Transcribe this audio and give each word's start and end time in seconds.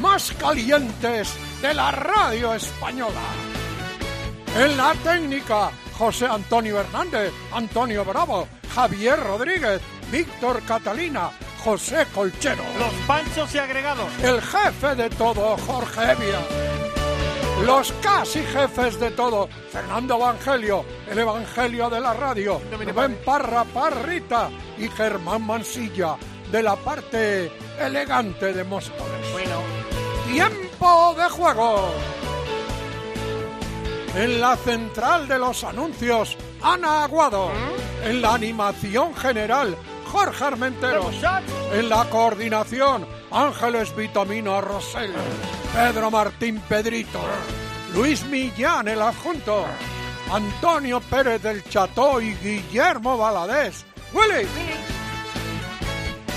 más 0.00 0.32
calientes 0.32 1.34
de 1.60 1.74
la 1.74 1.90
radio 1.90 2.54
española. 2.54 3.20
En 4.56 4.76
la 4.76 4.94
técnica, 4.94 5.70
José 5.96 6.26
Antonio 6.26 6.80
Hernández, 6.80 7.32
Antonio 7.52 8.04
Bravo, 8.04 8.48
Javier 8.74 9.20
Rodríguez, 9.20 9.80
Víctor 10.10 10.62
Catalina, 10.62 11.30
José 11.62 12.06
Colchero. 12.14 12.64
Los 12.78 12.92
panchos 13.06 13.54
y 13.54 13.58
agregados. 13.58 14.08
El 14.22 14.40
jefe 14.40 14.94
de 14.94 15.10
todo, 15.10 15.56
Jorge 15.58 16.12
Evia. 16.12 16.40
Los 17.64 17.92
casi 18.00 18.40
jefes 18.40 18.98
de 18.98 19.10
todo, 19.10 19.48
Fernando 19.70 20.16
Evangelio, 20.16 20.84
el 21.10 21.18
Evangelio 21.18 21.90
de 21.90 22.00
la 22.00 22.14
radio, 22.14 22.60
Rubén 22.72 23.18
Parra 23.22 23.64
Parrita 23.64 24.48
y 24.78 24.88
Germán 24.88 25.46
Mansilla, 25.46 26.16
de 26.50 26.62
la 26.62 26.74
parte 26.76 27.52
elegante 27.78 28.54
de 28.54 28.64
Móstoles. 28.64 29.32
Bueno. 29.32 29.79
Tiempo 30.32 31.14
de 31.16 31.28
juego. 31.28 31.90
En 34.14 34.40
la 34.40 34.56
central 34.56 35.26
de 35.26 35.38
los 35.38 35.64
anuncios, 35.64 36.36
Ana 36.62 37.02
Aguado. 37.04 37.50
En 38.04 38.22
la 38.22 38.34
animación 38.34 39.14
general, 39.16 39.76
Jorge 40.06 40.44
Armenteros. 40.44 41.14
En 41.72 41.88
la 41.88 42.08
coordinación, 42.08 43.06
Ángeles 43.32 43.94
Vitamina 43.96 44.60
Rosell. 44.60 45.12
Pedro 45.74 46.10
Martín 46.12 46.60
Pedrito. 46.68 47.20
Luis 47.92 48.24
Millán, 48.26 48.86
el 48.86 49.02
adjunto. 49.02 49.64
Antonio 50.30 51.00
Pérez 51.00 51.42
del 51.42 51.64
Cható 51.64 52.20
y 52.20 52.34
Guillermo 52.36 53.18
Valadés. 53.18 53.84
¡Willy! 54.12 54.46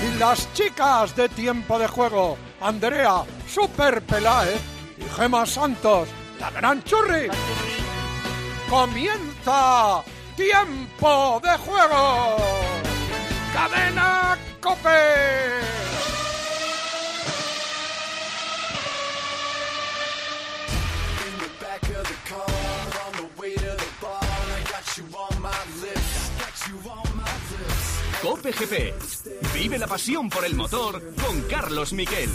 Y 0.04 0.18
las 0.18 0.52
chicas 0.52 1.16
de 1.16 1.28
tiempo 1.30 1.78
de 1.78 1.88
juego, 1.88 2.36
Andrea 2.60 3.24
Super 3.48 4.02
Peláez 4.02 4.60
y 4.98 5.04
Gema 5.16 5.46
Santos, 5.46 6.08
la 6.38 6.50
gran 6.50 6.82
churri. 6.84 7.28
Comienza 8.68 10.02
tiempo 10.36 11.40
de 11.42 11.56
juego. 11.56 12.36
Cadena 13.54 14.36
Cope. 14.60 15.64
Cope 28.22 28.52
GP. 28.52 29.23
Vive 29.54 29.78
la 29.78 29.86
pasión 29.86 30.28
por 30.28 30.44
el 30.44 30.56
motor 30.56 31.00
con 31.24 31.40
Carlos 31.42 31.92
Miquel. 31.92 32.28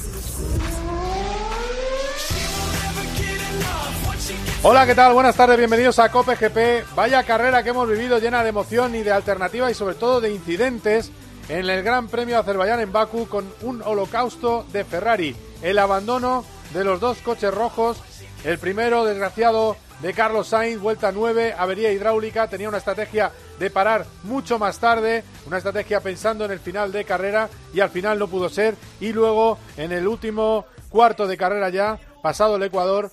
Hola, 4.64 4.86
¿qué 4.86 4.96
tal? 4.96 5.14
Buenas 5.14 5.36
tardes, 5.36 5.58
bienvenidos 5.58 6.00
a 6.00 6.10
Cope 6.10 6.36
GP. 6.36 6.96
Vaya 6.96 7.24
carrera 7.24 7.62
que 7.62 7.70
hemos 7.70 7.90
vivido 7.90 8.20
llena 8.20 8.42
de 8.42 8.50
emoción 8.50 8.96
y 8.96 9.04
de 9.04 9.12
alternativa 9.12 9.70
y 9.70 9.74
sobre 9.74 9.96
todo 9.96 10.22
de 10.22 10.32
incidentes 10.32 11.12
en 11.50 11.70
el 11.70 11.84
Gran 11.84 12.08
Premio 12.08 12.36
de 12.36 12.42
Azerbaiyán 12.42 12.80
en 12.80 12.94
Bakú 12.94 13.28
con 13.28 13.54
un 13.62 13.82
holocausto 13.82 14.66
de 14.72 14.86
Ferrari. 14.86 15.36
El 15.62 15.78
abandono 15.78 16.46
de 16.74 16.86
los 16.86 17.02
dos 17.02 17.18
coches 17.18 17.54
rojos. 17.54 17.98
El 18.46 18.58
primero, 18.58 19.04
desgraciado, 19.04 19.76
de 20.02 20.14
Carlos 20.14 20.48
Sainz, 20.48 20.80
vuelta 20.80 21.12
9, 21.12 21.54
avería 21.58 21.92
hidráulica, 21.92 22.48
tenía 22.48 22.70
una 22.70 22.78
estrategia 22.78 23.34
de 23.60 23.70
parar 23.70 24.06
mucho 24.24 24.58
más 24.58 24.80
tarde, 24.80 25.24
una 25.46 25.58
estrategia 25.58 26.00
pensando 26.00 26.46
en 26.46 26.52
el 26.52 26.60
final 26.60 26.92
de 26.92 27.06
carrera 27.06 27.50
y 27.74 27.82
al 27.82 27.90
final 27.90 28.18
no 28.18 28.28
pudo 28.28 28.50
ser. 28.50 28.76
Y 29.00 29.12
luego, 29.12 29.58
en 29.78 29.92
el 29.92 30.08
último 30.08 30.66
cuarto 30.90 31.28
de 31.28 31.38
carrera 31.38 31.70
ya, 31.70 32.00
pasado 32.22 32.56
el 32.56 32.64
Ecuador, 32.64 33.12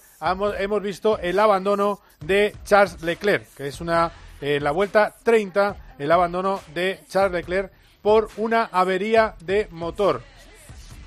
hemos, 0.59 0.83
visto 0.83 1.19
el 1.19 1.39
abandono 1.39 2.01
de 2.21 2.55
Charles 2.65 3.03
Leclerc, 3.03 3.55
que 3.55 3.69
es 3.69 3.81
una, 3.81 4.13
en 4.41 4.63
la 4.63 4.71
vuelta 4.71 5.15
30, 5.23 5.77
el 5.99 6.13
abandono 6.13 6.61
de 6.75 7.01
Charles 7.09 7.33
Leclerc 7.33 7.73
por 8.01 8.29
una 8.37 8.65
avería 8.65 9.35
de 9.41 9.69
motor. 9.71 10.23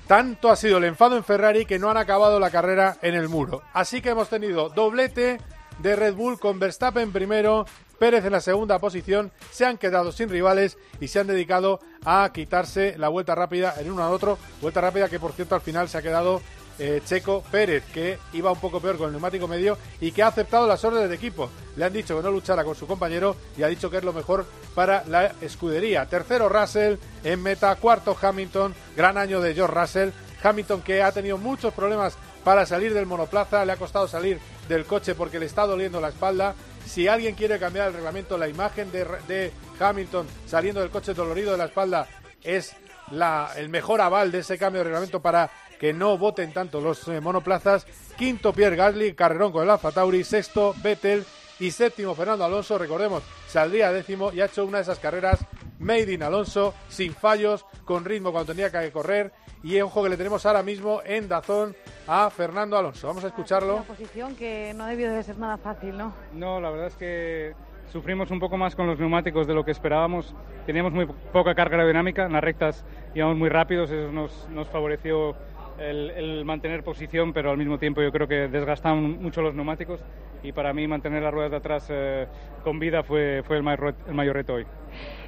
Tanto 0.06 0.50
ha 0.50 0.56
sido 0.56 0.78
el 0.78 0.84
enfado 0.84 1.16
en 1.16 1.24
Ferrari 1.24 1.64
que 1.64 1.78
no 1.78 1.88
han 1.88 1.96
acabado 1.96 2.40
la 2.40 2.50
carrera 2.50 2.98
en 3.00 3.14
el 3.14 3.28
muro. 3.28 3.62
Así 3.72 4.02
que 4.02 4.10
hemos 4.10 4.28
tenido 4.28 4.68
doblete 4.68 5.38
de 5.82 5.96
Red 5.96 6.14
Bull 6.14 6.38
con 6.38 6.58
Verstappen 6.58 7.12
primero, 7.12 7.66
Pérez 7.98 8.24
en 8.24 8.32
la 8.32 8.40
segunda 8.40 8.78
posición, 8.78 9.30
se 9.50 9.66
han 9.66 9.78
quedado 9.78 10.12
sin 10.12 10.28
rivales 10.28 10.78
y 11.00 11.08
se 11.08 11.20
han 11.20 11.26
dedicado 11.26 11.80
a 12.04 12.30
quitarse 12.32 12.96
la 12.98 13.08
vuelta 13.08 13.34
rápida 13.34 13.74
en 13.78 13.90
uno 13.90 14.02
a 14.02 14.10
otro. 14.10 14.38
Vuelta 14.60 14.80
rápida 14.80 15.08
que 15.08 15.20
por 15.20 15.32
cierto 15.32 15.54
al 15.54 15.60
final 15.60 15.88
se 15.88 15.98
ha 15.98 16.02
quedado 16.02 16.40
eh, 16.78 17.02
Checo 17.04 17.42
Pérez, 17.50 17.84
que 17.92 18.18
iba 18.32 18.50
un 18.50 18.58
poco 18.58 18.80
peor 18.80 18.96
con 18.96 19.06
el 19.06 19.12
neumático 19.12 19.46
medio 19.46 19.76
y 20.00 20.12
que 20.12 20.22
ha 20.22 20.28
aceptado 20.28 20.66
las 20.66 20.82
órdenes 20.82 21.10
de 21.10 21.16
equipo. 21.16 21.50
Le 21.76 21.84
han 21.84 21.92
dicho 21.92 22.16
que 22.16 22.22
no 22.22 22.30
luchara 22.30 22.64
con 22.64 22.74
su 22.74 22.86
compañero 22.86 23.36
y 23.56 23.62
ha 23.62 23.68
dicho 23.68 23.90
que 23.90 23.98
es 23.98 24.04
lo 24.04 24.14
mejor 24.14 24.46
para 24.74 25.04
la 25.06 25.32
escudería. 25.42 26.06
Tercero 26.06 26.48
Russell 26.48 26.96
en 27.22 27.42
meta, 27.42 27.74
cuarto 27.76 28.16
Hamilton, 28.20 28.74
gran 28.96 29.18
año 29.18 29.40
de 29.40 29.54
George 29.54 29.78
Russell. 29.78 30.10
Hamilton 30.42 30.80
que 30.80 31.02
ha 31.02 31.12
tenido 31.12 31.36
muchos 31.36 31.74
problemas 31.74 32.16
para 32.44 32.66
salir 32.66 32.94
del 32.94 33.06
monoplaza, 33.06 33.64
le 33.64 33.72
ha 33.72 33.76
costado 33.76 34.08
salir 34.08 34.38
del 34.68 34.84
coche 34.84 35.14
porque 35.14 35.38
le 35.38 35.46
está 35.46 35.66
doliendo 35.66 36.00
la 36.00 36.08
espalda. 36.08 36.54
Si 36.86 37.08
alguien 37.08 37.34
quiere 37.34 37.58
cambiar 37.58 37.88
el 37.88 37.94
reglamento, 37.94 38.38
la 38.38 38.48
imagen 38.48 38.90
de, 38.90 39.52
Hamilton 39.78 40.26
saliendo 40.46 40.80
del 40.80 40.90
coche 40.90 41.14
dolorido 41.14 41.52
de 41.52 41.58
la 41.58 41.66
espalda 41.66 42.06
es 42.42 42.74
la, 43.10 43.50
el 43.56 43.68
mejor 43.68 44.00
aval 44.00 44.30
de 44.30 44.40
ese 44.40 44.58
cambio 44.58 44.80
de 44.80 44.84
reglamento 44.84 45.20
para 45.20 45.50
que 45.78 45.92
no 45.92 46.18
voten 46.18 46.52
tanto 46.52 46.80
los 46.80 47.08
eh, 47.08 47.20
monoplazas. 47.20 47.86
Quinto 48.16 48.52
Pierre 48.52 48.76
Gasly, 48.76 49.14
carrerón 49.14 49.52
con 49.52 49.64
el 49.64 49.70
Alfa 49.70 49.92
Tauri. 49.92 50.24
Sexto 50.24 50.74
Vettel 50.82 51.24
y 51.58 51.70
séptimo 51.70 52.14
Fernando 52.14 52.44
Alonso. 52.44 52.76
Recordemos, 52.76 53.22
saldría 53.48 53.90
décimo 53.92 54.32
y 54.32 54.40
ha 54.40 54.46
hecho 54.46 54.64
una 54.64 54.78
de 54.78 54.82
esas 54.82 54.98
carreras 54.98 55.40
made 55.78 56.12
in 56.12 56.22
Alonso, 56.22 56.74
sin 56.88 57.14
fallos, 57.14 57.64
con 57.90 58.04
ritmo 58.04 58.30
cuando 58.30 58.52
tenía 58.54 58.70
que 58.70 58.92
correr. 58.92 59.32
Y 59.64 59.80
ojo 59.80 60.04
que 60.04 60.10
le 60.10 60.16
tenemos 60.16 60.46
ahora 60.46 60.62
mismo 60.62 61.00
en 61.04 61.28
Dazón 61.28 61.74
a 62.06 62.30
Fernando 62.30 62.78
Alonso. 62.78 63.08
Vamos 63.08 63.24
a 63.24 63.26
escucharlo. 63.26 63.74
Una 63.74 63.82
posición 63.82 64.36
que 64.36 64.72
no 64.76 64.86
debió 64.86 65.12
de 65.12 65.20
ser 65.24 65.38
nada 65.38 65.56
fácil, 65.56 65.98
¿no? 65.98 66.12
No, 66.32 66.60
la 66.60 66.70
verdad 66.70 66.86
es 66.86 66.94
que 66.94 67.52
sufrimos 67.90 68.30
un 68.30 68.38
poco 68.38 68.56
más 68.56 68.76
con 68.76 68.86
los 68.86 69.00
neumáticos 69.00 69.48
de 69.48 69.54
lo 69.54 69.64
que 69.64 69.72
esperábamos. 69.72 70.36
Teníamos 70.66 70.92
muy 70.92 71.06
poca 71.32 71.56
carga 71.56 71.78
aerodinámica, 71.78 72.26
en 72.26 72.32
las 72.32 72.44
rectas 72.44 72.84
íbamos 73.12 73.36
muy 73.36 73.48
rápidos, 73.48 73.90
eso 73.90 74.12
nos, 74.12 74.48
nos 74.50 74.68
favoreció 74.68 75.34
el, 75.80 76.10
el, 76.10 76.44
mantener 76.44 76.84
posición, 76.84 77.32
pero 77.32 77.50
al 77.50 77.56
mismo 77.56 77.78
tiempo 77.78 78.02
yo 78.02 78.12
creo 78.12 78.28
que 78.28 78.46
desgastaban 78.46 79.20
mucho 79.20 79.42
los 79.42 79.54
neumáticos 79.54 80.00
y 80.42 80.52
para 80.52 80.72
mí 80.72 80.86
mantener 80.86 81.22
las 81.22 81.34
ruedas 81.34 81.50
de 81.50 81.56
atrás 81.56 81.86
eh, 81.90 82.26
con 82.62 82.78
vida 82.78 83.02
fue, 83.02 83.42
fue 83.44 83.56
el, 83.56 83.62
mayor, 83.62 83.94
el 84.06 84.14
mayor 84.14 84.36
reto 84.36 84.54
hoy. 84.54 84.66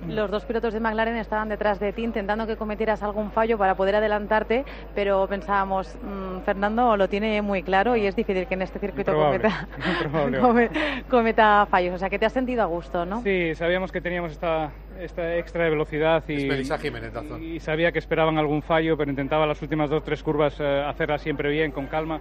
Los 0.09 0.31
dos 0.31 0.45
pilotos 0.45 0.75
de 0.75 0.81
McLaren 0.81 1.17
estaban 1.17 1.49
detrás 1.49 1.79
de 1.79 1.93
ti 1.93 2.03
intentando 2.03 2.47
que 2.47 2.57
cometieras 2.57 3.03
algún 3.03 3.31
fallo 3.31 3.57
para 3.57 3.77
poder 3.77 3.97
adelantarte, 3.97 4.65
pero 4.95 5.27
pensábamos, 5.29 5.97
mmm, 6.03 6.41
Fernando 6.45 6.97
lo 6.97 7.09
tiene 7.09 7.41
muy 7.43 7.63
claro 7.63 7.97
y 7.97 8.07
es 8.07 8.17
difícil 8.17 8.47
que 8.47 8.55
en 8.55 8.63
este 8.63 8.79
circuito 8.79 9.15
cometa, 9.15 9.69
cometa, 11.09 11.67
fallos. 11.71 11.95
O 11.95 11.99
sea, 11.99 12.11
que 12.11 12.19
te 12.19 12.27
has 12.27 12.33
sentido 12.33 12.63
a 12.63 12.67
gusto, 12.67 13.07
¿no? 13.07 13.23
Sí, 13.23 13.55
sabíamos 13.55 13.93
que 13.93 14.01
teníamos 14.01 14.33
esta, 14.33 14.73
esta 14.99 15.37
extra 15.37 15.65
de 15.65 15.71
velocidad 15.71 16.25
y, 16.29 16.51
y, 16.51 17.57
y, 17.57 17.61
sabía 17.61 17.93
que 17.93 17.99
esperaban 17.99 18.39
algún 18.39 18.63
fallo, 18.63 18.97
pero 18.97 19.11
intentaba 19.11 19.47
las 19.47 19.63
últimas 19.63 19.89
dos 19.91 20.03
tres 20.03 20.23
curvas 20.23 20.59
eh, 20.59 20.85
hacerlas 20.87 21.23
siempre 21.23 21.51
bien, 21.51 21.71
con 21.71 21.87
calma, 21.87 22.21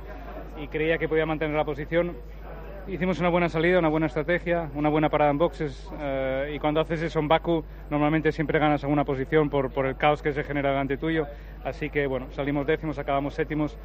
y 0.62 0.68
creía 0.68 0.98
que 0.98 1.08
podía 1.08 1.26
mantener 1.26 1.56
la 1.56 1.66
posición 1.66 2.16
hicimos 2.88 3.20
una 3.20 3.30
buena 3.30 3.50
salida, 3.50 3.80
una 3.80 3.90
buena 3.90 4.08
estrategia, 4.08 4.70
una 4.76 4.90
buena 4.90 5.10
parada 5.10 5.32
en 5.32 5.38
boxes 5.38 5.90
eh, 6.00 6.54
y 6.56 6.60
cuando 6.60 6.82
haces 6.82 7.02
eso 7.02 7.20
en 7.20 7.28
Baku 7.28 7.64
normalmente 7.90 8.32
siempre 8.32 8.60
ganas 8.60 8.84
alguna 8.84 9.06
posición 9.06 9.50
por, 9.50 9.72
por, 9.72 9.86
el 9.86 9.98
caos 9.98 10.22
que 10.22 10.34
se 10.34 10.44
genera 10.44 10.70
delante 10.70 10.98
tuyo. 10.98 11.28
Así 11.64 11.90
que 11.90 12.08
bueno, 12.08 12.28
salimos 12.32 12.66
décimos, 12.66 12.98
acabamos 12.98 13.34
séptimos. 13.34 13.78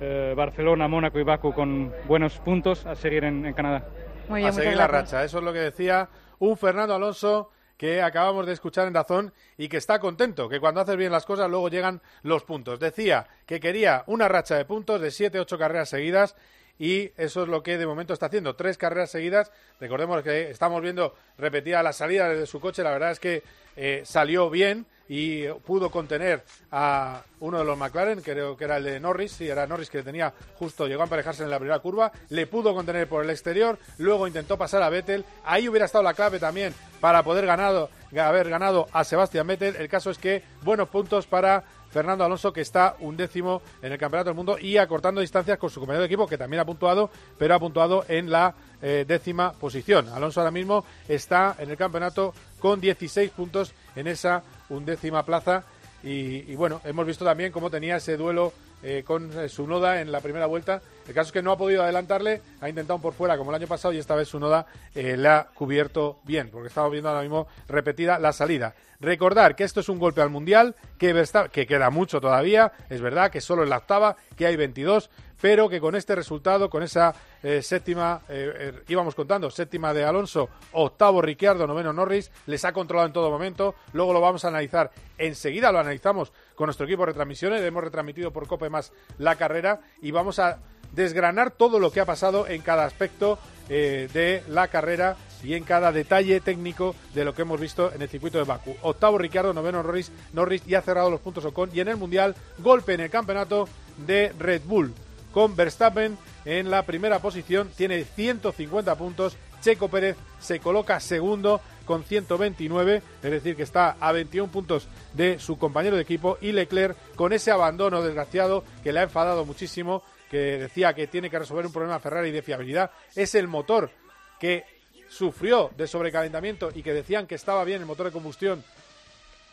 Eh, 0.00 0.34
Barcelona, 0.36 0.88
Mónaco 0.88 1.20
y 1.20 1.22
Baku 1.22 1.52
con 1.52 1.92
buenos 2.08 2.38
puntos 2.38 2.84
a 2.84 2.96
seguir 2.96 3.24
en, 3.24 3.46
en 3.46 3.54
Canadá. 3.54 3.86
Muy 4.28 4.40
bien, 4.40 4.50
a 4.50 4.52
seguir 4.52 4.76
la 4.76 4.88
racha, 4.88 5.22
eso 5.22 5.38
es 5.38 5.44
lo 5.44 5.52
que 5.52 5.60
decía 5.60 6.08
un 6.40 6.56
Fernando 6.56 6.94
Alonso 6.94 7.50
que 7.76 8.02
acabamos 8.02 8.46
de 8.46 8.52
escuchar 8.52 8.86
en 8.86 8.92
Dazón 8.92 9.32
y 9.56 9.68
que 9.68 9.76
está 9.76 9.98
contento, 9.98 10.48
que 10.48 10.60
cuando 10.60 10.80
haces 10.80 10.96
bien 10.96 11.12
las 11.12 11.26
cosas 11.26 11.50
luego 11.50 11.68
llegan 11.68 12.00
los 12.22 12.44
puntos. 12.44 12.80
Decía 12.80 13.26
que 13.46 13.60
quería 13.60 14.04
una 14.06 14.28
racha 14.28 14.56
de 14.56 14.64
puntos 14.64 15.00
de 15.00 15.08
7-8 15.08 15.58
carreras 15.58 15.88
seguidas 15.88 16.36
y 16.78 17.12
eso 17.16 17.42
es 17.42 17.48
lo 17.48 17.62
que 17.62 17.78
de 17.78 17.86
momento 17.86 18.12
está 18.12 18.26
haciendo. 18.26 18.56
Tres 18.56 18.78
carreras 18.78 19.10
seguidas. 19.10 19.52
Recordemos 19.80 20.22
que 20.22 20.50
estamos 20.50 20.82
viendo 20.82 21.14
repetida 21.38 21.82
la 21.82 21.92
salida 21.92 22.28
desde 22.28 22.46
su 22.46 22.60
coche. 22.60 22.82
La 22.82 22.90
verdad 22.90 23.12
es 23.12 23.20
que 23.20 23.42
eh, 23.76 24.02
salió 24.04 24.50
bien 24.50 24.86
y 25.08 25.46
pudo 25.66 25.90
contener 25.90 26.44
a 26.70 27.22
uno 27.40 27.58
de 27.58 27.64
los 27.64 27.76
McLaren, 27.76 28.22
creo 28.22 28.56
que 28.56 28.64
era 28.64 28.78
el 28.78 28.84
de 28.84 29.00
Norris, 29.00 29.32
sí, 29.32 29.48
era 29.48 29.66
Norris 29.66 29.90
que 29.90 30.02
tenía 30.02 30.32
justo, 30.58 30.86
llegó 30.86 31.02
a 31.02 31.04
emparejarse 31.04 31.42
en 31.42 31.50
la 31.50 31.58
primera 31.58 31.78
curva, 31.80 32.10
le 32.30 32.46
pudo 32.46 32.74
contener 32.74 33.08
por 33.08 33.22
el 33.22 33.30
exterior, 33.30 33.78
luego 33.98 34.26
intentó 34.26 34.56
pasar 34.56 34.82
a 34.82 34.88
Vettel, 34.88 35.24
ahí 35.44 35.68
hubiera 35.68 35.86
estado 35.86 36.04
la 36.04 36.14
clave 36.14 36.38
también 36.38 36.74
para 37.00 37.22
poder 37.22 37.44
ganado, 37.44 37.90
haber 38.18 38.48
ganado 38.48 38.88
a 38.92 39.04
Sebastián 39.04 39.46
Vettel, 39.46 39.76
el 39.76 39.88
caso 39.88 40.10
es 40.10 40.18
que 40.18 40.42
buenos 40.62 40.88
puntos 40.88 41.26
para 41.26 41.64
Fernando 41.94 42.24
Alonso, 42.24 42.52
que 42.52 42.60
está 42.60 42.96
un 42.98 43.16
décimo 43.16 43.62
en 43.80 43.92
el 43.92 43.98
Campeonato 43.98 44.30
del 44.30 44.36
Mundo 44.36 44.58
y 44.58 44.78
acortando 44.78 45.20
distancias 45.20 45.58
con 45.58 45.70
su 45.70 45.78
compañero 45.78 46.00
de 46.00 46.06
equipo, 46.06 46.26
que 46.26 46.36
también 46.36 46.60
ha 46.60 46.64
puntuado, 46.64 47.08
pero 47.38 47.54
ha 47.54 47.60
puntuado 47.60 48.04
en 48.08 48.32
la 48.32 48.52
eh, 48.82 49.04
décima 49.06 49.52
posición. 49.52 50.08
Alonso 50.08 50.40
ahora 50.40 50.50
mismo 50.50 50.84
está 51.06 51.54
en 51.56 51.70
el 51.70 51.76
campeonato 51.76 52.34
con 52.58 52.80
16 52.80 53.30
puntos 53.30 53.74
en 53.94 54.08
esa 54.08 54.42
undécima 54.68 55.24
plaza. 55.24 55.64
Y, 56.02 56.50
y 56.50 56.56
bueno, 56.56 56.80
hemos 56.84 57.06
visto 57.06 57.24
también 57.24 57.52
cómo 57.52 57.70
tenía 57.70 57.96
ese 57.96 58.16
duelo 58.16 58.52
eh, 58.86 59.02
con 59.02 59.32
eh, 59.38 59.48
su 59.48 59.66
noda 59.66 60.02
en 60.02 60.12
la 60.12 60.20
primera 60.20 60.44
vuelta. 60.44 60.82
El 61.08 61.14
caso 61.14 61.28
es 61.28 61.32
que 61.32 61.40
no 61.40 61.52
ha 61.52 61.56
podido 61.56 61.82
adelantarle, 61.82 62.42
ha 62.60 62.68
intentado 62.68 62.98
por 62.98 63.14
fuera 63.14 63.38
como 63.38 63.50
el 63.50 63.54
año 63.54 63.66
pasado 63.66 63.94
y 63.94 63.98
esta 63.98 64.14
vez 64.14 64.28
su 64.28 64.38
noda 64.38 64.66
eh, 64.94 65.16
le 65.16 65.26
ha 65.26 65.46
cubierto 65.54 66.18
bien, 66.24 66.50
porque 66.50 66.68
estamos 66.68 66.92
viendo 66.92 67.08
ahora 67.08 67.22
mismo 67.22 67.46
repetida 67.66 68.18
la 68.18 68.34
salida. 68.34 68.74
Recordar 69.00 69.56
que 69.56 69.64
esto 69.64 69.80
es 69.80 69.88
un 69.88 69.98
golpe 69.98 70.20
al 70.20 70.28
Mundial, 70.28 70.76
que, 70.98 71.14
que 71.50 71.66
queda 71.66 71.88
mucho 71.88 72.20
todavía, 72.20 72.72
es 72.90 73.00
verdad 73.00 73.30
que 73.30 73.40
solo 73.40 73.62
en 73.62 73.70
la 73.70 73.78
octava, 73.78 74.16
que 74.36 74.44
hay 74.44 74.56
22, 74.56 75.08
pero 75.40 75.68
que 75.68 75.80
con 75.80 75.94
este 75.94 76.14
resultado, 76.14 76.70
con 76.70 76.82
esa 76.82 77.14
eh, 77.42 77.62
séptima, 77.62 78.22
eh, 78.28 78.52
eh, 78.58 78.82
íbamos 78.88 79.14
contando, 79.14 79.50
séptima 79.50 79.92
de 79.92 80.04
Alonso, 80.04 80.48
octavo 80.72 81.20
Ricciardo, 81.20 81.66
noveno 81.66 81.92
Norris, 81.92 82.30
les 82.46 82.64
ha 82.64 82.72
controlado 82.72 83.06
en 83.06 83.12
todo 83.12 83.30
momento. 83.30 83.74
Luego 83.92 84.12
lo 84.12 84.20
vamos 84.20 84.44
a 84.44 84.48
analizar 84.48 84.90
enseguida, 85.18 85.72
lo 85.72 85.80
analizamos 85.80 86.32
con 86.54 86.66
nuestro 86.66 86.86
equipo 86.86 87.02
de 87.02 87.06
retransmisiones, 87.06 87.62
hemos 87.62 87.84
retransmitido 87.84 88.32
por 88.32 88.46
Cope 88.46 88.70
más 88.70 88.92
la 89.18 89.36
carrera 89.36 89.80
y 90.00 90.10
vamos 90.10 90.38
a 90.38 90.58
desgranar 90.92 91.50
todo 91.50 91.78
lo 91.78 91.90
que 91.90 92.00
ha 92.00 92.06
pasado 92.06 92.46
en 92.46 92.62
cada 92.62 92.84
aspecto 92.84 93.38
de 93.68 94.42
la 94.48 94.68
carrera 94.68 95.16
y 95.42 95.54
en 95.54 95.64
cada 95.64 95.90
detalle 95.90 96.40
técnico 96.40 96.94
de 97.14 97.24
lo 97.24 97.34
que 97.34 97.42
hemos 97.42 97.60
visto 97.60 97.92
en 97.92 98.02
el 98.02 98.08
circuito 98.08 98.38
de 98.38 98.44
Baku. 98.44 98.76
Octavo 98.82 99.18
Ricciardo, 99.18 99.52
noveno 99.52 99.82
Norris, 99.82 100.12
Norris 100.32 100.62
y 100.66 100.74
ha 100.74 100.82
cerrado 100.82 101.10
los 101.10 101.20
puntos 101.20 101.44
Ocon 101.44 101.70
y 101.72 101.80
en 101.80 101.88
el 101.88 101.96
Mundial 101.96 102.34
golpe 102.58 102.94
en 102.94 103.00
el 103.00 103.10
campeonato 103.10 103.68
de 104.06 104.32
Red 104.38 104.62
Bull 104.66 104.94
con 105.34 105.56
Verstappen 105.56 106.16
en 106.44 106.70
la 106.70 106.84
primera 106.84 107.18
posición, 107.18 107.68
tiene 107.76 108.04
150 108.04 108.94
puntos. 108.94 109.36
Checo 109.60 109.88
Pérez 109.88 110.16
se 110.38 110.60
coloca 110.60 111.00
segundo 111.00 111.60
con 111.84 112.04
129, 112.04 113.02
es 113.22 113.30
decir, 113.30 113.56
que 113.56 113.64
está 113.64 113.96
a 113.98 114.12
21 114.12 114.50
puntos 114.50 114.86
de 115.12 115.38
su 115.38 115.58
compañero 115.58 115.96
de 115.96 116.02
equipo. 116.02 116.38
Y 116.40 116.52
Leclerc, 116.52 116.96
con 117.16 117.32
ese 117.32 117.50
abandono 117.50 118.00
desgraciado 118.00 118.62
que 118.82 118.92
le 118.92 119.00
ha 119.00 119.04
enfadado 119.04 119.44
muchísimo, 119.44 120.02
que 120.30 120.58
decía 120.58 120.94
que 120.94 121.08
tiene 121.08 121.28
que 121.28 121.38
resolver 121.38 121.66
un 121.66 121.72
problema 121.72 121.98
Ferrari 121.98 122.30
de 122.30 122.42
fiabilidad, 122.42 122.92
es 123.16 123.34
el 123.34 123.48
motor 123.48 123.90
que 124.38 124.64
sufrió 125.08 125.70
de 125.76 125.86
sobrecalentamiento 125.86 126.70
y 126.74 126.82
que 126.82 126.92
decían 126.92 127.26
que 127.26 127.34
estaba 127.34 127.64
bien 127.64 127.80
el 127.80 127.86
motor 127.86 128.06
de 128.06 128.12
combustión 128.12 128.62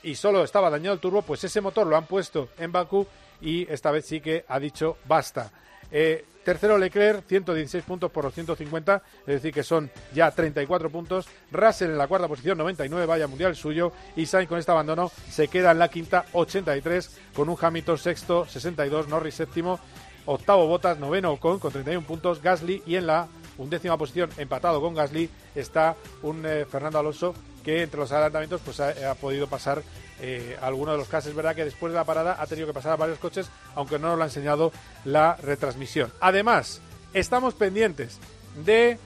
y 0.03 0.15
solo 0.15 0.43
estaba 0.43 0.69
dañado 0.69 0.93
el 0.93 0.99
turbo, 0.99 1.21
pues 1.21 1.43
ese 1.43 1.61
motor 1.61 1.87
lo 1.87 1.95
han 1.95 2.05
puesto 2.05 2.49
en 2.57 2.71
Bakú 2.71 3.05
y 3.41 3.71
esta 3.71 3.91
vez 3.91 4.05
sí 4.05 4.21
que 4.21 4.45
ha 4.47 4.59
dicho 4.59 4.97
basta. 5.05 5.51
Eh, 5.91 6.25
tercero 6.43 6.77
Leclerc, 6.77 7.25
116 7.27 7.83
puntos 7.83 8.11
por 8.11 8.23
los 8.23 8.33
150, 8.33 9.03
es 9.21 9.25
decir 9.25 9.53
que 9.53 9.63
son 9.63 9.89
ya 10.13 10.31
34 10.31 10.89
puntos. 10.89 11.27
Russell 11.51 11.91
en 11.91 11.97
la 11.97 12.07
cuarta 12.07 12.27
posición, 12.27 12.57
99, 12.57 13.05
vaya 13.05 13.27
mundial 13.27 13.55
suyo. 13.55 13.91
Y 14.15 14.25
Sainz 14.25 14.49
con 14.49 14.59
este 14.59 14.71
abandono 14.71 15.11
se 15.29 15.47
queda 15.47 15.71
en 15.71 15.79
la 15.79 15.89
quinta, 15.89 16.25
83, 16.33 17.17
con 17.35 17.49
un 17.49 17.57
Hamilton 17.59 17.97
sexto, 17.97 18.45
62, 18.45 19.07
Norris 19.07 19.35
séptimo, 19.35 19.79
octavo 20.25 20.67
Botas, 20.67 20.97
noveno 20.97 21.31
Ocon 21.31 21.59
con 21.59 21.71
31 21.71 22.05
puntos, 22.05 22.41
Gasly 22.41 22.83
y 22.85 22.95
en 22.95 23.07
la 23.07 23.27
undécima 23.57 23.97
posición, 23.97 24.29
empatado 24.38 24.81
con 24.81 24.95
Gasly, 24.95 25.29
está 25.55 25.95
un 26.23 26.45
eh, 26.45 26.65
Fernando 26.65 26.99
Alonso 26.99 27.35
que 27.63 27.83
entre 27.83 27.99
los 27.99 28.11
adelantamientos 28.11 28.61
pues 28.63 28.79
ha, 28.79 29.13
podido 29.15 29.47
pasar 29.47 29.83
eh, 30.21 30.57
algunos 30.62 30.94
de 30.94 31.00
los 31.00 31.07
casos. 31.07 31.31
Es 31.31 31.35
verdad 31.35 31.56
que 31.56 31.65
después 31.65 31.91
de 31.91 31.97
la 31.97 32.06
parada 32.06 32.38
ha 32.39 32.47
tenido 32.47 32.68
que 32.68 32.73
pasar 32.73 32.94
a 32.94 32.95
varios 32.95 33.19
coches, 33.19 33.50
aunque 33.75 34.00
no 34.00 34.09
nos 34.09 34.18
lo 34.18 34.23
ha 34.23 34.27
enseñado 34.27 34.71
la 35.03 35.35
retransmisión. 35.35 36.12
Además, 36.19 36.81
estamos 37.13 37.53
pendientes 37.56 38.19
de 38.63 38.97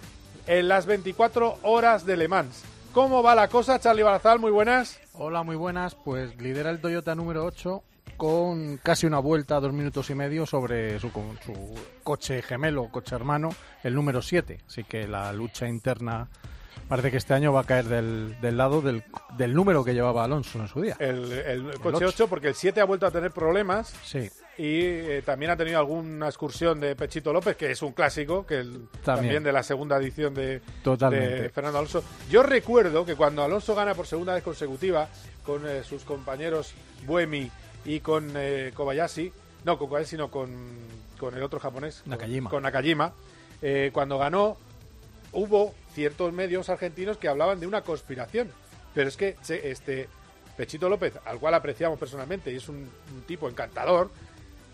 las 0.48 0.86
24 0.86 1.60
horas 1.64 2.06
de 2.06 2.18
Le 2.18 2.28
Mans. 2.28 2.64
¿Cómo 2.94 3.24
va 3.24 3.36
la 3.36 3.48
cosa, 3.48 3.80
Charlie 3.80 4.04
Barazal? 4.04 4.40
Muy 4.40 4.52
buenas. 4.52 5.00
Hola, 5.14 5.44
muy 5.44 5.56
buenas. 5.56 5.96
Pues 5.96 6.38
lidera 6.38 6.70
el 6.70 6.80
Toyota 6.80 7.16
número 7.16 7.46
8 7.46 7.84
con 8.18 8.78
casi 8.78 9.06
una 9.06 9.20
vuelta, 9.20 9.60
dos 9.60 9.74
minutos 9.74 10.10
y 10.10 10.16
medio, 10.16 10.46
sobre 10.46 11.00
su, 11.00 11.10
su 11.10 11.76
coche 12.04 12.42
gemelo, 12.42 12.90
coche 12.90 13.16
hermano, 13.16 13.50
el 13.84 13.94
número 13.94 14.22
7. 14.22 14.62
Así 14.68 14.84
que 14.84 15.08
la 15.08 15.34
lucha 15.34 15.68
interna 15.68 16.30
Parece 16.88 17.10
que 17.12 17.18
este 17.18 17.34
año 17.34 17.52
va 17.52 17.62
a 17.62 17.64
caer 17.64 17.86
del, 17.86 18.40
del 18.42 18.58
lado 18.58 18.82
del, 18.82 19.04
del, 19.38 19.54
número 19.54 19.84
que 19.84 19.94
llevaba 19.94 20.24
Alonso 20.24 20.60
en 20.60 20.68
su 20.68 20.82
día. 20.82 20.96
El, 21.00 21.72
coche 21.82 22.06
8. 22.06 22.28
porque 22.28 22.50
el 22.50 22.56
7 22.56 22.80
ha 22.80 22.86
vuelto 22.86 23.08
a 23.08 23.12
tener 23.12 23.32
problemas. 23.32 23.94
Sí. 24.04 24.30
Y 24.58 24.82
eh, 24.82 25.22
también 25.26 25.52
ha 25.52 25.58
tenido 25.58 25.80
alguna 25.80 26.28
excursión 26.28 26.80
de 26.80 26.96
Pechito 26.96 27.34
López, 27.34 27.58
que 27.58 27.72
es 27.72 27.82
un 27.82 27.92
clásico, 27.92 28.46
que 28.46 28.64
también. 29.04 29.44
de 29.44 29.52
la 29.52 29.64
segunda 29.64 29.98
edición 29.98 30.34
de, 30.34 30.62
de, 30.84 31.52
Fernando 31.54 31.80
Alonso. 31.80 32.04
Yo 32.30 32.44
recuerdo 32.44 33.06
que 33.06 33.16
cuando 33.16 33.44
Alonso 33.44 33.76
gana 33.76 33.94
por 33.94 34.08
segunda 34.08 34.34
vez 34.34 34.44
consecutiva 34.44 35.10
con 35.46 35.68
eh, 35.68 35.84
sus 35.84 36.04
compañeros 36.04 36.74
Buemi 37.06 37.52
y 37.84 38.00
con 38.00 38.32
eh, 38.36 38.72
Kobayashi, 38.74 39.32
no 39.66 39.78
con 39.78 39.90
Kobayashi, 39.90 40.12
sino 40.12 40.32
con, 40.32 40.50
con 41.20 41.36
el 41.36 41.44
otro 41.44 41.60
japonés, 41.60 42.04
Nakajima. 42.06 42.50
con, 42.50 42.64
Nakajima, 42.64 43.14
cuando 43.92 44.20
ganó 44.20 44.58
hubo 45.36 45.76
ciertos 45.94 46.34
medios 46.34 46.70
argentinos 46.70 47.18
que 47.18 47.28
hablaban 47.28 47.60
de 47.60 47.68
una 47.68 47.82
conspiración. 47.82 48.50
Pero 48.94 49.10
es 49.10 49.18
que 49.18 49.36
este 49.48 50.08
Pechito 50.58 50.90
López, 50.90 51.14
al 51.26 51.38
cual 51.38 51.54
apreciamos 51.54 52.00
personalmente 52.00 52.52
y 52.52 52.56
es 52.56 52.70
un, 52.70 52.90
tipo 53.28 53.50
encantador, 53.50 54.10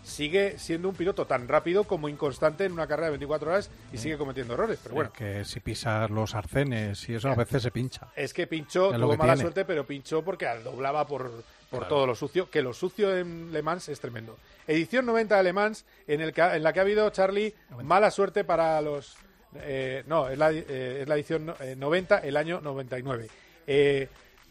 sigue 0.04 0.58
siendo 0.58 0.88
un 0.88 0.94
piloto 0.94 1.26
tan 1.26 1.48
rápido 1.48 1.84
como 1.84 2.08
inconstante 2.08 2.64
en 2.64 2.72
una 2.72 2.86
carrera 2.86 3.06
de 3.06 3.12
24 3.12 3.50
horas 3.50 3.70
y 3.92 3.98
sigue 3.98 4.16
cometiendo 4.16 4.54
errores. 4.54 4.78
Pero 4.82 4.94
bueno. 4.94 5.12
que 5.12 5.44
si 5.44 5.60
pisas 5.60 6.08
los 6.10 6.34
arcenes 6.34 7.08
y 7.08 7.14
eso 7.14 7.28
a 7.28 7.34
veces 7.34 7.62
se 7.62 7.70
pincha. 7.72 8.08
Es 8.14 8.32
que 8.32 8.46
pinchó, 8.46 8.92
tuvo 8.92 9.16
mala 9.16 9.36
suerte, 9.36 9.64
pero 9.64 9.84
pinchó 9.84 10.22
porque 10.22 10.46
doblaba 10.62 11.06
por, 11.06 11.44
por 11.70 11.88
todo 11.88 12.06
lo 12.06 12.14
sucio, 12.14 12.48
que 12.48 12.62
lo 12.62 12.72
sucio 12.72 13.16
en 13.16 13.52
Le 13.52 13.62
Mans 13.62 13.88
es 13.88 13.98
tremendo. 13.98 14.38
Edición 14.68 15.06
90 15.06 15.36
de 15.36 15.42
Le 15.42 15.52
Mans, 15.52 15.84
en, 16.06 16.20
el 16.20 16.32
en 16.36 16.62
la 16.62 16.72
que 16.72 16.78
ha 16.78 16.82
habido, 16.82 17.10
Charlie, 17.10 17.54
mala 17.82 18.12
suerte 18.12 18.44
para 18.44 18.80
los 18.80 19.16
eh, 19.60 20.02
no, 20.06 20.28
es 20.28 20.38
la, 20.38 20.50
eh, 20.50 21.00
es 21.02 21.08
la 21.08 21.14
edición 21.14 21.54
90, 21.76 22.18
eh, 22.18 22.28
el 22.28 22.36
año 22.36 22.60
99. 22.60 23.28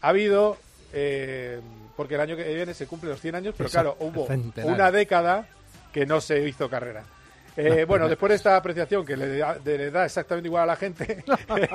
ha 0.00 0.08
habido, 0.08 0.58
porque 1.96 2.14
el 2.14 2.20
año 2.20 2.36
que 2.36 2.54
viene 2.54 2.74
se 2.74 2.86
cumple 2.86 3.10
los 3.10 3.20
100 3.20 3.34
años, 3.34 3.54
pero 3.56 3.68
claro, 3.68 3.96
hubo 4.00 4.26
una 4.64 4.90
década 4.90 5.48
que 5.92 6.06
no 6.06 6.20
se 6.20 6.46
hizo 6.48 6.68
carrera. 6.68 7.04
bueno, 7.86 8.08
después 8.08 8.30
de 8.30 8.36
esta 8.36 8.56
apreciación 8.56 9.04
que 9.04 9.16
le 9.16 9.90
da, 9.90 10.04
exactamente 10.04 10.48
igual 10.48 10.64
a 10.64 10.66
la 10.66 10.76
gente, 10.76 11.24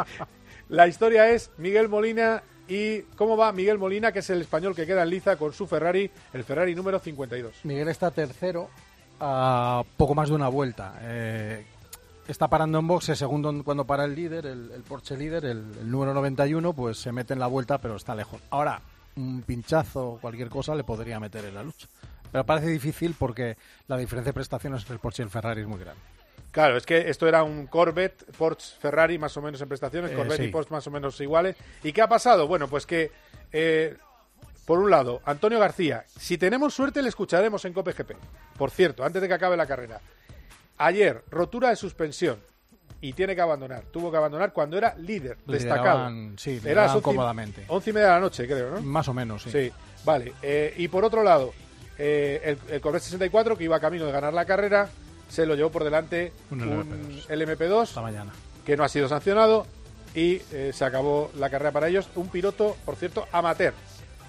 la 0.70 0.88
historia 0.88 1.30
es 1.30 1.52
Miguel 1.58 1.90
Molina 1.90 2.42
y 2.68 3.02
cómo 3.16 3.38
va 3.38 3.52
Miguel 3.52 3.78
Molina, 3.78 4.12
que 4.12 4.20
es 4.20 4.30
el 4.30 4.42
español 4.42 4.76
que 4.76 4.86
queda 4.86 5.04
en 5.04 5.10
liza 5.10 5.38
con 5.38 5.54
su 5.54 5.68
Ferrari, 5.68 6.10
el 6.34 6.44
Ferrari 6.44 6.76
número 6.76 7.00
52. 7.00 7.64
Miguel 7.64 7.88
está 7.90 8.12
tercero 8.12 8.70
a 9.20 9.84
poco 9.96 10.14
más 10.14 10.30
de 10.30 10.36
una 10.36 10.48
vuelta 10.48 10.94
está 12.28 12.48
parando 12.48 12.80
en 12.80 12.88
boxe, 12.88 13.16
segundo 13.16 13.64
cuando 13.64 13.86
para 13.86 14.06
el 14.06 14.16
líder, 14.16 14.46
el, 14.46 14.84
Porsche 14.88 15.18
líder, 15.18 15.46
el, 15.46 15.90
número 15.90 16.14
91, 16.14 16.74
pues 16.74 16.98
se 16.98 17.12
mete 17.12 17.34
en 17.34 17.40
la 17.40 17.48
vuelta, 17.48 17.78
pero 17.78 17.96
está 17.96 18.16
lejos. 18.16 18.42
Ahora, 18.50 18.82
un 19.16 19.42
pinchazo 19.42 20.10
o 20.10 20.20
cualquier 20.20 20.50
cosa 20.50 20.76
le 20.76 20.84
podría 20.84 21.20
meter 21.20 21.46
en 21.46 21.56
la 21.56 21.64
lucha. 21.64 21.88
Pero 22.32 22.46
parece 22.46 22.68
difícil 22.68 23.16
porque 23.18 23.58
la 23.88 23.98
diferencia 23.98 24.30
de 24.30 24.34
prestaciones 24.34 24.82
entre 24.82 24.96
el 24.96 25.00
Porsche 25.00 25.24
y 25.24 25.26
el 25.26 25.30
Ferrari 25.30 25.62
es 25.62 25.68
muy 25.68 25.80
grande. 25.80 26.02
Claro, 26.52 26.78
es 26.78 26.86
que 26.86 27.10
esto 27.10 27.28
era 27.28 27.44
un 27.44 27.68
Corvette, 27.68 28.26
Porsche, 28.38 28.76
Ferrari 28.80 29.18
más 29.18 29.36
o 29.38 29.42
menos 29.42 29.62
en 29.62 29.68
prestaciones, 29.68 30.12
eh, 30.12 30.16
Corvette 30.16 30.44
y 30.44 30.48
Porsche 30.50 30.74
más 30.74 30.88
o 30.88 30.92
menos 30.92 31.20
iguales. 31.22 31.56
¿Y 31.84 31.94
qué 31.94 32.02
ha 32.02 32.10
pasado? 32.10 32.48
Bueno, 32.48 32.68
pues 32.68 32.86
que, 32.86 33.12
eh, 33.52 33.96
por 34.66 34.80
un 34.80 34.90
lado, 34.90 35.22
Antonio 35.26 35.60
García, 35.60 36.06
si 36.18 36.38
tenemos 36.38 36.74
suerte 36.74 37.02
le 37.02 37.10
escucharemos 37.10 37.64
en 37.66 37.74
COPGP. 37.74 38.12
Por 38.58 38.72
cierto, 38.72 39.04
antes 39.04 39.22
de 39.22 39.28
que 39.28 39.34
acabe 39.34 39.56
la 39.56 39.66
carrera. 39.66 40.02
Ayer, 40.78 41.24
rotura 41.30 41.70
de 41.70 41.76
suspensión. 41.76 42.40
y 43.00 43.14
tiene 43.14 43.36
que 43.36 43.42
abandonar. 43.42 43.84
Tuvo 43.92 44.10
que 44.10 44.18
abandonar 44.18 44.52
cuando 44.52 44.78
era 44.78 44.96
líder, 44.96 45.38
destacado. 45.46 46.10
Sí, 46.36 46.60
era 46.66 46.92
cómodamente. 47.02 47.66
Once 47.68 47.92
y 47.92 47.94
media 47.94 48.08
de 48.08 48.14
la 48.14 48.20
noche, 48.20 48.48
creo, 48.48 48.72
¿no? 48.72 48.82
Más 48.82 49.08
o 49.08 49.14
menos, 49.14 49.44
sí. 49.44 49.52
Sí, 49.52 49.72
vale. 50.04 50.34
Eh, 50.42 50.74
y 50.78 50.88
por 50.88 51.06
otro 51.06 51.24
lado, 51.24 51.54
eh, 51.98 52.58
el, 52.70 52.82
Corvette 52.82 53.04
64, 53.04 53.56
que 53.56 53.66
iba 53.66 53.80
camino 53.80 54.06
de 54.06 54.12
ganar 54.12 54.34
la 54.34 54.46
carrera, 54.46 54.90
se 55.30 55.46
lo 55.46 55.56
llevó 55.56 55.72
por 55.72 55.84
delante 55.84 56.32
un, 56.50 56.60
LMP2, 57.30 57.84
Esta 57.84 58.02
mañana. 58.02 58.32
que 58.66 58.78
no 58.78 58.84
ha 58.84 58.90
sido 58.90 59.08
sancionado 59.08 59.68
y 60.16 60.42
eh, 60.52 60.72
se 60.74 60.86
acabó 60.86 61.32
la 61.38 61.50
carrera 61.50 61.72
para 61.72 61.88
ellos. 61.88 62.10
Un 62.16 62.30
piloto, 62.30 62.78
por 62.86 62.96
cierto, 62.96 63.28
amateur, 63.32 63.74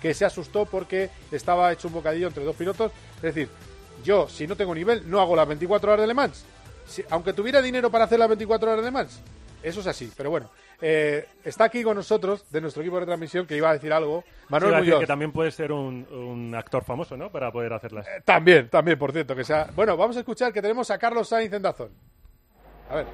que 0.01 0.15
se 0.15 0.25
asustó 0.25 0.67
porque 0.67 1.11
estaba 1.33 1.73
hecho 1.73 1.89
un 1.89 1.95
bocadillo 1.95 2.29
entre 2.29 2.45
dos 2.45 2.57
pilotos. 2.57 2.93
Es 3.17 3.35
decir, 3.35 3.49
yo, 4.05 4.29
si 4.29 4.47
no 4.47 4.57
tengo 4.57 4.75
nivel, 4.75 5.09
no 5.11 5.21
hago 5.21 5.37
las 5.37 5.49
24 5.49 5.93
horas 5.93 6.01
de 6.03 6.07
Le 6.07 6.15
Mans. 6.15 6.45
aunque 7.11 7.33
tuviera 7.33 7.61
dinero 7.61 7.91
para 7.91 8.05
hacer 8.05 8.19
las 8.19 8.29
24 8.29 8.71
horas 8.71 8.85
de 8.85 8.91
Le 8.91 8.93
Mans, 8.93 9.21
eso 9.63 9.81
es 9.81 9.87
así. 9.87 10.11
Pero 10.17 10.31
bueno, 10.31 10.51
eh, 10.81 11.27
está 11.45 11.65
aquí 11.65 11.83
con 11.83 11.97
nosotros, 11.97 12.51
de 12.51 12.61
nuestro 12.61 12.83
equipo 12.83 13.01
de 13.01 13.07
transmisión, 13.07 13.47
que 13.47 13.57
iba 13.57 13.71
a 13.71 13.73
decir 13.73 13.93
algo. 13.93 14.25
Manuel 14.49 14.85
sí, 14.85 14.99
que 14.99 15.07
también 15.07 15.33
puede 15.33 15.51
ser 15.51 15.73
un, 15.73 16.55
actor 16.57 16.85
famoso, 16.85 17.17
¿no? 17.17 17.31
Para 17.31 17.51
poder 17.51 17.73
hacerlas. 17.73 18.07
Eh, 18.07 18.23
también, 18.25 18.69
también, 18.69 18.99
por 18.99 19.13
cierto. 19.13 19.35
que 19.35 19.45
sea 19.45 19.69
Bueno, 19.75 19.97
vamos 19.97 20.17
a 20.17 20.21
escuchar 20.21 20.53
que 20.53 20.63
tenemos 20.63 20.91
a 20.91 20.99
Carlos 20.99 21.29
Sainz 21.29 21.53
en 21.53 21.63
Dazón. 21.63 21.91
A 22.91 22.97
ver. 22.97 23.07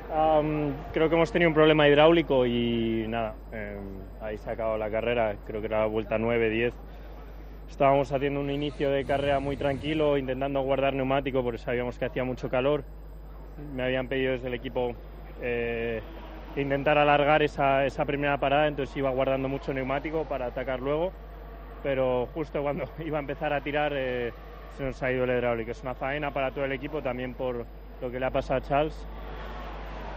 creo 0.93 1.09
que 1.09 1.17
hemos 1.17 1.33
tenido 1.33 1.49
un 1.49 1.55
problema 1.55 1.89
hidráulico 1.89 2.47
y 2.47 3.07
nada, 3.09 3.35
em, 3.51 3.99
ahí 4.21 4.39
se 4.39 4.51
ha 4.51 4.53
acabado 4.53 4.79
la 4.79 4.89
carrera. 4.89 5.37
Creo 5.47 5.61
que 5.61 5.67
era 5.67 5.81
la 5.81 5.87
vuelta 5.87 6.17
9, 6.17 6.49
10 6.49 6.75
Estábamos 7.69 8.13
haciendo 8.13 8.41
un 8.41 8.51
inicio 8.51 8.91
de 8.91 9.05
carrera 9.05 9.41
muy 9.41 9.57
tranquilo, 9.57 10.17
intentando 10.17 10.61
guardar 10.63 10.95
neumático 10.95 11.43
porque 11.43 11.59
sabíamos 11.59 11.99
que 11.99 12.05
hacía 12.05 12.25
mucho 12.25 12.49
calor. 12.49 12.85
Me 13.75 13.83
habían 13.83 14.09
pedido 14.09 14.33
desde 14.33 14.49
el 14.49 14.55
equipo 14.55 14.95
eh, 15.43 16.01
intentar 16.57 16.99
alargar 16.99 17.43
esa, 17.43 17.85
esa, 17.85 18.05
primera 18.05 18.39
parada, 18.39 18.69
entonces 18.69 18.97
iba 18.97 19.11
guardando 19.11 19.49
mucho 19.49 19.75
neumático 19.75 20.25
para 20.25 20.47
atacar 20.47 20.81
luego. 20.81 21.13
Pero 21.83 22.29
justo 22.35 22.63
cuando 22.63 22.85
iba 23.05 23.19
a 23.19 23.21
empezar 23.21 23.53
a 23.53 23.61
tirar 23.61 23.93
eh, 23.95 24.33
se 24.77 24.85
nos 24.85 25.03
ha 25.03 25.11
ido 25.11 25.25
el 25.25 25.31
hidráulico. 25.31 25.71
Es 25.71 25.83
una 25.83 25.95
faena 25.95 26.33
para 26.33 26.51
todo 26.51 26.65
el 26.65 26.73
equipo, 26.73 27.03
también 27.03 27.35
por 27.35 27.67
lo 28.01 28.11
que 28.11 28.21
le 28.21 28.27
ha 28.27 28.31
pasado 28.31 28.59
a 28.59 28.63
Charles 28.63 29.07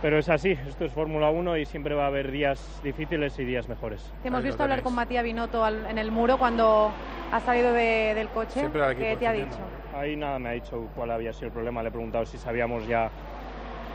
pero 0.02 0.18
es 0.18 0.30
así, 0.30 0.52
esto 0.52 0.86
es 0.86 0.92
Fórmula 0.92 1.30
1 1.30 1.58
y 1.58 1.66
siempre 1.66 1.96
va 1.96 2.06
a 2.06 2.08
haber 2.08 2.32
días 2.32 2.82
difíciles 2.84 3.38
y 3.40 3.46
días 3.46 3.68
mejores. 3.68 4.12
hemos 4.24 4.44
visto 4.44 4.64
hablar 4.64 4.82
con 4.82 4.94
Matías 4.96 5.24
Binotto 5.24 5.68
en 5.68 5.98
el 5.98 6.12
muro 6.12 6.38
cuando 6.38 6.92
ha 7.32 7.40
salido 7.40 7.74
del 7.74 8.28
coche. 8.30 8.68
¿Qué 8.98 9.16
te 9.18 9.28
ha 9.28 9.34
dicho? 9.34 9.60
Ahí 9.96 10.16
nada 10.16 10.38
me 10.40 10.50
ha 10.50 10.52
dicho 10.54 10.88
cuál 10.96 11.12
había 11.12 11.34
sido 11.34 11.48
el 11.48 11.54
problema. 11.54 11.82
Le 11.82 11.90
he 11.90 11.92
preguntado 11.92 12.26
si 12.26 12.38
sabíamos 12.38 12.88
ya 12.88 13.10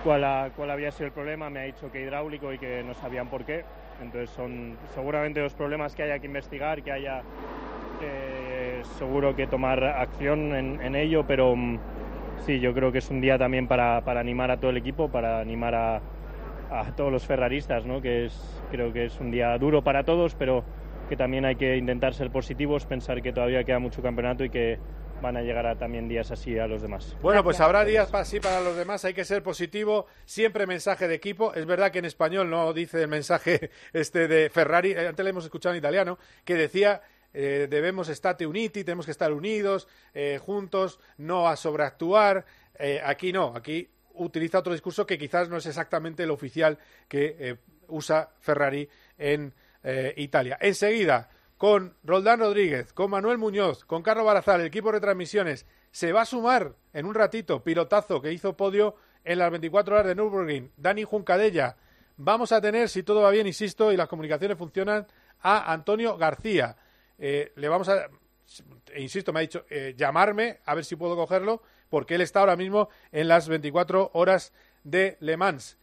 cuál, 0.03 0.53
cuál 0.57 0.71
había 0.71 0.91
sido 0.91 1.07
el 1.07 1.13
problema. 1.13 1.49
Me 1.51 1.61
ha 1.61 1.65
dicho 1.65 1.91
que 1.93 2.01
hidráulico 2.01 2.53
y 2.53 2.59
que 2.59 2.83
no 2.83 2.95
sabían 2.95 3.29
por 3.29 3.45
qué. 3.45 3.65
Entonces 4.03 4.31
son 4.31 4.77
seguramente 4.95 5.41
los 5.41 5.55
problemas 5.55 5.95
que 5.95 6.03
haya 6.03 6.19
que 6.19 6.27
investigar, 6.27 6.83
que 6.83 6.91
haya 6.91 7.23
seguro 8.99 9.35
que 9.37 9.47
tomar 9.47 9.83
acción 9.85 10.55
en, 10.55 10.81
en 10.83 10.97
ello, 10.97 11.25
pero 11.27 11.55
mm, 11.55 11.79
sí, 12.45 12.61
yo 12.61 12.75
creo 12.75 12.93
que 12.93 12.99
es 12.99 13.11
un 13.11 13.21
día 13.21 13.39
también 13.39 13.69
para, 13.69 13.99
animar 13.99 14.51
a 14.51 14.59
todo 14.59 14.71
el 14.71 14.77
equipo, 14.77 15.11
para 15.11 15.41
animar 15.41 15.75
a, 15.75 16.01
todos 16.97 17.13
los 17.13 17.27
ferraristas, 17.27 17.85
¿no? 17.85 18.01
que 18.01 18.27
es, 18.27 18.63
creo 18.71 18.93
que 18.93 19.05
es 19.05 19.21
un 19.21 19.31
día 19.31 19.57
duro 19.59 19.85
para 19.85 20.05
todos, 20.05 20.35
pero 20.35 20.65
que 21.09 21.17
también 21.17 21.45
hay 21.45 21.57
que 21.57 21.77
intentar 21.77 22.15
ser 22.15 22.31
positivos, 22.31 22.87
pensar 22.87 23.21
que 23.21 23.33
todavía 23.33 23.63
queda 23.65 23.79
mucho 23.79 24.01
campeonato 24.01 24.45
y 24.45 24.49
que 24.49 24.79
van 25.23 25.37
a 25.37 25.43
llegar 25.43 25.67
a 25.67 25.77
también 25.77 26.09
días 26.09 26.31
así 26.31 26.59
a 26.59 26.67
los 26.67 26.83
demás. 26.83 27.17
Bueno, 27.23 27.43
pues 27.43 27.61
habrá 27.61 27.85
días 27.85 28.13
así 28.13 28.41
para 28.41 28.61
los 28.61 28.77
demás, 28.77 29.05
hay 29.05 29.15
que 29.15 29.25
ser 29.25 29.43
positivo, 29.43 30.07
siempre 30.27 30.67
mensaje 30.67 31.09
de 31.09 31.15
equipo. 31.15 31.55
Es 31.55 31.65
verdad 31.65 31.93
que 31.93 32.01
en 32.01 32.05
español 32.05 32.51
no 32.51 32.73
dice 32.73 33.01
el 33.03 33.09
mensaje 33.09 33.71
este 33.93 34.29
de 34.29 34.51
Ferrari, 34.51 34.93
eh, 34.93 35.09
antes 35.09 35.25
le 35.25 35.31
hemos 35.31 35.45
escuchado 35.45 35.75
en 35.75 35.79
italiano, 35.79 36.19
que 36.45 36.57
decía 36.57 37.03
eh, 37.35 37.67
debemos 37.71 38.09
estar 38.09 38.37
uniti, 38.47 38.85
tenemos 38.85 39.07
que 39.07 39.13
estar 39.13 39.33
unidos, 39.33 39.89
eh, 40.15 40.39
juntos, 40.43 41.01
no 41.19 41.49
a 41.49 41.57
sobreactuar. 41.57 42.45
Eh, 42.79 43.01
aquí 43.05 43.33
no, 43.33 43.53
aquí 43.55 43.89
utiliza 44.15 44.59
otro 44.59 44.73
discurso 44.73 45.07
que 45.07 45.19
quizás 45.19 45.49
no 45.49 45.57
es 45.57 45.67
exactamente 45.67 46.23
el 46.23 46.31
oficial 46.31 46.79
que 47.09 47.59
usa 47.89 48.31
Ferrari 48.41 48.89
en 49.17 49.55
Italia. 50.17 50.59
Enseguida, 50.61 51.29
con 51.57 51.95
Roldán 52.05 52.41
Rodríguez, 52.41 52.93
con 52.93 53.11
Manuel 53.11 53.39
Muñoz, 53.39 53.85
con 53.85 54.03
Carlos 54.03 54.27
Barazal, 54.27 54.61
el 54.61 54.67
equipo 54.67 54.89
de 54.89 54.99
retransmisiones, 54.99 55.67
se 55.91 56.13
va 56.13 56.23
a 56.23 56.27
sumar 56.27 56.75
en 56.93 57.07
un 57.07 57.15
ratito, 57.15 57.63
pilotazo 57.63 58.21
que 58.21 58.33
hizo 58.33 58.57
podio 58.57 58.97
en 59.25 59.39
las 59.39 59.51
24 59.51 59.95
horas 59.95 60.07
de 60.07 60.15
Nürburgring, 60.15 60.73
Dani 60.77 61.05
Juncadella. 61.05 61.77
Vamos 62.17 62.53
a 62.53 62.61
tener, 62.61 62.89
si 62.89 63.03
todo 63.03 63.23
va 63.23 63.31
bien, 63.31 63.47
insisto, 63.47 63.93
y 63.93 63.97
las 63.97 64.09
comunicaciones 64.09 64.59
funcionan, 64.59 65.07
a 65.41 65.73
Antonio 65.73 66.17
García. 66.17 66.77
Eh, 67.25 67.53
le 67.55 67.69
vamos 67.69 67.89
a, 67.89 68.09
insisto, 68.97 69.33
me 69.33 69.39
ha 69.39 69.43
dicho, 69.43 69.65
eh, 69.71 69.95
llamarme 69.97 70.59
a 70.67 70.75
ver 70.75 70.85
si 70.85 70.97
puedo 70.97 71.15
cogerlo, 71.15 71.63
porque 71.89 72.17
él 72.17 72.21
está 72.21 72.41
ahora 72.41 72.57
mismo 72.57 72.89
en 73.13 73.29
las 73.29 73.47
24 73.47 74.11
horas 74.13 74.53
de 74.83 75.19
Le 75.21 75.37
Mans. 75.37 75.79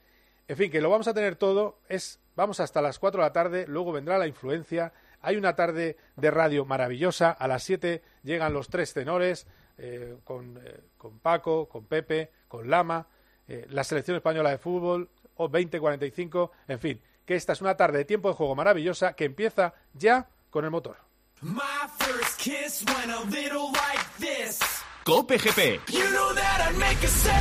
En 0.49 0.57
fin, 0.57 0.69
que 0.69 0.81
lo 0.81 0.89
vamos 0.89 1.07
a 1.07 1.13
tener 1.13 1.37
todo, 1.37 1.79
es, 1.87 2.19
vamos 2.35 2.59
hasta 2.59 2.81
las 2.81 2.99
4 2.99 3.21
de 3.21 3.25
la 3.25 3.31
tarde, 3.31 3.65
luego 3.69 3.93
vendrá 3.93 4.17
la 4.17 4.27
influencia, 4.27 4.91
hay 5.21 5.37
una 5.37 5.55
tarde 5.55 5.95
de 6.17 6.29
radio 6.29 6.65
maravillosa, 6.65 7.31
a 7.31 7.47
las 7.47 7.63
7 7.63 8.01
llegan 8.23 8.53
los 8.53 8.67
tres 8.67 8.93
tenores, 8.93 9.47
eh, 9.77 10.17
con, 10.25 10.59
con, 10.97 11.19
Paco, 11.19 11.69
con 11.69 11.85
Pepe, 11.85 12.31
con 12.49 12.69
Lama, 12.69 13.07
la 13.47 13.85
selección 13.85 14.17
española 14.17 14.51
de 14.51 14.57
fútbol, 14.57 15.09
o 15.37 15.49
20-45, 15.49 16.51
en 16.67 16.79
fin, 16.79 17.01
que 17.25 17.35
esta 17.35 17.53
es 17.53 17.61
una 17.61 17.77
tarde 17.77 17.99
de 17.99 18.05
tiempo 18.05 18.27
de 18.27 18.35
juego 18.35 18.55
maravillosa 18.55 19.13
que 19.13 19.23
empieza 19.23 19.73
ya 19.93 20.27
con 20.49 20.65
el 20.65 20.71
motor. 20.71 21.08
My 21.41 21.87
first 21.99 22.37
kiss 22.37 22.83
went 22.85 23.11
a 23.11 23.21
little 23.29 23.71
like 23.71 24.05
this. 24.19 24.59
Cope 25.05 25.37
GP. 25.37 25.79
You 25.89 26.03
know 26.11 26.33
that 26.33 26.67
I'd 26.69 26.77
make 26.77 27.01
a 27.01 27.07
say. 27.07 27.31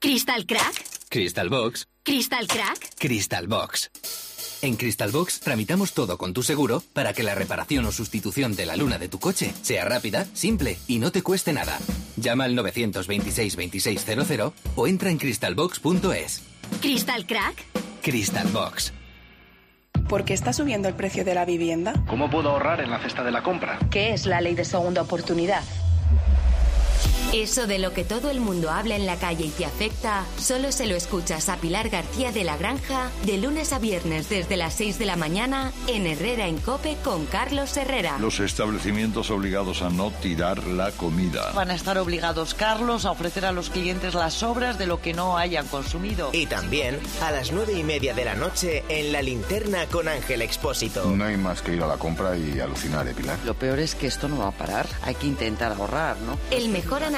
Crystal 0.00 0.42
Crack. 0.46 0.84
Crystal 1.10 1.50
Box. 1.50 1.86
Crystal 2.02 2.46
Crack. 2.46 2.98
Crystal 2.98 3.46
Box. 3.46 3.90
En 4.62 4.76
Crystal 4.76 5.10
Box 5.10 5.40
tramitamos 5.40 5.92
todo 5.92 6.16
con 6.16 6.32
tu 6.32 6.42
seguro 6.42 6.82
para 6.94 7.12
que 7.12 7.22
la 7.22 7.34
reparación 7.34 7.84
o 7.84 7.92
sustitución 7.92 8.56
de 8.56 8.64
la 8.64 8.76
luna 8.76 8.98
de 8.98 9.08
tu 9.08 9.18
coche 9.18 9.52
sea 9.60 9.84
rápida, 9.84 10.26
simple 10.32 10.78
y 10.88 10.98
no 10.98 11.12
te 11.12 11.22
cueste 11.22 11.52
nada. 11.52 11.78
Llama 12.16 12.44
al 12.44 12.54
926 12.54 13.54
2600 13.54 14.52
o 14.76 14.86
entra 14.86 15.10
en 15.10 15.18
crystalbox.es. 15.18 16.42
¿Crystal 16.80 17.26
Crack? 17.26 17.64
Crystal 18.02 18.48
Box. 18.48 18.94
¿Por 20.08 20.24
qué 20.24 20.32
está 20.32 20.54
subiendo 20.54 20.88
el 20.88 20.94
precio 20.94 21.22
de 21.22 21.34
la 21.34 21.44
vivienda? 21.44 21.92
¿Cómo 22.06 22.30
puedo 22.30 22.48
ahorrar 22.48 22.80
en 22.80 22.90
la 22.90 22.98
cesta 22.98 23.22
de 23.22 23.30
la 23.30 23.42
compra? 23.42 23.78
¿Qué 23.90 24.14
es 24.14 24.24
la 24.24 24.40
ley 24.40 24.54
de 24.54 24.64
segunda 24.64 25.02
oportunidad? 25.02 25.62
Eso 27.32 27.66
de 27.66 27.78
lo 27.78 27.92
que 27.92 28.04
todo 28.04 28.30
el 28.30 28.40
mundo 28.40 28.70
habla 28.70 28.96
en 28.96 29.04
la 29.04 29.16
calle 29.16 29.44
y 29.44 29.50
te 29.50 29.66
afecta, 29.66 30.24
solo 30.38 30.72
se 30.72 30.86
lo 30.86 30.96
escuchas 30.96 31.50
a 31.50 31.58
Pilar 31.58 31.90
García 31.90 32.32
de 32.32 32.42
la 32.42 32.56
Granja 32.56 33.10
de 33.26 33.36
lunes 33.36 33.74
a 33.74 33.78
viernes 33.78 34.30
desde 34.30 34.56
las 34.56 34.72
6 34.72 34.98
de 34.98 35.04
la 35.04 35.16
mañana 35.16 35.70
en 35.88 36.06
Herrera 36.06 36.46
en 36.46 36.56
Cope 36.56 36.96
con 37.04 37.26
Carlos 37.26 37.76
Herrera. 37.76 38.16
Los 38.18 38.40
establecimientos 38.40 39.30
obligados 39.30 39.82
a 39.82 39.90
no 39.90 40.10
tirar 40.10 40.66
la 40.68 40.90
comida. 40.92 41.52
Van 41.54 41.70
a 41.70 41.74
estar 41.74 41.98
obligados, 41.98 42.54
Carlos, 42.54 43.04
a 43.04 43.10
ofrecer 43.10 43.44
a 43.44 43.52
los 43.52 43.68
clientes 43.68 44.14
las 44.14 44.32
sobras 44.32 44.78
de 44.78 44.86
lo 44.86 45.02
que 45.02 45.12
no 45.12 45.36
hayan 45.36 45.66
consumido. 45.66 46.30
Y 46.32 46.46
también 46.46 46.98
a 47.20 47.30
las 47.30 47.52
nueve 47.52 47.74
y 47.74 47.84
media 47.84 48.14
de 48.14 48.24
la 48.24 48.36
noche 48.36 48.84
en 48.88 49.12
la 49.12 49.20
linterna 49.20 49.84
con 49.92 50.08
Ángel 50.08 50.40
Expósito. 50.40 51.04
No 51.04 51.24
hay 51.26 51.36
más 51.36 51.60
que 51.60 51.74
ir 51.74 51.82
a 51.82 51.86
la 51.86 51.98
compra 51.98 52.38
y 52.38 52.58
alucinar, 52.58 53.06
¿eh, 53.06 53.12
Pilar? 53.12 53.38
Lo 53.44 53.52
peor 53.52 53.80
es 53.80 53.94
que 53.94 54.06
esto 54.06 54.28
no 54.28 54.38
va 54.38 54.48
a 54.48 54.52
parar. 54.52 54.86
Hay 55.02 55.14
que 55.14 55.26
intentar 55.26 55.72
ahorrar, 55.72 56.16
¿no? 56.20 56.38
El 56.50 56.70
mejor 56.70 57.02
análisis 57.04 57.17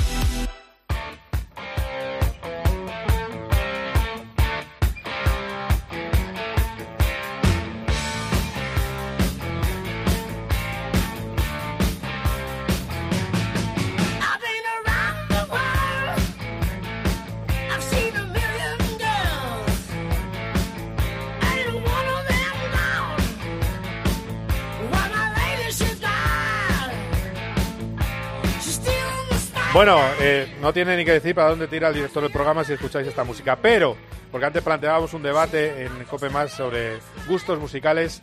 Bueno, 29.73 30.01
eh, 30.19 30.53
no 30.59 30.73
tiene 30.73 30.97
ni 30.97 31.05
que 31.05 31.13
decir 31.13 31.33
para 31.33 31.49
dónde 31.49 31.65
tira 31.65 31.87
el 31.87 31.93
director 31.93 32.21
del 32.21 32.31
programa 32.31 32.65
si 32.65 32.73
escucháis 32.73 33.07
esta 33.07 33.23
música, 33.23 33.55
pero, 33.55 33.95
porque 34.29 34.45
antes 34.45 34.61
planteábamos 34.61 35.13
un 35.13 35.23
debate 35.23 35.85
en 35.85 36.03
Cope 36.03 36.29
Más 36.29 36.51
sobre 36.51 36.99
gustos 37.25 37.57
musicales, 37.57 38.21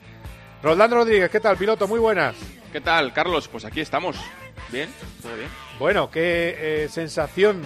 Roldán 0.62 0.90
Rodríguez, 0.90 1.30
¿qué 1.30 1.40
tal, 1.40 1.56
piloto? 1.56 1.88
Muy 1.88 2.00
buenas. 2.00 2.36
¿Qué 2.70 2.82
tal, 2.82 3.14
Carlos? 3.14 3.48
Pues 3.48 3.64
aquí 3.64 3.80
estamos. 3.80 4.16
Bien, 4.70 4.90
todo 5.22 5.34
bien. 5.36 5.48
Bueno, 5.78 6.10
¿qué 6.10 6.84
eh, 6.84 6.88
sensación 6.90 7.62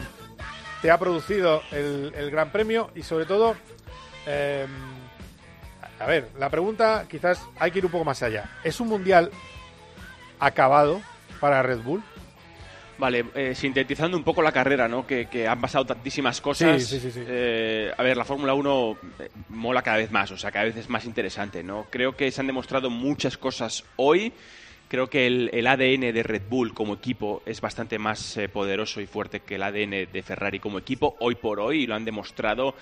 te 0.81 0.93
ha 0.93 0.99
producido 0.99 1.63
el, 1.73 2.31
Gran 2.31 2.53
Premio? 2.53 2.93
Y 2.95 3.03
sobre 3.03 3.27
todo, 3.27 3.57
em, 4.27 4.71
a 5.99 6.07
ver, 6.07 6.29
la 6.39 6.51
pregunta 6.51 7.07
quizás 7.11 7.43
hay 7.59 7.73
que 7.73 7.79
ir 7.79 7.87
un 7.87 7.91
poco 7.91 8.05
más 8.05 8.23
allá. 8.23 8.49
¿Es 8.63 8.79
un 8.79 8.87
mundial 8.87 9.33
acabado 10.39 11.01
para 11.41 11.65
Red 11.65 11.81
Bull? 11.81 12.05
Vale, 13.03 13.25
eh, 13.35 13.53
sintetizando 13.57 14.17
un 14.17 14.23
poco 14.23 14.43
la 14.43 14.53
carrera, 14.53 14.87
¿no? 14.87 15.05
Que, 15.05 15.49
han 15.49 15.61
pasado 15.61 15.85
tantísimas 15.85 16.41
cosas. 16.41 16.85
Sí, 16.85 17.01
sí, 17.01 17.11
sí. 17.11 17.21
Eh, 17.27 17.91
a 17.99 18.01
ver, 18.01 18.17
la 18.17 18.25
Fórmula 18.25 18.55
1 18.55 18.99
eh, 19.19 19.29
mola 19.49 19.83
cada 19.83 19.97
vez 19.97 20.13
más, 20.13 20.31
o 20.31 20.39
sea, 20.39 20.53
cada 20.53 20.67
vez 20.67 20.77
es 20.77 20.89
más 20.89 21.05
interesante, 21.05 21.65
¿no? 21.65 21.89
Creo 21.91 22.17
que 22.17 22.31
se 22.31 22.41
han 22.41 22.47
demostrado 22.47 22.91
muchas 22.91 23.37
cosas 23.37 23.85
hoy. 23.97 24.33
Creo 24.87 25.11
que 25.11 25.27
el, 25.27 25.67
ADN 25.67 26.15
de 26.15 26.23
Red 26.23 26.43
Bull 26.49 26.75
como 26.75 26.95
equipo 26.95 27.43
es 27.45 27.61
bastante 27.61 27.99
más 27.99 28.39
poderoso 28.53 29.01
y 29.01 29.07
fuerte 29.07 29.41
que 29.41 29.57
el 29.57 29.65
ADN 29.65 30.13
de 30.13 30.23
Ferrari 30.23 30.61
como 30.61 30.79
equipo, 30.79 31.17
hoy 31.19 31.35
por 31.35 31.59
hoy, 31.59 31.83
y 31.83 31.87
lo 31.89 31.97
han 31.97 32.05
demostrado 32.05 32.77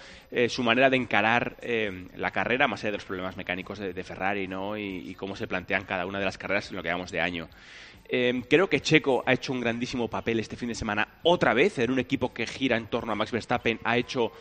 su 0.49 0.65
manera 0.65 0.91
de 0.91 0.97
encarar 0.97 1.57
la 2.17 2.33
carrera, 2.33 2.67
más 2.67 2.81
allá 2.81 2.91
de 2.91 2.97
los 2.97 3.05
problemas 3.05 3.37
mecánicos 3.37 3.79
de, 3.79 4.03
Ferrari, 4.03 4.49
¿no? 4.49 4.77
Y, 4.77 5.09
y, 5.09 5.15
cómo 5.15 5.37
se 5.37 5.47
plantean 5.47 5.85
cada 5.85 6.05
una 6.05 6.19
de 6.19 6.25
las 6.25 6.37
carreras 6.37 6.71
en 6.71 6.77
lo 6.79 6.83
que 6.83 6.89
llamamos 6.89 7.12
de 7.12 7.21
año. 7.21 7.49
Em, 8.12 8.43
creo 8.43 8.69
que 8.69 8.81
Checo 8.81 9.23
ha 9.25 9.35
hecho 9.35 9.52
un 9.52 9.61
grandísimo 9.61 10.09
papel 10.09 10.40
este 10.40 10.57
fin 10.57 10.69
de 10.69 10.75
semana 10.75 11.21
otra 11.23 11.55
vez 11.55 11.79
en 11.79 11.93
un 11.93 12.00
equipo 12.00 12.35
que 12.35 12.45
gira 12.45 12.76
en 12.76 12.88
torno 12.88 13.12
a 13.12 13.14
Max 13.14 13.31
Verstappen. 13.31 13.79
Ha 13.85 13.99
hecho 13.99 14.33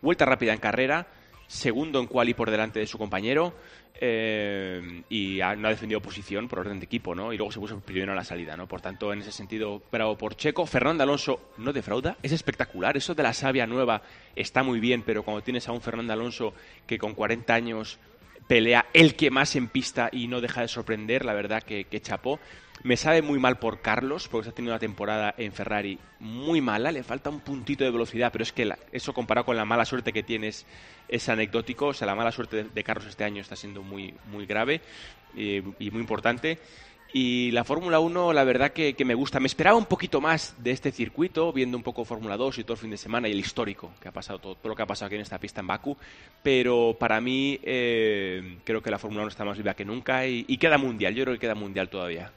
vuelta 0.00 0.24
rápida 0.24 0.54
en 0.54 0.58
carrera, 0.58 1.06
segundo 1.46 2.00
en 2.00 2.06
quali 2.06 2.32
por 2.32 2.50
delante 2.50 2.80
de 2.80 2.86
su 2.86 2.96
compañero 2.96 3.54
em, 4.00 5.04
y 5.10 5.40
no 5.58 5.68
ha 5.68 5.70
defendido 5.70 6.00
posición 6.00 6.48
por 6.48 6.60
orden 6.60 6.80
de 6.80 6.86
equipo, 6.86 7.14
¿no? 7.14 7.30
Y 7.30 7.36
luego 7.36 7.52
se 7.52 7.60
puso 7.60 7.78
primero 7.80 8.12
a 8.12 8.14
la 8.14 8.24
salida, 8.24 8.56
¿no? 8.56 8.66
Por 8.66 8.80
tanto, 8.80 9.12
en 9.12 9.20
ese 9.20 9.32
sentido, 9.32 9.82
bravo 9.92 10.16
por 10.16 10.34
Checo. 10.34 10.64
Fernando 10.64 11.02
Alonso 11.02 11.52
no 11.58 11.74
defrauda, 11.74 12.16
es 12.22 12.32
espectacular. 12.32 12.96
Eso 12.96 13.14
de 13.14 13.24
la 13.24 13.34
savia 13.34 13.66
nueva 13.66 14.00
está 14.36 14.62
muy 14.62 14.80
bien, 14.80 15.02
pero 15.02 15.22
cuando 15.22 15.42
tienes 15.42 15.68
a 15.68 15.72
un 15.72 15.82
Fernando 15.82 16.14
Alonso 16.14 16.54
que 16.86 16.96
con 16.96 17.12
40 17.12 17.52
años 17.52 17.98
pelea 18.46 18.86
el 18.94 19.16
que 19.16 19.30
más 19.30 19.54
en 19.54 19.68
pista 19.68 20.08
y 20.10 20.28
no 20.28 20.40
deja 20.40 20.62
de 20.62 20.68
sorprender, 20.68 21.26
la 21.26 21.34
verdad 21.34 21.62
que, 21.62 21.84
que 21.84 22.00
chapó. 22.00 22.40
Me 22.84 22.96
sabe 22.96 23.22
muy 23.22 23.40
mal 23.40 23.58
por 23.58 23.80
Carlos, 23.80 24.28
porque 24.28 24.50
ha 24.50 24.52
tenido 24.52 24.72
una 24.72 24.78
temporada 24.78 25.34
en 25.36 25.52
Ferrari 25.52 25.98
muy 26.20 26.60
mala, 26.60 26.92
le 26.92 27.02
falta 27.02 27.28
un 27.28 27.40
puntito 27.40 27.82
de 27.82 27.90
velocidad, 27.90 28.30
pero 28.30 28.44
es 28.44 28.52
que 28.52 28.72
eso 28.92 29.12
comparado 29.12 29.46
con 29.46 29.56
la 29.56 29.64
mala 29.64 29.84
suerte 29.84 30.12
que 30.12 30.22
tienes 30.22 30.64
es 31.08 31.28
anecdótico, 31.28 31.86
o 31.86 31.94
sea, 31.94 32.06
la 32.06 32.14
mala 32.14 32.30
suerte 32.30 32.64
de, 32.64 32.84
Carlos 32.84 33.06
este 33.06 33.24
año 33.24 33.40
está 33.40 33.56
siendo 33.56 33.82
muy, 33.82 34.14
muy 34.30 34.46
grave 34.46 34.80
y, 35.34 35.60
muy 35.90 36.00
importante. 36.00 36.58
Y 37.10 37.50
la 37.52 37.64
Fórmula 37.64 38.00
1, 38.00 38.34
la 38.34 38.44
verdad 38.44 38.72
que, 38.72 38.94
me 39.04 39.14
gusta. 39.14 39.40
Me 39.40 39.46
esperaba 39.46 39.78
un 39.78 39.86
poquito 39.86 40.20
más 40.20 40.54
de 40.58 40.72
este 40.72 40.92
circuito, 40.92 41.52
viendo 41.54 41.76
un 41.76 41.82
poco 41.82 42.04
Fórmula 42.04 42.36
2 42.36 42.58
y 42.58 42.64
todo 42.64 42.74
el 42.74 42.80
fin 42.80 42.90
de 42.90 42.98
semana 42.98 43.28
y 43.28 43.32
el 43.32 43.40
histórico 43.40 43.92
que 43.98 44.08
ha 44.08 44.12
pasado, 44.12 44.38
todo, 44.38 44.58
lo 44.62 44.76
que 44.76 44.82
ha 44.82 44.86
pasado 44.86 45.06
aquí 45.06 45.14
en 45.14 45.22
esta 45.22 45.38
pista 45.38 45.62
en 45.62 45.68
Baku. 45.68 45.96
Pero 46.42 46.96
para 47.00 47.18
mí, 47.22 47.58
eh, 47.62 48.58
creo 48.62 48.82
que 48.82 48.90
la 48.90 48.98
Fórmula 48.98 49.22
1 49.22 49.30
está 49.30 49.44
más 49.46 49.56
viva 49.56 49.72
que 49.72 49.86
nunca 49.86 50.26
y, 50.26 50.44
y 50.46 50.58
queda 50.58 50.76
mundial. 50.76 51.14
Yo 51.14 51.24
creo 51.24 51.34
que 51.34 51.40
queda 51.40 51.54
mundial 51.54 51.88
todavía. 51.88 52.30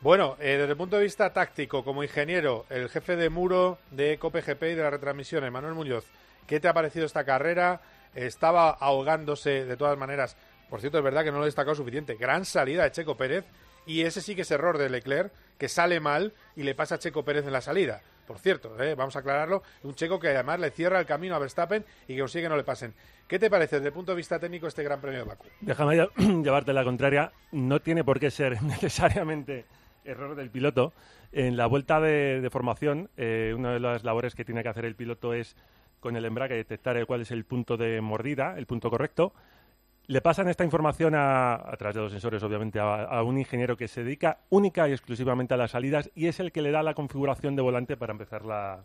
Bueno, 0.00 0.36
eh, 0.38 0.56
desde 0.56 0.70
el 0.70 0.76
punto 0.76 0.96
de 0.96 1.02
vista 1.02 1.32
táctico, 1.32 1.82
como 1.82 2.04
ingeniero, 2.04 2.66
el 2.70 2.88
jefe 2.88 3.16
de 3.16 3.30
muro 3.30 3.78
de 3.90 4.16
COPGP 4.16 4.62
y 4.62 4.74
de 4.76 4.82
la 4.84 4.90
retransmisión, 4.90 5.52
Manuel 5.52 5.74
Muñoz, 5.74 6.04
¿qué 6.46 6.60
te 6.60 6.68
ha 6.68 6.72
parecido 6.72 7.04
esta 7.04 7.24
carrera? 7.24 7.80
Estaba 8.14 8.70
ahogándose 8.70 9.64
de 9.64 9.76
todas 9.76 9.98
maneras. 9.98 10.36
Por 10.70 10.80
cierto, 10.80 10.98
es 10.98 11.04
verdad 11.04 11.24
que 11.24 11.32
no 11.32 11.38
lo 11.38 11.44
he 11.44 11.46
destacado 11.48 11.74
suficiente. 11.74 12.14
Gran 12.14 12.44
salida 12.44 12.84
de 12.84 12.92
Checo 12.92 13.16
Pérez. 13.16 13.44
Y 13.86 14.02
ese 14.02 14.20
sí 14.20 14.36
que 14.36 14.42
es 14.42 14.50
error 14.52 14.78
de 14.78 14.88
Leclerc, 14.88 15.32
que 15.58 15.68
sale 15.68 15.98
mal 15.98 16.32
y 16.54 16.62
le 16.62 16.76
pasa 16.76 16.94
a 16.94 16.98
Checo 16.98 17.24
Pérez 17.24 17.44
en 17.44 17.52
la 17.52 17.60
salida. 17.60 18.00
Por 18.24 18.38
cierto, 18.38 18.80
eh, 18.80 18.94
vamos 18.94 19.16
a 19.16 19.20
aclararlo. 19.20 19.64
Un 19.82 19.96
Checo 19.96 20.20
que 20.20 20.28
además 20.28 20.60
le 20.60 20.70
cierra 20.70 21.00
el 21.00 21.06
camino 21.06 21.34
a 21.34 21.40
Verstappen 21.40 21.84
y 22.06 22.14
que 22.14 22.20
consigue 22.20 22.44
que 22.44 22.50
no 22.50 22.56
le 22.56 22.64
pasen. 22.64 22.94
¿Qué 23.26 23.40
te 23.40 23.50
parece 23.50 23.76
desde 23.76 23.88
el 23.88 23.94
punto 23.94 24.12
de 24.12 24.16
vista 24.16 24.38
técnico 24.38 24.68
este 24.68 24.84
Gran 24.84 25.00
Premio 25.00 25.20
de 25.20 25.24
Baku? 25.24 25.46
Déjame 25.60 25.96
llevarte 26.18 26.72
la 26.72 26.84
contraria. 26.84 27.32
No 27.50 27.80
tiene 27.80 28.04
por 28.04 28.20
qué 28.20 28.30
ser 28.30 28.62
necesariamente 28.62 29.64
error 30.08 30.34
del 30.34 30.50
piloto. 30.50 30.92
En 31.32 31.56
la 31.56 31.66
vuelta 31.66 32.00
de, 32.00 32.48
formación, 32.50 33.10
eh, 33.16 33.54
una 33.56 33.72
de 33.72 33.80
las 33.80 34.04
labores 34.04 34.34
que 34.34 34.44
tiene 34.44 34.62
que 34.62 34.68
hacer 34.68 34.84
el 34.84 34.96
piloto 34.96 35.34
es 35.34 35.56
con 36.00 36.16
el 36.16 36.24
embrague 36.24 36.54
detectar 36.54 37.04
cuál 37.06 37.22
es 37.22 37.30
el 37.30 37.44
punto 37.44 37.76
de 37.76 38.00
mordida, 38.00 38.56
el 38.56 38.66
punto 38.66 38.90
correcto. 38.90 39.32
Le 40.06 40.22
pasan 40.22 40.48
esta 40.48 40.64
información 40.64 41.14
a, 41.14 41.74
través 41.78 41.94
de 41.94 42.00
los 42.00 42.12
sensores, 42.12 42.42
obviamente, 42.42 42.78
a, 42.80 43.22
un 43.22 43.36
ingeniero 43.36 43.76
que 43.76 43.88
se 43.88 44.02
dedica 44.02 44.38
única 44.48 44.88
y 44.88 44.92
exclusivamente 44.92 45.52
a 45.52 45.58
las 45.58 45.72
salidas 45.72 46.10
y 46.14 46.28
es 46.28 46.40
el 46.40 46.50
que 46.50 46.62
le 46.62 46.70
da 46.70 46.82
la 46.82 46.94
configuración 46.94 47.56
de 47.56 47.62
volante 47.62 47.96
para 47.96 48.12
empezar 48.12 48.44
la, 48.44 48.84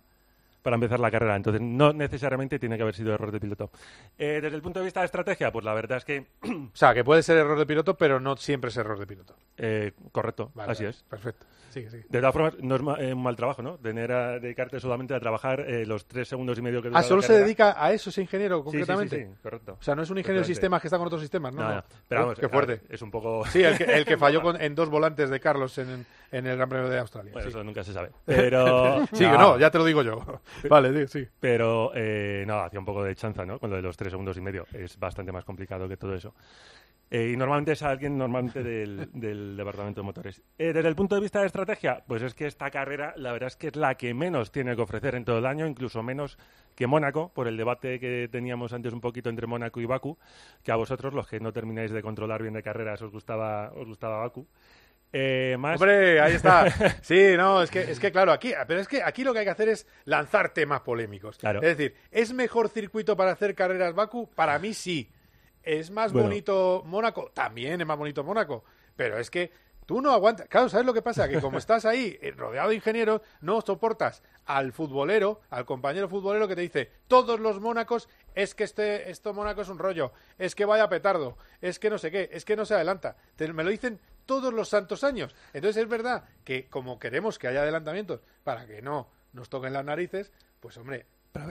para 0.63 0.75
empezar 0.75 0.99
la 0.99 1.11
carrera. 1.11 1.35
Entonces, 1.35 1.61
no 1.61 1.93
necesariamente 1.93 2.57
tiene 2.57 2.77
que 2.77 2.83
haber 2.83 2.95
sido 2.95 3.13
error 3.13 3.31
de 3.31 3.39
piloto. 3.39 3.69
Eh, 4.17 4.39
desde 4.41 4.55
el 4.55 4.61
punto 4.61 4.79
de 4.79 4.85
vista 4.85 5.01
de 5.01 5.07
estrategia, 5.07 5.51
pues 5.51 5.63
la 5.63 5.73
verdad 5.73 5.97
es 5.99 6.05
que... 6.05 6.25
o 6.43 6.75
sea, 6.75 6.93
que 6.93 7.03
puede 7.03 7.21
ser 7.21 7.37
error 7.37 7.59
de 7.59 7.65
piloto, 7.65 7.95
pero 7.95 8.19
no 8.19 8.37
siempre 8.37 8.69
es 8.69 8.77
error 8.77 8.97
de 8.97 9.05
piloto. 9.05 9.35
Eh, 9.57 9.91
correcto, 10.11 10.51
así 10.55 10.85
es. 10.85 11.03
Perfecto. 11.03 11.45
De 11.73 12.19
todas 12.19 12.33
formas, 12.33 12.53
no 12.61 12.75
es 12.75 12.99
eh, 12.99 13.13
un 13.15 13.23
mal 13.23 13.35
trabajo, 13.35 13.63
¿no? 13.63 13.79
Tener 13.79 14.11
a, 14.11 14.39
dedicarte 14.39 14.79
solamente 14.79 15.15
a 15.15 15.19
trabajar 15.19 15.65
los 15.87 16.05
tres 16.05 16.27
segundos 16.27 16.55
y 16.59 16.61
medio 16.61 16.83
que 16.83 16.89
dura 16.89 16.99
Ah, 16.99 17.03
solo 17.03 17.23
se 17.23 17.33
dedica 17.33 17.83
a 17.83 17.91
eso 17.91 18.11
ese 18.11 18.21
ingeniero, 18.21 18.63
concretamente. 18.63 19.17
Sí, 19.17 19.23
sí, 19.23 19.39
correcto. 19.41 19.77
O 19.79 19.83
sea, 19.83 19.95
no 19.95 20.03
es 20.03 20.09
un 20.11 20.19
ingeniero 20.19 20.41
de 20.41 20.47
sistemas 20.47 20.79
que 20.81 20.87
está 20.87 20.99
con 20.99 21.07
otros 21.07 21.21
sistemas, 21.21 21.51
¿no? 21.51 21.67
no, 21.67 21.83
Pero 22.07 22.21
vamos, 22.21 22.39
qué 22.39 22.47
fuerte. 22.47 22.81
Es 22.89 23.01
un 23.01 23.09
poco... 23.09 23.43
Sí, 23.47 23.63
el 23.63 24.05
que, 24.05 24.17
falló 24.17 24.55
en 24.55 24.75
dos 24.75 24.89
volantes 24.89 25.31
de 25.31 25.39
Carlos 25.39 25.75
en, 25.79 25.89
en 25.89 26.05
el 26.33 26.57
Gran 26.57 26.69
Premio 26.69 26.89
de 26.89 26.99
Australia. 26.99 27.31
Bueno, 27.31 27.49
eso 27.49 27.63
nunca 27.63 27.83
se 27.83 27.93
sabe. 27.93 28.11
Pero... 28.25 29.05
sí, 29.13 29.23
no. 29.23 29.37
no, 29.37 29.59
ya 29.59 29.69
te 29.69 29.77
lo 29.77 29.85
digo 29.85 30.01
yo. 30.01 30.41
vale, 30.69 31.07
sí. 31.07 31.27
Pero 31.39 31.91
eh, 31.95 32.43
no, 32.47 32.59
hacía 32.59 32.79
un 32.79 32.85
poco 32.85 33.03
de 33.03 33.15
chanza, 33.15 33.45
¿no? 33.45 33.59
Con 33.59 33.69
lo 33.69 33.75
de 33.75 33.81
los 33.81 33.95
tres 33.95 34.11
segundos 34.11 34.37
y 34.37 34.41
medio. 34.41 34.65
Es 34.73 34.97
bastante 34.97 35.31
más 35.31 35.45
complicado 35.45 35.87
que 35.87 35.97
todo 35.97 36.15
eso. 36.15 36.33
Eh, 37.13 37.29
y 37.31 37.37
normalmente 37.37 37.73
es 37.73 37.83
alguien 37.83 38.17
normalmente 38.17 38.63
del, 38.63 39.07
del 39.13 39.55
departamento 39.55 40.01
de 40.01 40.05
motores. 40.05 40.41
Eh, 40.57 40.73
desde 40.73 40.89
el 40.89 40.95
punto 40.95 41.13
de 41.13 41.21
vista 41.21 41.41
de 41.41 41.45
estrategia, 41.45 42.03
pues 42.07 42.23
es 42.23 42.33
que 42.33 42.47
esta 42.47 42.71
carrera, 42.71 43.13
la 43.17 43.31
verdad 43.31 43.47
es 43.47 43.55
que 43.55 43.67
es 43.67 43.75
la 43.75 43.93
que 43.93 44.15
menos 44.15 44.51
tiene 44.51 44.75
que 44.75 44.81
ofrecer 44.81 45.13
en 45.13 45.23
todo 45.23 45.37
el 45.37 45.45
año, 45.45 45.67
incluso 45.67 46.01
menos 46.01 46.39
que 46.75 46.87
Mónaco, 46.87 47.31
por 47.31 47.47
el 47.47 47.55
debate 47.55 47.99
que 47.99 48.27
teníamos 48.31 48.73
antes 48.73 48.93
un 48.93 48.99
poquito 48.99 49.29
entre 49.29 49.45
Mónaco 49.45 49.79
y 49.79 49.85
Baku, 49.85 50.17
que 50.63 50.71
a 50.71 50.75
vosotros, 50.75 51.13
los 51.13 51.27
que 51.27 51.39
no 51.39 51.53
termináis 51.53 51.91
de 51.91 52.01
controlar 52.01 52.41
bien 52.41 52.55
de 52.55 52.63
carreras, 52.63 52.99
os 53.03 53.11
gustaba, 53.11 53.71
os 53.75 53.87
gustaba 53.87 54.17
Baku. 54.17 54.47
Eh, 55.15 55.55
Hombre, 55.55 56.19
ahí 56.19 56.33
está. 56.33 56.65
Sí, 57.01 57.37
no, 57.37 57.61
es 57.61 57.69
que, 57.69 57.81
es 57.81 57.99
que 57.99 58.11
claro, 58.11 58.31
aquí, 58.31 58.51
pero 58.67 58.79
es 58.79 58.87
que 58.87 59.03
aquí 59.03 59.23
lo 59.23 59.31
que 59.31 59.39
hay 59.39 59.45
que 59.45 59.51
hacer 59.51 59.69
es 59.69 59.87
lanzar 60.05 60.49
temas 60.53 60.81
polémicos. 60.81 61.37
Es 61.41 61.61
decir, 61.61 61.95
¿es 62.11 62.33
mejor 62.33 62.69
circuito 62.69 63.15
para 63.15 63.31
hacer 63.31 63.53
carreras 63.53 63.93
Baku? 63.93 64.29
Para 64.31 64.57
mí 64.57 64.73
sí. 64.73 65.11
¿Es 65.61 65.91
más 65.91 66.11
bonito 66.11 66.83
Mónaco? 66.85 67.31
También 67.33 67.79
es 67.79 67.87
más 67.87 67.97
bonito 67.97 68.23
Mónaco. 68.23 68.65
Pero 68.95 69.17
es 69.17 69.29
que 69.29 69.51
Tú 69.85 70.01
no 70.01 70.11
aguantas. 70.11 70.47
Claro, 70.47 70.69
¿sabes 70.69 70.85
lo 70.85 70.93
que 70.93 71.01
pasa? 71.01 71.27
Que 71.27 71.41
como 71.41 71.57
estás 71.57 71.85
ahí 71.85 72.17
eh, 72.21 72.31
rodeado 72.31 72.69
de 72.69 72.75
ingenieros, 72.75 73.21
no 73.41 73.61
soportas 73.61 74.23
al 74.45 74.71
futbolero, 74.71 75.41
al 75.49 75.65
compañero 75.65 76.07
futbolero 76.07 76.47
que 76.47 76.55
te 76.55 76.61
dice, 76.61 76.91
todos 77.07 77.39
los 77.39 77.59
mónacos, 77.59 78.09
es 78.35 78.55
que 78.55 78.63
este, 78.63 79.09
esto 79.09 79.33
mónaco 79.33 79.61
es 79.61 79.69
un 79.69 79.79
rollo, 79.79 80.11
es 80.37 80.55
que 80.55 80.65
vaya 80.65 80.89
petardo, 80.89 81.37
es 81.61 81.79
que 81.79 81.89
no 81.89 81.97
sé 81.97 82.11
qué, 82.11 82.29
es 82.31 82.45
que 82.45 82.55
no 82.55 82.65
se 82.65 82.75
adelanta. 82.75 83.17
me 83.53 83.63
lo 83.63 83.69
dicen 83.69 83.99
todos 84.25 84.53
los 84.53 84.69
santos 84.69 85.03
años. 85.03 85.35
Entonces 85.53 85.83
es 85.83 85.89
verdad 85.89 86.23
que 86.43 86.67
como 86.67 86.99
queremos 86.99 87.39
que 87.39 87.47
haya 87.47 87.61
adelantamientos 87.61 88.21
para 88.43 88.65
que 88.65 88.81
no 88.81 89.07
nos 89.33 89.49
toquen 89.49 89.73
las 89.73 89.85
narices, 89.85 90.31
pues 90.59 90.77
hombre, 90.77 91.05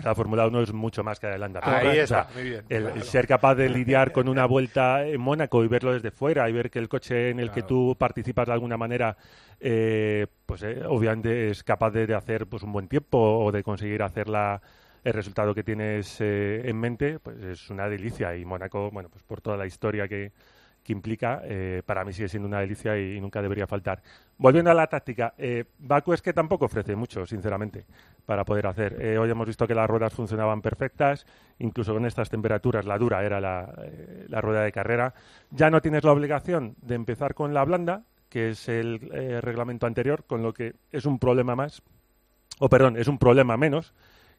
la 0.04 0.14
Fórmula 0.14 0.46
1 0.46 0.62
es 0.62 0.72
mucho 0.72 1.02
más 1.02 1.18
que 1.18 1.26
adelanta. 1.26 1.60
Ahí 1.64 1.98
está, 1.98 2.28
muy 2.34 2.44
bien. 2.44 2.64
El, 2.68 3.02
ser 3.02 3.26
capaz 3.26 3.56
de 3.56 3.68
lidiar 3.68 4.12
con 4.12 4.28
una 4.28 4.46
vuelta 4.46 5.04
en 5.04 5.20
Mónaco 5.20 5.64
y 5.64 5.68
verlo 5.68 5.92
desde 5.92 6.12
fuera 6.12 6.48
y 6.48 6.52
ver 6.52 6.70
que 6.70 6.78
el 6.78 6.88
coche 6.88 7.30
en 7.30 7.40
el 7.40 7.50
que 7.50 7.62
tú 7.62 7.96
participas 7.98 8.46
de 8.46 8.52
alguna 8.52 8.76
manera, 8.76 9.16
eh, 9.58 10.28
pues 10.46 10.62
eh, 10.62 10.82
obviamente 10.86 11.50
es 11.50 11.64
capaz 11.64 11.90
de, 11.90 12.14
hacer 12.14 12.46
pues 12.46 12.62
un 12.62 12.72
buen 12.72 12.86
tiempo 12.86 13.18
o 13.18 13.50
de 13.50 13.64
conseguir 13.64 14.04
hacer 14.04 14.28
el 14.28 15.12
resultado 15.12 15.52
que 15.52 15.64
tienes 15.64 16.20
eh, 16.20 16.62
en 16.64 16.78
mente, 16.78 17.18
pues 17.18 17.42
es 17.42 17.68
una 17.68 17.88
delicia. 17.88 18.36
Y 18.36 18.44
Mónaco, 18.44 18.88
bueno, 18.92 19.08
pues 19.08 19.24
por 19.24 19.40
toda 19.40 19.56
la 19.56 19.66
historia 19.66 20.06
que, 20.06 20.30
que 20.82 20.92
implica, 20.92 21.42
eh, 21.44 21.82
para 21.84 22.04
mí 22.04 22.12
sigue 22.12 22.28
siendo 22.28 22.48
una 22.48 22.60
delicia 22.60 22.98
y, 22.98 23.20
nunca 23.20 23.40
debería 23.40 23.66
faltar. 23.66 24.02
Volviendo 24.36 24.70
a 24.70 24.74
la 24.74 24.86
táctica, 24.86 25.34
eh, 25.38 25.64
Baku 25.78 26.12
es 26.12 26.22
que 26.22 26.32
tampoco 26.32 26.64
ofrece 26.64 26.96
mucho, 26.96 27.24
sinceramente, 27.24 27.84
para 28.26 28.44
poder 28.44 28.66
hacer. 28.66 29.00
Eh, 29.00 29.18
hoy 29.18 29.30
hemos 29.30 29.46
visto 29.46 29.66
que 29.66 29.74
las 29.74 29.88
ruedas 29.88 30.12
funcionaban 30.12 30.60
perfectas, 30.60 31.26
incluso 31.58 31.92
con 31.94 32.04
estas 32.06 32.28
temperaturas, 32.28 32.84
la 32.84 32.98
dura 32.98 33.24
era 33.24 33.40
la, 33.40 33.72
eh, 33.84 34.26
la 34.28 34.40
rueda 34.40 34.62
de 34.62 34.72
carrera. 34.72 35.14
Ya 35.50 35.70
no 35.70 35.80
tienes 35.80 36.02
la 36.02 36.12
obligación 36.12 36.74
de 36.82 36.96
empezar 36.96 37.34
con 37.34 37.54
la 37.54 37.64
blanda, 37.64 38.02
que 38.28 38.50
es 38.50 38.68
el 38.68 38.98
reglamento 39.42 39.86
anterior, 39.86 40.24
con 40.24 40.42
lo 40.42 40.54
que 40.54 40.74
es 40.90 41.04
un 41.04 41.18
problema 41.18 41.54
más, 41.54 41.82
o 42.60 42.68
perdón, 42.70 42.96
es 42.96 43.06
un 43.06 43.18
problema 43.18 43.58
menos, 43.58 43.92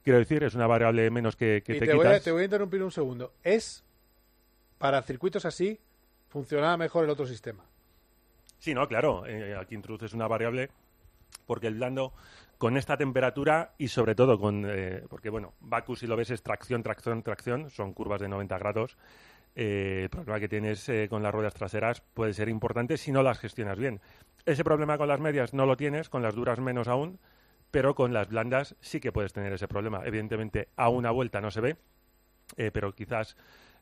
quiero 0.03 0.17
decir, 0.17 0.43
es 0.43 0.55
una 0.55 0.65
variable 0.65 1.11
menos 1.11 1.35
que, 1.35 1.61
te, 1.63 1.75
te 1.75 1.91
quitas. 1.91 2.23
te 2.23 2.31
voy 2.31 2.41
a 2.41 2.45
interrumpir 2.45 2.81
un 2.81 2.91
segundo. 2.91 3.33
Es 3.43 3.83
para 4.79 5.01
circuitos 5.03 5.45
así 5.45 5.79
funcionaba 6.33 6.75
mejor 6.77 7.03
el 7.03 7.11
otro 7.11 7.27
sistema. 7.27 7.63
Sí, 8.57 8.73
no, 8.73 8.87
claro. 8.87 9.23
Eh, 9.27 9.55
aquí 9.55 9.75
introduces 9.75 10.13
una 10.13 10.27
variable 10.27 10.71
porque 11.45 11.67
el 11.67 11.75
blando 11.75 12.11
con 12.57 12.75
esta 12.75 12.97
temperatura 12.97 13.73
y 13.77 13.87
sobre 13.87 14.15
todo 14.15 14.39
con 14.39 14.65
eh, 14.67 15.03
porque 15.09 15.29
bueno 15.29 15.53
Baku 15.59 15.95
si 15.95 16.07
lo 16.07 16.15
ves 16.15 16.29
es 16.29 16.41
tracción 16.43 16.81
tracción 16.81 17.23
tracción 17.23 17.69
son 17.69 17.93
curvas 17.93 18.21
de 18.21 18.29
90 18.29 18.57
grados 18.59 18.97
eh, 19.55 20.01
el 20.03 20.09
problema 20.09 20.39
que 20.39 20.47
tienes 20.47 20.89
con 21.09 21.23
las 21.23 21.33
ruedas 21.33 21.55
traseras 21.55 22.01
puede 22.13 22.33
ser 22.33 22.49
importante 22.49 22.97
si 22.97 23.11
no 23.11 23.23
las 23.23 23.39
gestionas 23.39 23.79
bien 23.79 23.99
ese 24.45 24.63
problema 24.63 24.97
con 24.97 25.07
las 25.07 25.19
medias 25.19 25.53
no 25.53 25.65
lo 25.65 25.75
tienes 25.75 26.07
con 26.07 26.21
las 26.21 26.35
duras 26.35 26.59
menos 26.59 26.87
aún 26.87 27.19
pero 27.71 27.95
con 27.95 28.13
las 28.13 28.29
blandas 28.29 28.75
sí 28.79 28.99
que 28.99 29.11
puedes 29.11 29.33
tener 29.33 29.51
ese 29.53 29.67
problema 29.67 30.03
evidentemente 30.05 30.69
a 30.77 30.89
una 30.89 31.09
vuelta 31.09 31.41
no 31.41 31.49
se 31.49 31.61
ve 31.61 31.77
pero 32.71 32.93
quizás 32.93 33.35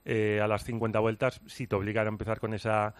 a 0.06 0.48
las 0.48 0.64
50 0.64 1.00
vueltas 1.00 1.42
si 1.46 1.68
te 1.68 1.76
obligan 1.76 2.08
a 2.08 2.10
empezar 2.10 2.40
con 2.40 2.54
esa 2.54 2.96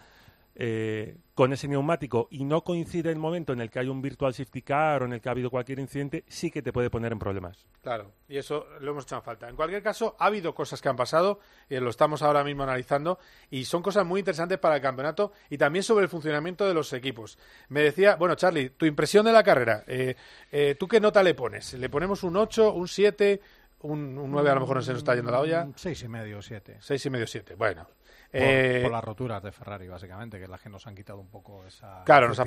eh, 0.54 1.16
con 1.32 1.50
ese 1.54 1.66
neumático 1.66 2.28
y 2.30 2.44
no 2.44 2.62
coincide 2.62 3.10
el 3.10 3.18
momento 3.18 3.54
en 3.54 3.62
el 3.62 3.70
que 3.70 3.78
hay 3.78 3.88
un 3.88 4.02
virtual 4.02 4.34
safety 4.34 4.60
car 4.60 5.02
o 5.02 5.06
en 5.06 5.14
el 5.14 5.20
que 5.22 5.30
ha 5.30 5.32
habido 5.32 5.48
cualquier 5.48 5.78
incidente, 5.78 6.24
sí 6.28 6.50
que 6.50 6.60
te 6.60 6.74
puede 6.74 6.90
poner 6.90 7.10
en 7.10 7.18
problemas. 7.18 7.66
Claro, 7.80 8.12
y 8.28 8.36
eso 8.36 8.66
lo 8.80 8.90
hemos 8.90 9.04
echado 9.04 9.22
en 9.22 9.24
falta. 9.24 9.48
En 9.48 9.56
cualquier 9.56 9.82
caso, 9.82 10.14
ha 10.18 10.26
habido 10.26 10.54
cosas 10.54 10.82
que 10.82 10.90
han 10.90 10.96
pasado, 10.96 11.40
y 11.70 11.76
lo 11.76 11.88
estamos 11.88 12.20
ahora 12.20 12.44
mismo 12.44 12.64
analizando, 12.64 13.18
y 13.48 13.64
son 13.64 13.82
cosas 13.82 14.04
muy 14.04 14.20
interesantes 14.20 14.58
para 14.58 14.76
el 14.76 14.82
campeonato 14.82 15.32
y 15.48 15.56
también 15.56 15.82
sobre 15.82 16.04
el 16.04 16.10
funcionamiento 16.10 16.68
de 16.68 16.74
los 16.74 16.92
equipos. 16.92 17.38
Me 17.70 17.80
decía, 17.80 18.16
bueno, 18.16 18.34
Charlie, 18.34 18.70
tu 18.70 18.84
impresión 18.84 19.24
de 19.24 19.32
la 19.32 19.42
carrera, 19.42 19.84
eh, 19.86 20.16
eh, 20.50 20.76
¿tú 20.78 20.86
qué 20.86 21.00
nota 21.00 21.22
le 21.22 21.32
pones? 21.32 21.72
¿Le 21.72 21.88
ponemos 21.88 22.24
un 22.24 22.36
8, 22.36 22.74
un 22.74 22.88
7? 22.88 23.40
Un, 23.82 24.18
un 24.18 24.30
9 24.30 24.50
a 24.50 24.54
lo 24.54 24.60
mejor 24.60 24.76
no 24.76 24.82
se 24.82 24.92
nos 24.92 24.98
está 24.98 25.14
yendo 25.14 25.30
la 25.30 25.40
olla. 25.40 25.68
Seis 25.76 26.02
y 26.02 26.08
medio, 26.08 26.40
siete. 26.40 26.76
Seis 26.80 27.04
y 27.06 27.10
medio, 27.10 27.26
siete. 27.26 27.54
Bueno, 27.54 27.86
eh, 28.32 28.80
por, 28.82 28.92
las 28.92 29.04
roturas 29.04 29.42
de 29.42 29.52
Ferrari, 29.52 29.88
básicamente, 29.88 30.38
que 30.38 30.44
es 30.44 30.50
la 30.50 30.58
que 30.58 30.70
nos 30.70 30.86
han 30.86 30.94
quitado 30.94 31.18
un 31.18 31.28
poco 31.28 31.66
esa. 31.66 32.02
Claro, 32.04 32.28
nos 32.28 32.38
ha, 32.40 32.44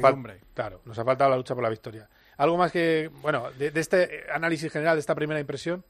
claro 0.53 0.81
nos 0.83 0.97
ha 0.97 1.05
faltado 1.05 1.29
la 1.29 1.37
lucha 1.37 1.53
por 1.53 1.63
la 1.63 1.69
victoria. 1.69 2.09
¿Algo 2.37 2.57
más 2.57 2.71
que, 2.71 3.11
bueno, 3.21 3.51
de, 3.51 3.71
este 3.75 4.25
análisis 4.33 4.71
general, 4.71 4.95
de 4.95 5.01
esta 5.01 5.13
primera 5.13 5.39
impresión? 5.39 5.83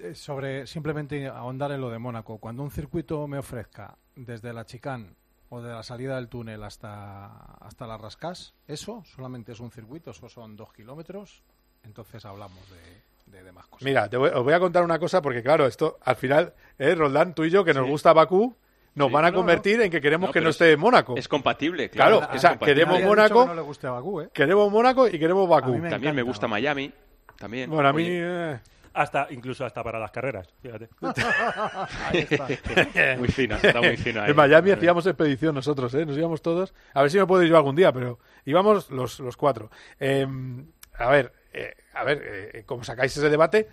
Eh, 0.00 0.14
sobre 0.14 0.66
simplemente 0.66 1.26
ahondar 1.26 1.72
en 1.72 1.80
lo 1.80 1.90
de 1.90 1.98
Mónaco. 1.98 2.38
Cuando 2.38 2.62
un 2.62 2.70
circuito 2.70 3.26
me 3.26 3.38
ofrezca 3.38 3.96
desde 4.16 4.52
la 4.52 4.64
chicane 4.64 5.14
o 5.50 5.60
de 5.60 5.72
la 5.72 5.82
salida 5.82 6.16
del 6.16 6.28
túnel 6.28 6.62
hasta, 6.62 7.26
hasta 7.60 7.86
las 7.86 8.00
rascas, 8.00 8.54
eso 8.66 9.02
solamente 9.04 9.52
es 9.52 9.60
un 9.60 9.70
circuito, 9.70 10.12
eso 10.12 10.30
son 10.30 10.56
dos 10.56 10.72
kilómetros, 10.72 11.42
entonces 11.82 12.24
hablamos 12.24 12.70
de, 12.70 13.02
de, 13.32 13.52
más 13.52 13.66
cosas. 13.66 13.84
Mira, 13.84 14.08
te 14.08 14.16
os 14.16 14.44
voy 14.44 14.52
a 14.52 14.60
contar 14.60 14.84
una 14.84 14.98
cosa 14.98 15.22
porque, 15.22 15.42
claro, 15.42 15.66
esto 15.66 15.98
al 16.02 16.16
final, 16.16 16.54
eh, 16.78 16.94
Roldán, 16.94 17.34
tú 17.34 17.44
y 17.44 17.50
yo, 17.50 17.64
que 17.64 17.74
nos 17.74 17.88
gusta 17.88 18.12
Bakú, 18.12 18.56
nos 18.94 19.10
van 19.10 19.24
a 19.24 19.32
convertir 19.32 19.80
en 19.80 19.90
que 19.90 20.00
queremos 20.00 20.30
que 20.30 20.40
no 20.40 20.50
esté 20.50 20.72
en 20.72 20.80
Mónaco. 20.80 21.16
Es 21.16 21.28
compatible, 21.28 21.88
claro. 21.88 22.18
Claro, 22.18 22.34
o 22.34 22.38
sea, 22.38 22.58
queremos 22.58 23.02
Mónaco. 23.02 24.22
¿eh? 24.22 24.28
Queremos 24.32 24.70
Mónaco 24.70 25.08
y 25.08 25.18
queremos 25.18 25.48
Bakú. 25.48 25.80
también 25.88 26.14
me 26.14 26.22
gusta 26.22 26.46
Miami. 26.46 26.92
También. 27.38 27.70
Bueno, 27.70 27.88
a 27.88 27.92
mí. 27.92 28.06
Eh. 28.08 28.60
Hasta, 28.94 29.26
incluso 29.30 29.64
hasta 29.64 29.82
para 29.82 29.98
las 29.98 30.10
carreras, 30.10 30.52
fíjate. 30.60 30.90
muy 33.18 33.28
fino, 33.28 33.56
está 33.56 33.80
muy 33.80 33.96
fino. 33.96 34.26
En 34.26 34.36
Miami 34.36 34.70
hacíamos 34.70 35.06
expedición 35.06 35.54
nosotros, 35.54 35.94
¿eh? 35.94 36.04
Nos 36.04 36.18
íbamos 36.18 36.42
todos. 36.42 36.74
A 36.92 37.00
ver 37.00 37.10
si 37.10 37.18
me 37.18 37.26
puedo 37.26 37.42
ir 37.42 37.48
yo 37.48 37.56
algún 37.56 37.74
día, 37.74 37.90
pero 37.90 38.18
íbamos 38.44 38.90
los, 38.90 39.18
los 39.20 39.36
cuatro. 39.38 39.70
Em, 39.98 40.66
a 40.98 41.08
ver, 41.08 41.32
eh, 41.54 41.72
a 41.92 42.04
ver, 42.04 42.22
eh, 42.24 42.62
como 42.64 42.84
sacáis 42.84 43.16
ese 43.16 43.28
debate, 43.28 43.68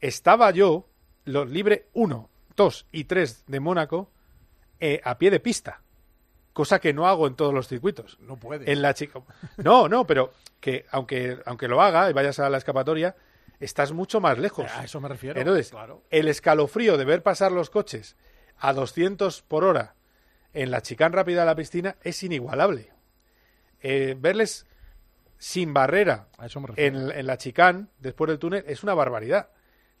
estaba 0.00 0.50
yo, 0.50 0.88
los 1.24 1.50
libre 1.50 1.86
1, 1.94 2.30
2 2.56 2.86
y 2.92 3.04
3 3.04 3.44
de 3.46 3.60
Mónaco, 3.60 4.10
eh, 4.80 5.00
a 5.04 5.18
pie 5.18 5.30
de 5.30 5.40
pista. 5.40 5.82
Cosa 6.52 6.78
que 6.78 6.94
no 6.94 7.06
hago 7.06 7.26
en 7.26 7.34
todos 7.34 7.52
los 7.52 7.68
circuitos. 7.68 8.18
No 8.20 8.36
puede. 8.36 8.70
En 8.70 8.80
la 8.80 8.94
chica. 8.94 9.20
No, 9.58 9.88
no, 9.88 10.06
pero 10.06 10.32
que 10.60 10.86
aunque, 10.90 11.38
aunque 11.44 11.68
lo 11.68 11.82
haga 11.82 12.08
y 12.08 12.14
vayas 12.14 12.38
a 12.38 12.48
la 12.48 12.56
escapatoria, 12.56 13.14
estás 13.60 13.92
mucho 13.92 14.20
más 14.20 14.38
lejos. 14.38 14.70
A 14.72 14.84
eso 14.84 15.00
me 15.00 15.08
refiero. 15.08 15.38
Entonces, 15.38 15.72
el 16.10 16.28
escalofrío 16.28 16.96
de 16.96 17.04
ver 17.04 17.22
pasar 17.22 17.52
los 17.52 17.68
coches 17.68 18.16
a 18.58 18.72
200 18.72 19.42
por 19.42 19.64
hora 19.64 19.94
en 20.54 20.70
la 20.70 20.80
chicán 20.80 21.12
rápida 21.12 21.40
de 21.40 21.46
la 21.46 21.54
piscina 21.54 21.96
es 22.02 22.22
inigualable. 22.22 22.90
Eh, 23.80 24.16
verles 24.18 24.66
sin 25.46 25.72
barrera 25.72 26.26
en, 26.74 27.12
en, 27.12 27.24
la 27.24 27.38
chicán 27.38 27.88
después 28.00 28.28
del 28.28 28.40
túnel 28.40 28.64
es 28.66 28.82
una 28.82 28.94
barbaridad. 28.94 29.50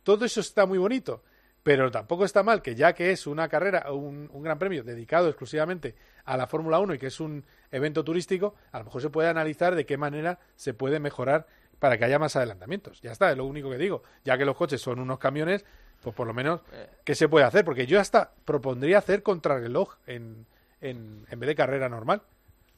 Todo 0.02 0.24
eso 0.24 0.40
está 0.40 0.66
muy 0.66 0.76
bonito. 0.76 1.22
Pero 1.62 1.88
tampoco 1.92 2.24
está 2.24 2.42
mal 2.42 2.62
que 2.62 2.74
ya 2.74 2.94
que 2.94 3.12
es 3.12 3.28
una 3.28 3.48
carrera, 3.48 3.92
un, 3.92 4.28
un 4.32 4.42
gran 4.42 4.58
premio 4.58 4.82
dedicado 4.82 5.28
exclusivamente 5.28 5.94
a 6.24 6.36
la 6.36 6.48
Fórmula 6.48 6.80
1 6.80 6.94
y 6.94 6.98
que 6.98 7.06
es 7.06 7.20
un 7.20 7.44
evento 7.70 8.02
turístico, 8.02 8.56
a 8.72 8.80
lo 8.80 8.86
mejor 8.86 9.02
se 9.02 9.10
puede 9.10 9.28
analizar 9.28 9.76
de 9.76 9.86
qué 9.86 9.96
manera 9.96 10.40
se 10.56 10.74
puede 10.74 10.98
mejorar 10.98 11.46
para 11.78 11.96
que 11.96 12.04
haya 12.04 12.18
más 12.18 12.34
adelantamientos. 12.34 13.00
Ya 13.00 13.12
está, 13.12 13.30
es 13.30 13.36
lo 13.36 13.44
único 13.44 13.70
que 13.70 13.78
digo. 13.78 14.02
Ya 14.24 14.36
que 14.36 14.44
los 14.44 14.56
coches 14.56 14.80
son 14.80 14.98
unos 14.98 15.20
camiones, 15.20 15.64
pues 16.00 16.14
por 16.14 16.26
lo 16.26 16.34
menos, 16.34 16.62
eh. 16.72 16.88
¿qué 17.04 17.14
se 17.14 17.28
puede 17.28 17.44
hacer? 17.44 17.64
Porque 17.64 17.86
yo 17.86 18.00
hasta 18.00 18.32
propondría 18.44 18.98
hacer 18.98 19.22
contrarreloj 19.22 19.94
en, 20.08 20.44
en, 20.80 21.24
en 21.30 21.38
vez 21.38 21.46
de 21.46 21.54
carrera 21.54 21.88
normal. 21.88 22.22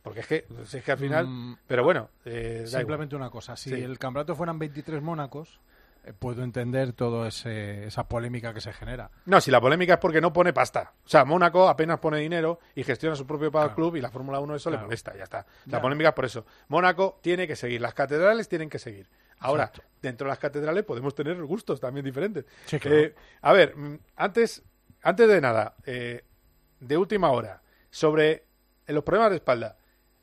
Porque 0.02 0.20
es 0.20 0.26
que, 0.26 0.46
es 0.72 0.84
que 0.84 0.92
al 0.92 0.98
final. 0.98 1.26
Mm, 1.26 1.58
pero 1.66 1.84
bueno. 1.84 2.10
Eh, 2.24 2.64
simplemente 2.66 3.16
una 3.16 3.30
cosa: 3.30 3.56
si 3.56 3.72
el 3.72 3.98
campeonato 3.98 4.34
fueran 4.34 4.58
23 4.58 5.02
Mónacos, 5.02 5.60
eh, 6.04 6.12
puedo 6.18 6.42
entender 6.42 6.92
toda 6.92 7.28
esa 7.28 8.08
polémica 8.08 8.54
que 8.54 8.60
se 8.60 8.72
genera. 8.72 9.10
No, 9.26 9.40
si 9.40 9.50
la 9.50 9.60
polémica 9.60 9.94
es 9.94 9.98
porque 9.98 10.20
no 10.20 10.32
pone 10.32 10.52
pasta. 10.52 10.92
O 11.04 11.08
sea, 11.08 11.24
Mónaco 11.24 11.68
apenas 11.68 11.98
pone 11.98 12.18
dinero 12.18 12.60
y 12.74 12.84
gestiona 12.84 13.16
su 13.16 13.26
propio 13.26 13.50
club 13.74 13.96
y 13.96 14.00
la 14.00 14.10
Fórmula 14.10 14.40
1 14.40 14.54
eso 14.54 14.70
le 14.70 14.78
molesta, 14.78 15.16
ya 15.16 15.24
está. 15.24 15.46
La 15.66 15.80
polémica 15.80 16.10
es 16.10 16.14
por 16.14 16.24
eso. 16.24 16.46
Mónaco 16.68 17.18
tiene 17.20 17.46
que 17.46 17.56
seguir, 17.56 17.80
las 17.80 17.94
catedrales 17.94 18.48
tienen 18.48 18.70
que 18.70 18.78
seguir. 18.78 19.08
Ahora, 19.40 19.70
dentro 20.00 20.26
de 20.26 20.30
las 20.30 20.38
catedrales 20.38 20.84
podemos 20.84 21.14
tener 21.14 21.40
gustos 21.44 21.80
también 21.80 22.04
diferentes. 22.04 22.44
Eh, 22.72 23.14
a 23.42 23.52
ver, 23.52 23.76
mm, 23.76 23.98
antes, 24.16 24.62
antes 25.02 25.28
de 25.28 25.40
nada, 25.40 25.76
de 25.84 26.96
última 26.96 27.30
hora, 27.30 27.62
sobre 27.90 28.44
los 28.86 29.04
problemas 29.04 29.30
de 29.30 29.36
espalda. 29.36 29.76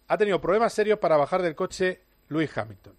Ha 0.07 0.17
tenido 0.17 0.39
problemas 0.39 0.73
serios 0.73 0.99
para 0.99 1.17
bajar 1.17 1.41
del 1.41 1.55
coche 1.55 2.01
Luis 2.27 2.55
Hamilton. 2.55 2.93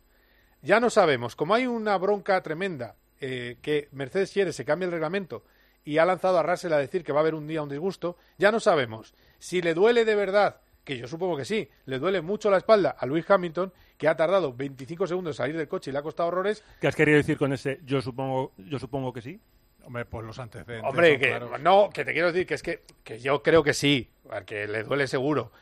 Ya 0.63 0.81
no 0.81 0.91
sabemos, 0.91 1.37
como 1.37 1.55
hay 1.55 1.67
una 1.67 1.97
bronca 1.99 2.43
tremenda 2.43 2.97
eh, 3.21 3.57
que 3.63 3.89
Mercedes 3.93 4.33
quiere 4.33 4.53
se 4.53 4.65
cambie 4.65 4.87
el 4.87 4.93
reglamento 4.93 5.45
y 5.85 5.99
ha 5.99 6.05
lanzado 6.05 6.39
a 6.39 6.43
Russell 6.43 6.73
a 6.73 6.79
decir 6.79 7.05
que 7.05 7.13
va 7.13 7.21
a 7.21 7.23
haber 7.23 7.37
un 7.37 7.47
día 7.47 7.63
un 7.63 7.69
disgusto, 7.69 8.17
ya 8.39 8.51
no 8.51 8.59
sabemos 8.59 9.15
si 9.39 9.63
le 9.63 9.75
duele 9.75 10.05
de 10.05 10.17
verdad, 10.17 10.61
que 10.83 10.99
yo 10.99 11.07
supongo 11.07 11.37
que 11.37 11.45
sí, 11.45 11.69
le 11.85 12.01
duele 12.01 12.23
mucho 12.23 12.51
la 12.51 12.57
espalda 12.57 12.97
a 12.99 13.07
Luis 13.07 13.31
Hamilton, 13.31 13.73
que 13.97 14.09
ha 14.09 14.17
tardado 14.17 14.53
25 14.53 15.07
segundos 15.07 15.37
en 15.37 15.39
salir 15.39 15.57
del 15.57 15.69
coche 15.69 15.91
y 15.91 15.93
le 15.93 16.01
ha 16.01 16.03
costado 16.03 16.29
horrores. 16.29 16.65
¿Qué 16.81 16.89
has 16.89 16.97
querido 16.97 17.19
decir 17.19 17.39
con 17.39 17.53
ese 17.53 17.81
yo 17.85 18.01
supongo, 18.03 18.53
yo 18.57 18.81
supongo 18.81 19.13
que 19.13 19.23
sí? 19.23 19.41
Hombre, 19.85 20.05
pues 20.05 20.27
los 20.27 20.39
antecedentes. 20.41 20.91
Hombre, 20.91 21.17
que, 21.17 21.41
no, 21.61 21.91
que 21.91 22.05
te 22.05 22.13
quiero 22.13 22.33
decir 22.33 22.45
que 22.45 22.55
es 22.55 22.63
que, 22.65 22.83
que 23.05 23.21
yo 23.21 23.45
creo 23.45 23.63
que 23.63 23.73
sí, 23.73 24.11
que 24.45 24.67
le 24.67 24.83
duele 24.83 25.07
seguro 25.07 25.53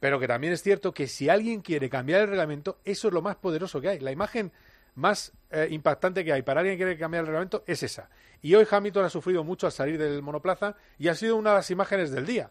pero 0.00 0.18
que 0.18 0.26
también 0.26 0.54
es 0.54 0.62
cierto 0.62 0.92
que 0.92 1.06
si 1.06 1.28
alguien 1.28 1.60
quiere 1.60 1.90
cambiar 1.90 2.22
el 2.22 2.28
reglamento, 2.28 2.78
eso 2.84 3.08
es 3.08 3.14
lo 3.14 3.20
más 3.20 3.36
poderoso 3.36 3.80
que 3.80 3.90
hay. 3.90 4.00
La 4.00 4.10
imagen 4.10 4.50
más 4.94 5.32
eh, 5.50 5.68
impactante 5.70 6.24
que 6.24 6.32
hay 6.32 6.42
para 6.42 6.60
alguien 6.60 6.76
que 6.76 6.84
quiere 6.84 6.98
cambiar 6.98 7.20
el 7.20 7.26
reglamento 7.26 7.62
es 7.66 7.82
esa. 7.82 8.08
Y 8.40 8.54
hoy 8.54 8.66
Hamilton 8.68 9.04
ha 9.04 9.10
sufrido 9.10 9.44
mucho 9.44 9.66
al 9.66 9.72
salir 9.72 9.98
del 9.98 10.22
monoplaza 10.22 10.74
y 10.98 11.08
ha 11.08 11.14
sido 11.14 11.36
una 11.36 11.50
de 11.50 11.56
las 11.56 11.70
imágenes 11.70 12.10
del 12.10 12.24
día. 12.24 12.50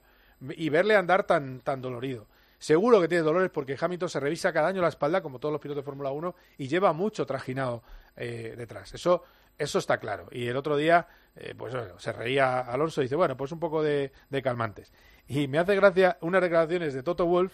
Y 0.55 0.69
verle 0.69 0.95
andar 0.95 1.23
tan, 1.23 1.59
tan 1.61 1.81
dolorido. 1.81 2.27
Seguro 2.59 3.01
que 3.01 3.07
tiene 3.07 3.23
dolores 3.23 3.49
porque 3.49 3.77
Hamilton 3.79 4.09
se 4.09 4.19
revisa 4.19 4.53
cada 4.53 4.67
año 4.67 4.81
la 4.81 4.89
espalda, 4.89 5.21
como 5.21 5.39
todos 5.39 5.51
los 5.51 5.61
pilotos 5.61 5.83
de 5.83 5.85
Fórmula 5.85 6.11
1, 6.11 6.35
y 6.57 6.67
lleva 6.67 6.93
mucho 6.93 7.25
trajinado 7.25 7.83
eh, 8.15 8.53
detrás. 8.57 8.93
Eso, 8.93 9.23
eso 9.57 9.79
está 9.79 9.97
claro. 9.97 10.27
Y 10.31 10.47
el 10.47 10.55
otro 10.55 10.77
día, 10.77 11.07
eh, 11.35 11.55
pues 11.57 11.73
se 11.97 12.11
reía 12.13 12.59
Alonso 12.59 13.01
y 13.01 13.05
dice, 13.05 13.15
bueno, 13.15 13.35
pues 13.35 13.51
un 13.51 13.59
poco 13.59 13.81
de 13.81 14.11
calmantes. 14.43 14.91
Y 15.29 15.47
me 15.47 15.59
hace 15.59 15.75
gracia 15.75 16.17
unas 16.21 16.41
declaraciones 16.41 16.95
de 16.95 17.03
Toto 17.03 17.27
Wolf 17.27 17.53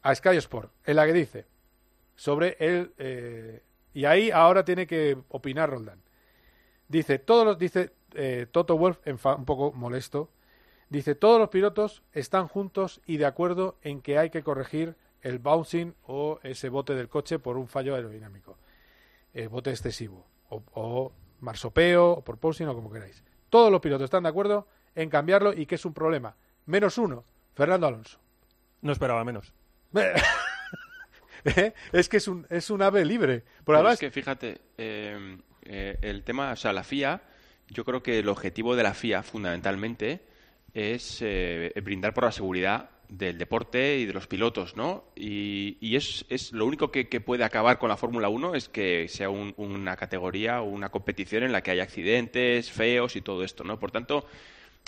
a 0.00 0.14
Sky 0.14 0.38
Sport, 0.38 0.72
en 0.86 0.96
la 0.96 1.04
que 1.04 1.12
dice 1.12 1.46
sobre 2.16 2.56
él, 2.58 2.94
eh, 2.96 3.62
y 3.92 4.06
ahí 4.06 4.30
ahora 4.30 4.64
tiene 4.64 4.86
que 4.86 5.18
opinar 5.28 5.68
Roldán. 5.68 6.00
Dice, 6.88 7.18
todos 7.18 7.44
los, 7.44 7.58
dice 7.58 7.92
eh, 8.14 8.46
Toto 8.50 8.78
Wolf, 8.78 8.98
un 9.06 9.44
poco 9.44 9.72
molesto, 9.72 10.30
dice, 10.88 11.14
todos 11.14 11.38
los 11.38 11.50
pilotos 11.50 12.02
están 12.14 12.48
juntos 12.48 13.02
y 13.04 13.18
de 13.18 13.26
acuerdo 13.26 13.76
en 13.82 14.00
que 14.00 14.16
hay 14.16 14.30
que 14.30 14.42
corregir 14.42 14.96
el 15.20 15.38
bouncing 15.38 15.94
o 16.06 16.40
ese 16.42 16.70
bote 16.70 16.94
del 16.94 17.10
coche 17.10 17.38
por 17.38 17.58
un 17.58 17.68
fallo 17.68 17.94
aerodinámico, 17.94 18.56
el 19.34 19.50
bote 19.50 19.68
excesivo, 19.68 20.26
o, 20.48 20.62
o 20.72 21.12
marsopeo, 21.40 22.12
o 22.12 22.24
por 22.24 22.38
posing, 22.38 22.68
o 22.68 22.74
como 22.74 22.90
queráis. 22.90 23.22
Todos 23.50 23.70
los 23.70 23.82
pilotos 23.82 24.04
están 24.06 24.22
de 24.22 24.30
acuerdo 24.30 24.66
en 24.94 25.10
cambiarlo 25.10 25.52
y 25.52 25.66
que 25.66 25.74
es 25.74 25.84
un 25.84 25.92
problema 25.92 26.34
menos 26.70 26.96
uno, 26.98 27.24
Fernando 27.54 27.86
Alonso. 27.86 28.18
No 28.80 28.92
esperaba 28.92 29.24
menos. 29.24 29.52
¿Eh? 31.44 31.72
Es 31.92 32.08
que 32.08 32.18
es 32.18 32.28
un, 32.28 32.46
es 32.48 32.70
un 32.70 32.82
ave 32.82 33.04
libre. 33.04 33.44
Por 33.64 33.74
además... 33.74 33.94
Es 33.94 34.00
que 34.00 34.10
fíjate, 34.10 34.60
eh, 34.78 35.38
eh, 35.62 35.98
el 36.02 36.22
tema, 36.22 36.52
o 36.52 36.56
sea, 36.56 36.72
la 36.72 36.84
FIA, 36.84 37.22
yo 37.68 37.84
creo 37.84 38.02
que 38.02 38.18
el 38.18 38.28
objetivo 38.28 38.76
de 38.76 38.82
la 38.82 38.94
FIA 38.94 39.22
fundamentalmente 39.22 40.22
es 40.72 41.24
brindar 41.82 42.14
por 42.14 42.24
la 42.24 42.32
seguridad 42.32 42.90
del 43.10 43.38
deporte 43.38 43.98
y 43.98 44.06
de 44.06 44.12
los 44.12 44.28
pilotos, 44.28 44.76
¿no? 44.76 45.04
Y, 45.16 45.96
es, 45.96 46.24
es, 46.28 46.52
lo 46.52 46.64
único 46.64 46.92
que, 46.92 47.04
puede 47.20 47.44
acabar 47.44 47.78
con 47.78 47.88
la 47.88 47.96
Fórmula 47.96 48.28
1 48.28 48.54
es 48.54 48.68
que 48.68 49.08
sea 49.08 49.30
una 49.30 49.96
categoría 49.96 50.62
o 50.62 50.66
una 50.66 50.90
competición 50.90 51.42
en 51.42 51.52
la 51.52 51.62
que 51.62 51.72
haya 51.72 51.82
accidentes 51.82 52.70
feos 52.70 53.16
y 53.16 53.20
todo 53.20 53.42
esto, 53.42 53.64
¿no? 53.64 53.78
Por 53.80 53.90
tanto, 53.90 54.26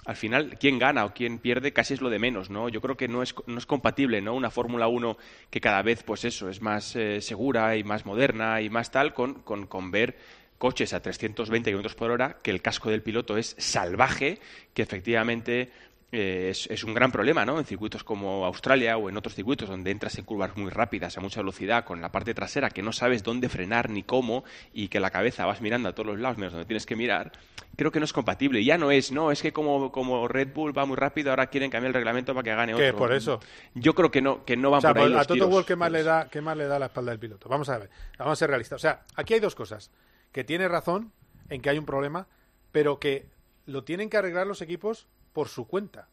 al 0.05 0.17
final, 0.17 0.59
quién 0.59 0.79
gana 0.79 1.05
o 1.05 1.15
quién 1.15 1.39
pierde 1.39 1.73
casi 1.73 1.95
es 1.95 2.01
lo 2.01 2.11
de 2.11 2.19
menos, 2.19 2.51
¿no? 2.51 2.69
Yo 2.69 2.81
creo 2.81 2.97
que 2.97 3.07
no 3.07 3.23
es, 3.23 3.35
no 3.47 3.59
es 3.59 3.67
compatible, 3.67 4.21
¿no? 4.21 4.35
Una 4.35 4.51
Fórmula 4.51 4.89
1 4.89 5.17
que 5.49 5.61
cada 5.61 5.83
vez, 5.83 6.03
pues 6.03 6.25
eso, 6.25 6.49
es 6.49 6.61
más 6.61 6.97
eh, 6.97 7.21
segura 7.21 7.77
y 7.77 7.85
más 7.85 8.05
moderna 8.05 8.61
y 8.61 8.69
más 8.69 8.91
tal, 8.91 9.15
con, 9.15 9.43
con, 9.43 9.67
con 9.67 9.93
ver 9.93 10.17
coches 10.59 10.93
a 10.93 11.01
320 11.01 11.73
km 11.73 11.95
por 11.95 12.11
hora, 12.11 12.39
que 12.43 12.51
el 12.51 12.63
casco 12.63 12.91
del 12.91 13.03
piloto 13.03 13.37
es 13.37 13.55
salvaje, 13.59 14.39
que 14.75 14.83
efectivamente 14.83 15.71
eh, 16.15 16.51
es, 16.51 16.85
un 16.85 16.93
gran 16.93 17.11
problema, 17.11 17.47
¿no? 17.47 17.59
En 17.59 17.65
circuitos 17.65 18.05
como 18.05 18.45
Australia 18.45 18.99
o 18.99 19.09
en 19.09 19.17
otros 19.17 19.35
circuitos 19.35 19.67
donde 19.67 19.91
entras 19.91 20.19
en 20.19 20.27
curvas 20.27 20.55
muy 20.59 20.71
rápidas 20.71 21.17
a 21.17 21.23
mucha 21.23 21.41
velocidad 21.41 21.87
con 21.87 22.03
la 22.03 22.13
parte 22.13 22.35
trasera 22.35 22.69
que 22.69 22.83
no 22.83 22.93
sabes 22.93 23.23
dónde 23.23 23.49
frenar 23.49 23.89
ni 23.89 24.03
cómo 24.03 24.45
y 24.75 24.89
que 24.89 25.01
la 25.01 25.11
cabeza 25.11 25.47
vas 25.47 25.63
mirando 25.63 25.89
a 25.89 25.95
todos 25.95 26.09
los 26.09 26.21
lados 26.21 26.37
menos 26.37 26.53
donde 26.53 26.67
tienes 26.67 26.85
que 26.85 26.97
mirar, 26.97 27.33
creo 27.77 27.91
que 27.91 27.99
no 27.99 28.05
es 28.05 28.13
compatible. 28.13 28.63
Ya 28.63 28.77
no 28.77 28.91
es, 28.91 29.11
no, 29.11 29.33
es 29.33 29.41
que 29.41 29.55
como, 29.55 29.91
como 29.91 30.29
Red 30.29 30.53
Bull 30.53 30.77
va 30.77 30.85
muy 30.85 30.97
rápido, 30.97 31.31
ahora 31.31 31.47
quieren 31.47 31.71
cambiar 31.71 31.89
el 31.89 31.95
reglamento 31.95 32.35
para 32.35 32.45
que 32.45 32.55
gane 32.55 32.75
otro. 32.75 32.85
¿Qué, 32.85 32.93
por 32.93 33.15
eso? 33.15 33.41
Yo 33.75 33.95
creo 33.95 34.11
que 34.11 34.21
no, 34.21 34.45
que 34.45 34.55
no 34.55 34.71
van 34.71 34.83
por 34.83 34.99
ahí 34.99 35.15
A 35.15 35.25
Toto 35.25 35.49
Wolff, 35.49 35.67
¿qué 35.67 35.77
más, 35.77 35.91
le 35.91 36.03
da, 36.03 36.29
¿qué 36.29 36.43
más 36.43 36.59
le 36.59 36.67
da 36.67 36.79
la 36.79 36.87
espalda 36.87 37.13
del 37.13 37.21
piloto? 37.21 37.49
Vamos 37.49 37.71
a 37.71 37.79
ver, 37.79 37.89
vamos 38.19 38.33
a 38.33 38.37
ser 38.37 38.51
realistas. 38.51 38.77
O 38.77 38.83
sea, 38.83 39.05
aquí 39.17 39.33
hay 39.33 39.41
dos 39.41 39.55
cosas 39.55 39.91
que 40.31 40.45
tiene 40.45 40.69
razón 40.69 41.11
en 41.49 41.63
que 41.63 41.71
hay 41.71 41.79
un 41.79 41.87
problema, 41.87 42.27
pero 42.71 42.99
que 42.99 43.31
lo 43.65 43.83
tienen 43.83 44.11
que 44.11 44.19
arreglar 44.19 44.47
los 44.47 44.61
equipos 44.61 45.09
por 45.33 45.49
su 45.49 45.67
cuenta. 45.67 46.09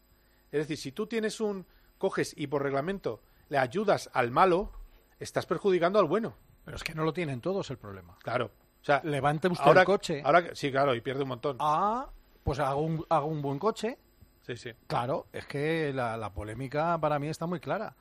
Es 0.50 0.60
decir, 0.60 0.76
si 0.76 0.92
tú 0.92 1.06
tienes 1.06 1.40
un 1.40 1.66
coges 1.98 2.34
y 2.36 2.46
por 2.46 2.62
reglamento 2.62 3.22
le 3.48 3.58
ayudas 3.58 4.10
al 4.12 4.30
malo, 4.30 4.72
estás 5.18 5.46
perjudicando 5.46 5.98
al 5.98 6.06
bueno. 6.06 6.34
Pero 6.64 6.76
es 6.76 6.84
que 6.84 6.94
no 6.94 7.04
lo 7.04 7.12
tienen 7.12 7.40
todos 7.40 7.70
el 7.70 7.78
problema. 7.78 8.16
Claro. 8.22 8.50
O 8.80 8.84
sea, 8.84 9.02
levante 9.04 9.48
usted 9.48 9.76
el 9.76 9.84
coche. 9.84 10.22
Ahora 10.24 10.54
sí, 10.54 10.70
claro, 10.70 10.94
y 10.94 11.00
pierde 11.00 11.22
un 11.22 11.28
montón. 11.28 11.56
Ah, 11.60 12.08
pues 12.42 12.58
hago 12.58 12.80
un, 12.80 13.04
hago 13.08 13.26
un 13.26 13.42
buen 13.42 13.58
coche. 13.58 13.98
Sí, 14.40 14.56
sí. 14.56 14.72
Claro, 14.86 15.26
es 15.32 15.46
que 15.46 15.92
la, 15.92 16.16
la 16.16 16.32
polémica 16.32 16.98
para 16.98 17.18
mí 17.18 17.28
está 17.28 17.46
muy 17.46 17.60
clara. 17.60 17.94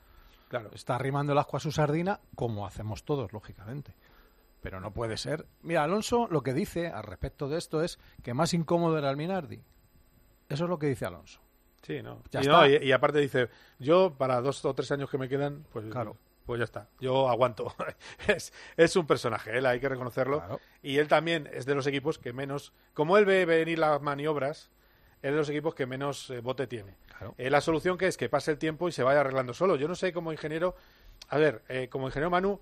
Claro. 0.47 0.71
Está 0.73 0.95
arrimando 0.95 1.33
el 1.33 1.37
asco 1.37 1.57
a 1.57 1.59
su 1.59 1.71
sardina, 1.71 2.19
como 2.35 2.65
hacemos 2.65 3.03
todos, 3.03 3.33
lógicamente. 3.33 3.93
Pero 4.61 4.79
no 4.79 4.91
puede 4.91 5.17
ser. 5.17 5.45
Mira, 5.61 5.83
Alonso 5.83 6.27
lo 6.29 6.41
que 6.41 6.53
dice 6.53 6.87
al 6.87 7.03
respecto 7.03 7.49
de 7.49 7.57
esto 7.57 7.83
es 7.83 7.99
que 8.23 8.33
más 8.33 8.53
incómodo 8.53 8.97
era 8.97 9.09
el 9.09 9.17
Minardi. 9.17 9.61
Eso 10.49 10.63
es 10.63 10.69
lo 10.69 10.79
que 10.79 10.87
dice 10.87 11.05
Alonso. 11.05 11.39
Sí, 11.81 12.01
no. 12.01 12.21
y, 12.67 12.87
y, 12.87 12.91
aparte 12.91 13.19
dice, 13.19 13.49
yo 13.79 14.13
para 14.17 14.41
dos 14.41 14.63
o 14.65 14.73
tres 14.73 14.91
años 14.91 15.09
que 15.09 15.17
me 15.17 15.29
quedan, 15.29 15.65
pues, 15.71 15.85
claro. 15.85 16.17
pues 16.45 16.59
ya 16.59 16.65
está. 16.65 16.89
Yo 16.99 17.29
aguanto. 17.29 17.73
es, 18.27 18.51
es, 18.75 18.95
un 18.95 19.07
personaje, 19.07 19.57
él 19.57 19.65
hay 19.65 19.79
que 19.79 19.87
reconocerlo. 19.87 20.59
Y 20.83 20.97
él 20.97 21.07
también 21.07 21.49
es 21.53 21.65
de 21.65 21.75
los 21.75 21.87
equipos 21.87 22.19
que 22.19 22.33
menos, 22.33 22.73
como 22.93 23.17
él 23.17 23.25
ve 23.25 23.45
venir 23.45 23.79
las 23.79 24.01
maniobras, 24.01 24.69
es 25.21 25.31
de 25.31 25.37
los 25.37 25.49
equipos 25.49 25.75
que 25.75 25.85
menos 25.85 26.29
eh, 26.29 26.41
bote 26.41 26.67
tiene. 26.67 26.95
Eh, 27.37 27.49
la 27.49 27.61
solución 27.61 27.97
que 27.97 28.07
es 28.07 28.17
que 28.17 28.29
pase 28.29 28.51
el 28.51 28.57
tiempo 28.57 28.87
y 28.87 28.91
se 28.91 29.03
vaya 29.03 29.21
arreglando 29.21 29.53
solo. 29.53 29.75
Yo 29.75 29.87
no 29.87 29.95
sé 29.95 30.13
como 30.13 30.31
ingeniero, 30.31 30.75
a 31.27 31.37
ver, 31.37 31.63
eh, 31.67 31.89
como 31.89 32.07
ingeniero 32.07 32.29
Manu, 32.29 32.61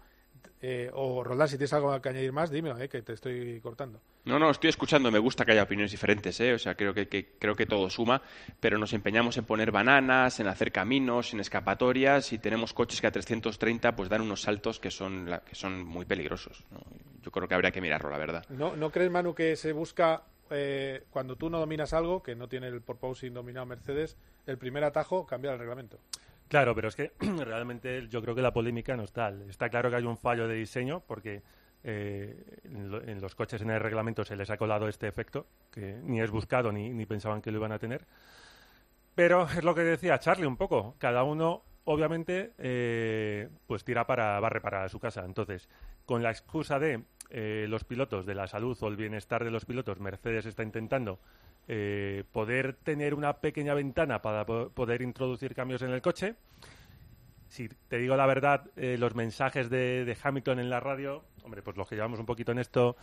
eh, 0.62 0.89
o 0.93 1.23
Roldán, 1.23 1.47
si 1.47 1.58
tienes 1.58 1.73
algo 1.73 2.00
que 2.02 2.10
añadir 2.10 2.32
más, 2.32 2.50
dime, 2.50 2.71
eh, 2.80 2.89
que 2.89 3.02
te 3.02 3.13
estoy 3.13 3.60
cortando. 3.62 4.00
No, 4.26 4.38
no, 4.39 4.50
estoy 4.50 4.69
escuchando. 4.69 5.12
Me 5.12 5.19
gusta 5.19 5.45
que 5.45 5.54
haya 5.54 5.63
opiniones 5.63 5.91
diferentes, 5.91 6.39
¿eh? 6.39 6.54
O 6.54 6.60
sea, 6.60 6.76
creo 6.76 6.93
que, 6.93 7.08
creo 7.08 7.56
que 7.56 7.65
todo 7.65 7.89
suma, 7.89 8.21
pero 8.60 8.78
nos 8.78 8.93
empeñamos 8.93 9.38
en 9.38 9.45
poner 9.45 9.71
bananas, 9.71 10.39
en 10.39 10.47
hacer 10.47 10.71
caminos, 10.71 11.34
en 11.34 11.39
escapatorias 11.39 12.34
y 12.34 12.39
tenemos 12.39 12.73
coches 12.73 13.00
que 13.00 13.08
a 13.08 13.12
330 13.12 13.95
pues 13.95 14.10
dan 14.10 14.21
unos 14.21 14.41
saltos 14.41 14.80
que 14.80 14.91
son, 14.91 15.30
que 15.45 15.56
son 15.56 15.86
muy 15.86 16.06
peligrosos. 16.06 16.63
Yo 17.21 17.32
creo 17.32 17.47
que 17.47 17.56
habría 17.56 17.71
que 17.71 17.82
mirarlo, 17.82 18.10
la 18.10 18.17
verdad. 18.17 18.45
¿No, 18.50 18.76
¿no 18.76 18.89
crees, 18.89 19.12
Manu, 19.12 19.34
que 19.34 19.56
se 19.56 19.71
busca 19.73 20.23
eh, 20.50 21.04
cuando 21.10 21.36
tú 21.36 21.50
no 21.50 21.60
dominas 21.60 21.93
algo, 21.93 22.23
que 22.23 22.36
no 22.36 22.47
tiene 22.47 22.67
el 22.67 22.82
porpoising 22.82 23.34
dominado 23.34 23.65
Mercedes, 23.65 24.17
el 24.45 24.58
primer 24.58 24.84
atajo, 24.84 25.26
cambiar 25.26 25.54
el 25.54 25.60
reglamento? 25.60 26.00
Claro, 26.48 26.74
pero 26.76 26.88
es 26.88 26.96
que 26.96 27.12
realmente 27.46 28.08
yo 28.08 28.22
creo 28.22 28.36
que 28.36 28.42
la 28.42 28.54
polémica 28.54 28.96
no 28.96 29.04
es 29.04 29.12
tal. 29.12 29.50
Está 29.50 29.70
claro 29.70 29.90
que 29.90 29.98
hay 29.98 30.04
un 30.04 30.18
fallo 30.18 30.48
de 30.48 30.56
diseño 30.56 31.02
porque 31.06 31.44
eh, 31.84 32.60
en, 32.64 33.22
los 33.22 33.36
coches 33.36 33.62
en 33.62 33.70
el 33.70 33.80
reglamento 33.80 34.24
se 34.26 34.36
les 34.36 34.50
ha 34.50 34.58
colado 34.58 34.88
este 34.88 35.08
efecto 35.08 35.48
que 35.72 36.00
ni 36.04 36.20
es 36.22 36.32
buscado 36.32 36.72
ni, 36.72 36.90
ni 36.90 37.06
pensaban 37.06 37.42
que 37.42 37.52
lo 37.52 37.58
iban 37.58 37.72
a 37.72 37.80
tener. 37.80 38.06
Pero 39.16 39.46
es 39.46 39.64
lo 39.64 39.74
que 39.74 39.82
decía 39.82 40.20
Charlie 40.20 40.46
un 40.46 40.58
poco. 40.58 40.96
Cada 41.00 41.24
uno, 41.24 41.64
obviamente, 41.86 42.54
eh, 42.60 43.50
pues 43.66 43.84
tira 43.84 44.06
para 44.06 44.40
barre 44.40 44.62
para 44.62 44.88
su 44.90 45.00
casa. 45.00 45.26
Entonces, 45.26 45.68
con 46.06 46.22
la 46.22 46.30
excusa 46.30 46.78
de 46.80 47.04
eh, 47.30 47.66
los 47.68 47.84
pilotos, 47.84 48.26
de 48.26 48.36
la 48.36 48.48
salud 48.48 48.78
o 48.80 48.88
el 48.88 48.96
bienestar 48.96 49.44
de 49.44 49.52
los 49.52 49.66
pilotos, 49.66 50.00
Mercedes 50.00 50.46
está 50.46 50.64
intentando 50.64 51.20
eh, 51.70 52.24
poder 52.32 52.76
tener 52.76 53.14
una 53.14 53.42
pequeña 53.42 53.74
ventana 53.74 54.22
para 54.22 54.46
poder 54.46 55.02
introducir 55.02 55.54
cambios 55.54 55.82
en 55.82 55.92
el 55.92 56.02
coche. 56.02 56.36
Si 57.50 57.68
te 57.68 57.98
digo 57.98 58.16
la 58.16 58.26
verdad, 58.26 58.70
eh, 58.78 58.98
los 58.98 59.16
mensajes 59.16 59.70
de, 59.70 60.18
Hamilton 60.22 60.60
en 60.60 60.70
la 60.70 60.80
radio, 60.80 61.26
hombre, 61.44 61.62
pues 61.62 61.76
los 61.76 61.88
que 61.88 61.96
llevamos 61.96 62.20
un 62.20 62.26
poquito 62.26 62.54
en 62.54 62.60
esto, 62.60 62.96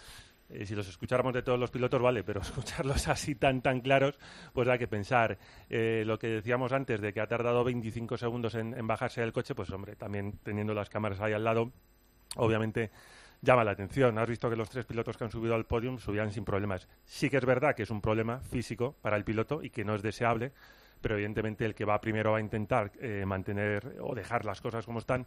eh, 0.48 0.64
si 0.64 0.74
los 0.74 0.88
escucháramos 0.88 1.34
de 1.34 1.42
todos 1.42 1.58
los 1.58 1.70
pilotos, 1.70 2.00
vale, 2.00 2.24
pero 2.24 2.40
escucharlos 2.42 3.06
así 3.08 3.34
tan, 3.34 3.60
tan 3.60 3.80
claros, 3.80 4.18
pues 4.54 4.66
hay 4.68 4.78
que 4.78 4.88
pensar. 4.88 5.38
lo 5.68 6.18
que 6.18 6.28
decíamos 6.28 6.72
antes 6.72 7.02
de 7.02 7.12
que 7.12 7.20
ha 7.20 7.26
tardado 7.26 7.64
25 7.64 8.16
segundos 8.16 8.54
en 8.54 8.86
bajarse 8.86 9.20
del 9.20 9.32
coche, 9.32 9.54
pues 9.54 9.68
hombre, 9.70 9.94
también 9.94 10.38
teniendo 10.42 10.72
las 10.72 10.88
cámaras 10.88 11.20
ahí 11.20 11.34
al 11.34 11.44
lado, 11.44 11.70
obviamente 12.36 12.90
llama 13.44 13.62
la 13.62 13.72
atención. 13.72 14.18
Has 14.18 14.28
visto 14.28 14.50
que 14.50 14.56
los 14.56 14.70
tres 14.70 14.86
pilotos 14.86 15.16
que 15.16 15.24
han 15.24 15.30
subido 15.30 15.54
al 15.54 15.66
podium 15.66 15.98
subían 15.98 16.32
sin 16.32 16.44
problemas. 16.44 16.88
Sí 17.04 17.30
que 17.30 17.36
es 17.36 17.44
verdad 17.44 17.76
que 17.76 17.84
es 17.84 17.90
un 17.90 18.00
problema 18.00 18.40
físico 18.40 18.96
para 19.02 19.16
el 19.16 19.24
piloto 19.24 19.62
y 19.62 19.70
que 19.70 19.84
no 19.84 19.94
es 19.94 20.02
deseable, 20.02 20.52
pero 21.00 21.14
evidentemente 21.14 21.64
el 21.64 21.74
que 21.74 21.84
va 21.84 22.00
primero 22.00 22.32
va 22.32 22.38
a 22.38 22.40
intentar 22.40 22.90
eh, 22.98 23.24
mantener 23.26 23.96
o 24.00 24.14
dejar 24.14 24.44
las 24.44 24.60
cosas 24.60 24.86
como 24.86 24.98
están 24.98 25.26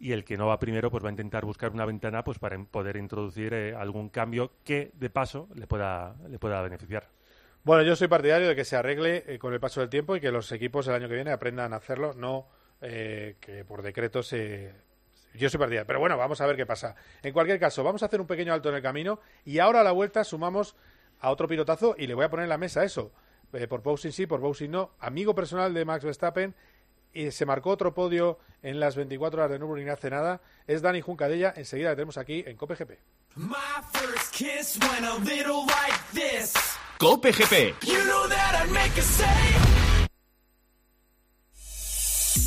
y 0.00 0.12
el 0.12 0.24
que 0.24 0.36
no 0.36 0.46
va 0.46 0.58
primero 0.58 0.90
pues 0.90 1.04
va 1.04 1.08
a 1.08 1.12
intentar 1.12 1.44
buscar 1.44 1.70
una 1.70 1.84
ventana 1.84 2.24
pues 2.24 2.38
para 2.38 2.58
poder 2.64 2.96
introducir 2.96 3.52
eh, 3.52 3.74
algún 3.74 4.08
cambio 4.08 4.52
que 4.64 4.90
de 4.94 5.10
paso 5.10 5.48
le 5.54 5.66
pueda 5.66 6.16
le 6.28 6.38
pueda 6.38 6.62
beneficiar. 6.62 7.08
Bueno, 7.62 7.82
yo 7.82 7.94
soy 7.94 8.08
partidario 8.08 8.48
de 8.48 8.56
que 8.56 8.64
se 8.64 8.76
arregle 8.76 9.24
eh, 9.26 9.38
con 9.38 9.52
el 9.52 9.60
paso 9.60 9.80
del 9.80 9.90
tiempo 9.90 10.16
y 10.16 10.20
que 10.20 10.32
los 10.32 10.50
equipos 10.52 10.88
el 10.88 10.94
año 10.94 11.08
que 11.08 11.14
viene 11.14 11.30
aprendan 11.30 11.74
a 11.74 11.76
hacerlo, 11.76 12.14
no 12.14 12.48
que 12.80 13.64
por 13.66 13.82
decreto 13.82 14.22
se 14.22 14.72
yo 15.38 15.48
soy 15.48 15.58
partida. 15.58 15.84
Pero 15.84 16.00
bueno, 16.00 16.16
vamos 16.16 16.40
a 16.40 16.46
ver 16.46 16.56
qué 16.56 16.66
pasa. 16.66 16.94
En 17.22 17.32
cualquier 17.32 17.58
caso, 17.58 17.82
vamos 17.82 18.02
a 18.02 18.06
hacer 18.06 18.20
un 18.20 18.26
pequeño 18.26 18.52
alto 18.52 18.68
en 18.68 18.76
el 18.76 18.82
camino 18.82 19.20
y 19.44 19.58
ahora 19.58 19.80
a 19.80 19.84
la 19.84 19.92
vuelta 19.92 20.24
sumamos 20.24 20.76
a 21.20 21.30
otro 21.30 21.48
pilotazo 21.48 21.94
y 21.98 22.06
le 22.06 22.14
voy 22.14 22.24
a 22.24 22.30
poner 22.30 22.44
en 22.44 22.50
la 22.50 22.58
mesa 22.58 22.84
eso. 22.84 23.12
Eh, 23.52 23.66
por 23.66 23.82
Bowsin 23.82 24.12
sí, 24.12 24.26
por 24.26 24.40
Bowsin 24.40 24.70
no. 24.70 24.90
Amigo 25.00 25.34
personal 25.34 25.72
de 25.72 25.84
Max 25.84 26.04
Verstappen 26.04 26.54
y 27.12 27.30
se 27.30 27.46
marcó 27.46 27.70
otro 27.70 27.94
podio 27.94 28.38
en 28.62 28.80
las 28.80 28.96
24 28.96 29.40
horas 29.40 29.50
de 29.50 29.58
Nürburgring 29.58 29.88
hace 29.88 30.10
nada. 30.10 30.40
Es 30.66 30.82
Dani 30.82 31.00
Juncadella. 31.00 31.52
Enseguida 31.56 31.90
le 31.90 31.96
tenemos 31.96 32.18
aquí 32.18 32.44
en 32.46 32.56
Cope 32.56 32.74
GP. 32.74 32.98
Cope 36.98 37.32
GP. 37.32 37.74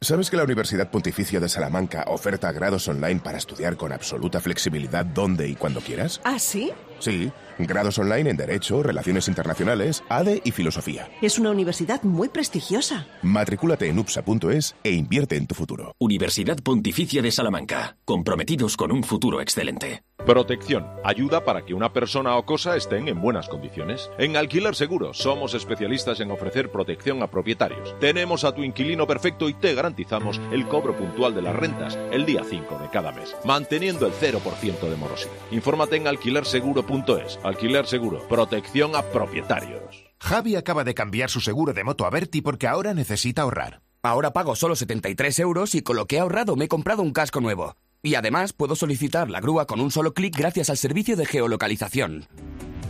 ¿Sabes 0.00 0.30
que 0.30 0.36
la 0.36 0.44
Universidad 0.44 0.92
Pontificia 0.92 1.40
de 1.40 1.48
Salamanca 1.48 2.04
oferta 2.06 2.52
grados 2.52 2.86
online 2.86 3.18
para 3.18 3.36
estudiar 3.36 3.76
con 3.76 3.90
absoluta 3.90 4.40
flexibilidad 4.40 5.04
donde 5.04 5.48
y 5.48 5.56
cuando 5.56 5.80
quieras? 5.80 6.20
¿Ah, 6.22 6.38
sí? 6.38 6.70
Sí, 7.00 7.32
grados 7.58 7.98
online 7.98 8.30
en 8.30 8.36
Derecho, 8.36 8.84
Relaciones 8.84 9.26
Internacionales, 9.26 10.04
ADE 10.08 10.40
y 10.44 10.52
Filosofía. 10.52 11.08
Es 11.20 11.36
una 11.40 11.50
universidad 11.50 12.00
muy 12.04 12.28
prestigiosa. 12.28 13.08
Matrículate 13.22 13.88
en 13.88 13.98
UPSA.es 13.98 14.76
e 14.84 14.92
invierte 14.92 15.36
en 15.36 15.48
tu 15.48 15.56
futuro. 15.56 15.96
Universidad 15.98 16.58
Pontificia 16.62 17.20
de 17.20 17.32
Salamanca, 17.32 17.96
comprometidos 18.04 18.76
con 18.76 18.92
un 18.92 19.02
futuro 19.02 19.40
excelente. 19.40 20.04
Protección. 20.28 20.86
Ayuda 21.04 21.42
para 21.42 21.64
que 21.64 21.72
una 21.72 21.90
persona 21.90 22.36
o 22.36 22.44
cosa 22.44 22.76
estén 22.76 23.08
en 23.08 23.18
buenas 23.18 23.48
condiciones. 23.48 24.10
En 24.18 24.36
Alquiler 24.36 24.74
Seguro 24.74 25.14
somos 25.14 25.54
especialistas 25.54 26.20
en 26.20 26.30
ofrecer 26.30 26.70
protección 26.70 27.22
a 27.22 27.30
propietarios. 27.30 27.98
Tenemos 27.98 28.44
a 28.44 28.54
tu 28.54 28.62
inquilino 28.62 29.06
perfecto 29.06 29.48
y 29.48 29.54
te 29.54 29.74
garantizamos 29.74 30.38
el 30.52 30.68
cobro 30.68 30.94
puntual 30.94 31.34
de 31.34 31.40
las 31.40 31.56
rentas 31.56 31.98
el 32.12 32.26
día 32.26 32.42
5 32.44 32.78
de 32.78 32.90
cada 32.90 33.10
mes, 33.10 33.34
manteniendo 33.46 34.06
el 34.06 34.12
0% 34.12 34.80
de 34.90 34.96
morosidad. 34.96 35.32
Infórmate 35.50 35.96
en 35.96 36.06
alquilerseguro.es. 36.06 37.40
Alquiler 37.42 37.86
Seguro. 37.86 38.28
Protección 38.28 38.96
a 38.96 39.02
propietarios. 39.04 40.12
Javi 40.20 40.56
acaba 40.56 40.84
de 40.84 40.92
cambiar 40.92 41.30
su 41.30 41.40
seguro 41.40 41.72
de 41.72 41.84
moto 41.84 42.04
a 42.04 42.10
Berti 42.10 42.42
porque 42.42 42.66
ahora 42.66 42.92
necesita 42.92 43.40
ahorrar. 43.40 43.80
Ahora 44.02 44.34
pago 44.34 44.56
solo 44.56 44.76
73 44.76 45.38
euros 45.38 45.74
y 45.74 45.80
con 45.80 45.96
lo 45.96 46.04
que 46.04 46.16
he 46.16 46.20
ahorrado 46.20 46.54
me 46.54 46.66
he 46.66 46.68
comprado 46.68 47.00
un 47.00 47.14
casco 47.14 47.40
nuevo. 47.40 47.76
Y 48.02 48.14
además 48.14 48.52
puedo 48.52 48.76
solicitar 48.76 49.28
la 49.28 49.40
grúa 49.40 49.66
con 49.66 49.80
un 49.80 49.90
solo 49.90 50.14
clic 50.14 50.36
gracias 50.36 50.70
al 50.70 50.76
servicio 50.76 51.16
de 51.16 51.26
geolocalización. 51.26 52.26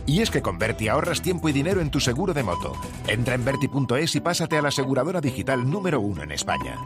Y 0.05 0.21
es 0.21 0.31
que 0.31 0.41
con 0.41 0.57
Verti 0.57 0.87
ahorras 0.87 1.21
tiempo 1.21 1.49
y 1.49 1.51
dinero 1.51 1.81
en 1.81 1.91
tu 1.91 1.99
seguro 1.99 2.33
de 2.33 2.43
moto. 2.43 2.73
Entra 3.07 3.35
en 3.35 3.45
Verti.es 3.45 4.15
y 4.15 4.21
pásate 4.21 4.57
a 4.57 4.61
la 4.61 4.69
aseguradora 4.69 5.21
digital 5.21 5.69
número 5.69 5.99
uno 5.99 6.23
en 6.23 6.31
España. 6.31 6.77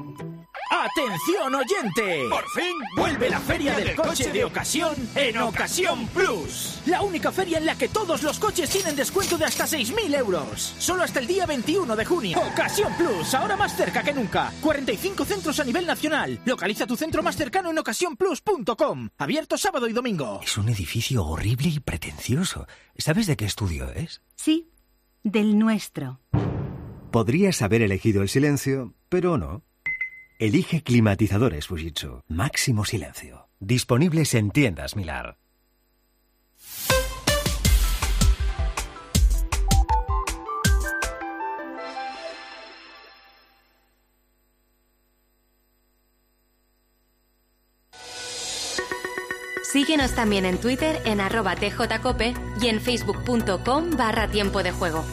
¡Atención 0.73 1.53
oyente! 1.53 2.27
Por 2.29 2.49
fin 2.49 2.75
vuelve 2.97 3.29
la 3.29 3.39
feria 3.39 3.75
del 3.75 3.95
coche 3.95 4.31
de 4.31 4.43
ocasión 4.43 4.95
en 5.13 5.38
Ocasión 5.38 6.07
Plus. 6.07 6.81
La 6.88 7.03
única 7.03 7.31
feria 7.31 7.59
en 7.59 7.67
la 7.67 7.77
que 7.77 7.89
todos 7.89 8.23
los 8.23 8.39
coches 8.39 8.71
tienen 8.71 8.95
descuento 8.95 9.38
de 9.38 9.45
hasta 9.45 9.65
6.000 9.65 10.17
euros. 10.17 10.73
Solo 10.79 11.03
hasta 11.03 11.19
el 11.19 11.27
día 11.27 11.45
21 11.45 11.95
de 11.95 12.05
junio. 12.05 12.39
Ocasión 12.39 12.91
Plus, 12.97 13.36
ahora 13.36 13.55
más 13.55 13.77
cerca 13.77 14.01
que 14.01 14.13
nunca. 14.13 14.51
45 14.62 15.25
centros 15.25 15.59
a 15.59 15.63
nivel 15.63 15.86
nacional. 15.86 16.39
Localiza 16.43 16.88
tu 16.88 16.97
centro 16.97 17.21
más 17.21 17.36
cercano 17.36 17.69
en 17.69 17.77
ocasiónplus.com. 17.77 19.09
Abierto 19.19 19.59
sábado 19.59 19.88
y 19.88 19.93
domingo. 19.93 20.41
Es 20.43 20.57
un 20.57 20.69
edificio 20.69 21.23
horrible 21.23 21.67
y 21.69 21.79
pretencioso. 21.81 22.65
¿Sabes 22.97 23.27
de 23.27 23.38
qué 23.38 23.45
estudio 23.45 23.91
es? 23.91 24.23
Sí, 24.36 24.71
del 25.21 25.59
nuestro. 25.59 26.19
Podrías 27.12 27.62
haber 27.62 27.83
elegido 27.83 28.23
el 28.23 28.29
silencio, 28.29 28.95
pero 29.09 29.38
no. 29.38 29.62
Elige 30.45 30.84
climatizadores 30.84 31.67
Fujitsu. 31.67 32.21
Máximo 32.27 32.84
silencio. 32.84 33.47
Disponibles 33.62 34.34
en 34.34 34.51
tiendas 34.51 34.97
Milar. 34.97 35.38
Síguenos 49.71 50.13
también 50.13 50.43
en 50.43 50.58
Twitter 50.58 51.01
en 51.06 51.21
arroba 51.21 51.56
tjcope 51.56 52.34
y 52.62 52.67
en 52.67 52.82
facebook.com 52.82 53.91
barra 53.95 54.27
tiempo 54.27 54.62
de 54.62 54.73
juego. 54.73 55.06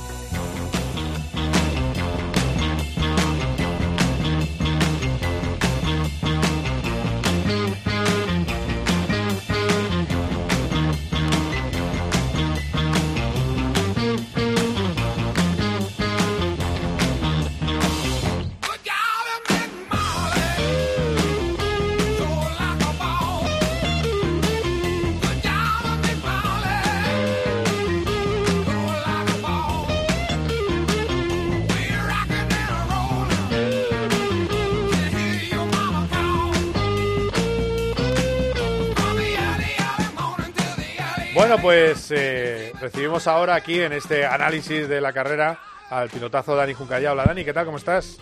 Bueno, 41.50 41.62
pues 41.64 42.12
eh, 42.12 42.70
recibimos 42.80 43.26
ahora 43.26 43.56
aquí 43.56 43.80
en 43.80 43.92
este 43.92 44.24
análisis 44.24 44.88
de 44.88 45.00
la 45.00 45.12
carrera 45.12 45.58
al 45.90 46.08
pilotazo 46.08 46.54
Dani 46.54 46.74
Juncaya. 46.74 47.10
Hola 47.10 47.24
Dani, 47.24 47.44
¿qué 47.44 47.52
tal? 47.52 47.64
¿Cómo 47.64 47.78
estás? 47.78 48.20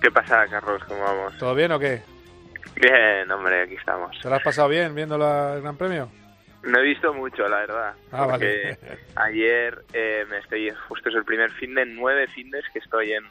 ¿Qué 0.00 0.08
pasa, 0.12 0.46
Carlos? 0.48 0.80
¿Cómo 0.86 1.02
vamos? 1.02 1.36
¿Todo 1.36 1.52
bien 1.56 1.72
o 1.72 1.80
qué? 1.80 2.00
Bien, 2.76 3.28
hombre, 3.32 3.62
aquí 3.62 3.74
estamos. 3.74 4.16
¿Te 4.22 4.28
lo 4.28 4.36
has 4.36 4.42
pasado 4.44 4.68
bien 4.68 4.94
viendo 4.94 5.18
la- 5.18 5.54
el 5.54 5.62
Gran 5.62 5.76
Premio? 5.76 6.12
No 6.62 6.78
he 6.78 6.82
visto 6.82 7.12
mucho, 7.12 7.42
la 7.48 7.56
verdad. 7.56 7.94
Ah, 8.12 8.28
porque 8.30 8.78
vale. 8.82 8.98
ayer 9.16 9.82
eh, 9.92 10.24
me 10.30 10.38
estoy, 10.38 10.72
justo 10.86 11.08
es 11.08 11.16
el 11.16 11.24
primer 11.24 11.50
fin 11.54 11.74
de 11.74 11.86
nueve 11.86 12.28
fines 12.28 12.62
que 12.72 12.78
estoy 12.78 13.14
en, 13.14 13.24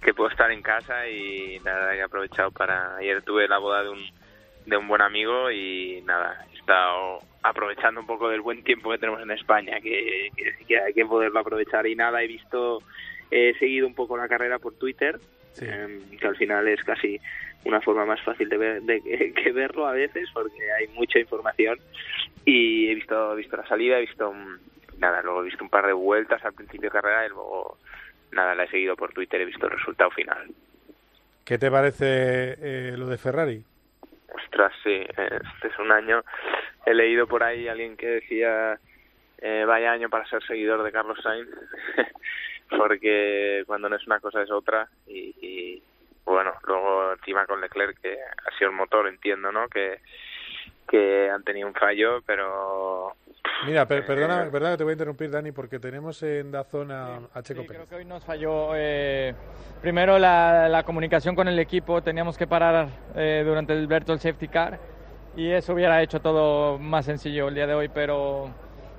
que 0.00 0.14
puedo 0.14 0.30
estar 0.30 0.50
en 0.50 0.62
casa 0.62 1.06
y 1.06 1.58
la 1.58 1.74
verdad 1.74 1.90
que 1.90 1.98
he 1.98 2.02
aprovechado 2.04 2.50
para, 2.52 2.96
ayer 2.96 3.20
tuve 3.20 3.48
la 3.48 3.58
boda 3.58 3.82
de 3.82 3.90
un, 3.90 4.00
de 4.64 4.76
un 4.78 4.88
buen 4.88 5.02
amigo 5.02 5.50
y 5.50 6.00
nada, 6.06 6.42
he 6.54 6.56
estado 6.58 7.18
aprovechando 7.48 8.00
un 8.00 8.06
poco 8.06 8.28
del 8.28 8.40
buen 8.40 8.62
tiempo 8.64 8.90
que 8.90 8.98
tenemos 8.98 9.22
en 9.22 9.30
España, 9.30 9.80
que, 9.80 10.30
que, 10.36 10.64
que 10.66 10.78
hay 10.80 10.92
que 10.92 11.06
poderlo 11.06 11.38
aprovechar. 11.38 11.86
Y 11.86 11.94
nada, 11.94 12.22
he 12.22 12.26
visto, 12.26 12.82
he 13.30 13.54
seguido 13.58 13.86
un 13.86 13.94
poco 13.94 14.16
la 14.16 14.28
carrera 14.28 14.58
por 14.58 14.74
Twitter, 14.74 15.18
eh, 15.60 16.00
que 16.18 16.26
al 16.26 16.36
final 16.36 16.66
es 16.66 16.82
casi 16.82 17.20
una 17.64 17.80
forma 17.80 18.04
más 18.04 18.20
fácil 18.22 18.48
de 18.48 18.58
ver 18.58 18.82
de 18.82 19.00
que, 19.00 19.32
que 19.42 19.52
verlo 19.52 19.86
a 19.86 19.92
veces 19.92 20.28
porque 20.32 20.72
hay 20.72 20.88
mucha 20.88 21.18
información. 21.18 21.78
Y 22.44 22.88
he 22.88 22.94
visto 22.94 23.32
he 23.32 23.36
visto 23.36 23.56
la 23.56 23.66
salida 23.66 23.98
he 23.98 24.02
visto 24.02 24.32
mm, 24.32 25.00
nada 25.00 25.22
luego 25.22 25.42
he 25.42 25.46
visto 25.46 25.64
un 25.64 25.70
par 25.70 25.86
de 25.86 25.92
vueltas 25.92 26.44
al 26.44 26.52
principio 26.52 26.88
de 26.88 26.92
carrera 26.92 27.26
y 27.26 27.30
luego 27.30 27.78
nada 28.32 28.54
la 28.54 28.64
he 28.64 28.68
seguido 28.68 28.94
por 28.96 29.12
Twitter 29.12 29.40
he 29.40 29.46
visto 29.46 29.66
el 29.66 29.72
resultado 29.72 30.10
final. 30.10 30.48
¿Qué 31.44 31.58
te 31.58 31.70
parece 31.70 32.56
eh, 32.60 32.94
lo 32.96 33.06
de 33.06 33.18
Ferrari? 33.18 33.64
Ostras 34.34 34.72
sí 34.82 35.04
este 35.16 35.68
es 35.68 35.78
un 35.78 35.92
año. 35.92 36.22
He 36.84 36.94
leído 36.94 37.26
por 37.26 37.42
ahí 37.42 37.68
alguien 37.68 37.96
que 37.96 38.06
decía 38.06 38.78
eh, 39.38 39.64
vaya 39.66 39.92
año 39.92 40.08
para 40.08 40.26
ser 40.26 40.42
seguidor 40.44 40.82
de 40.82 40.92
Carlos 40.92 41.18
Sainz 41.22 41.48
porque 42.70 43.62
cuando 43.66 43.88
no 43.88 43.96
es 43.96 44.06
una 44.06 44.20
cosa 44.20 44.42
es 44.42 44.50
otra 44.50 44.88
y, 45.06 45.82
bueno 46.24 46.54
luego 46.66 47.12
encima 47.12 47.46
con 47.46 47.60
Leclerc 47.60 48.00
que 48.00 48.18
ha 48.18 48.58
sido 48.58 48.70
el 48.70 48.76
motor 48.76 49.06
entiendo 49.06 49.52
no 49.52 49.68
que 49.68 50.00
que 50.88 51.30
han 51.30 51.44
tenido 51.44 51.68
un 51.68 51.74
fallo 51.74 52.22
pero 52.26 53.14
Mira, 53.64 53.86
per- 53.86 54.04
perdona, 54.04 54.48
perdona 54.50 54.72
que 54.72 54.76
te 54.78 54.84
voy 54.84 54.90
a 54.90 54.94
interrumpir, 54.94 55.30
Dani, 55.30 55.50
porque 55.50 55.78
tenemos 55.78 56.22
en 56.22 56.52
Dazón 56.52 56.92
a, 56.92 57.16
a 57.32 57.42
Checo 57.42 57.62
Sí, 57.62 57.66
Pérez. 57.68 57.68
creo 57.68 57.86
que 57.88 57.94
hoy 57.96 58.04
nos 58.04 58.22
falló 58.24 58.70
eh, 58.74 59.34
primero 59.80 60.18
la, 60.18 60.68
la 60.68 60.82
comunicación 60.82 61.34
con 61.34 61.48
el 61.48 61.58
equipo. 61.58 62.02
Teníamos 62.02 62.36
que 62.36 62.46
parar 62.46 62.88
eh, 63.14 63.42
durante 63.46 63.72
el 63.72 63.86
virtual 63.86 64.20
safety 64.20 64.48
car 64.48 64.78
y 65.36 65.50
eso 65.50 65.72
hubiera 65.72 66.02
hecho 66.02 66.20
todo 66.20 66.78
más 66.78 67.06
sencillo 67.06 67.48
el 67.48 67.54
día 67.54 67.66
de 67.66 67.74
hoy, 67.74 67.88
pero 67.88 68.50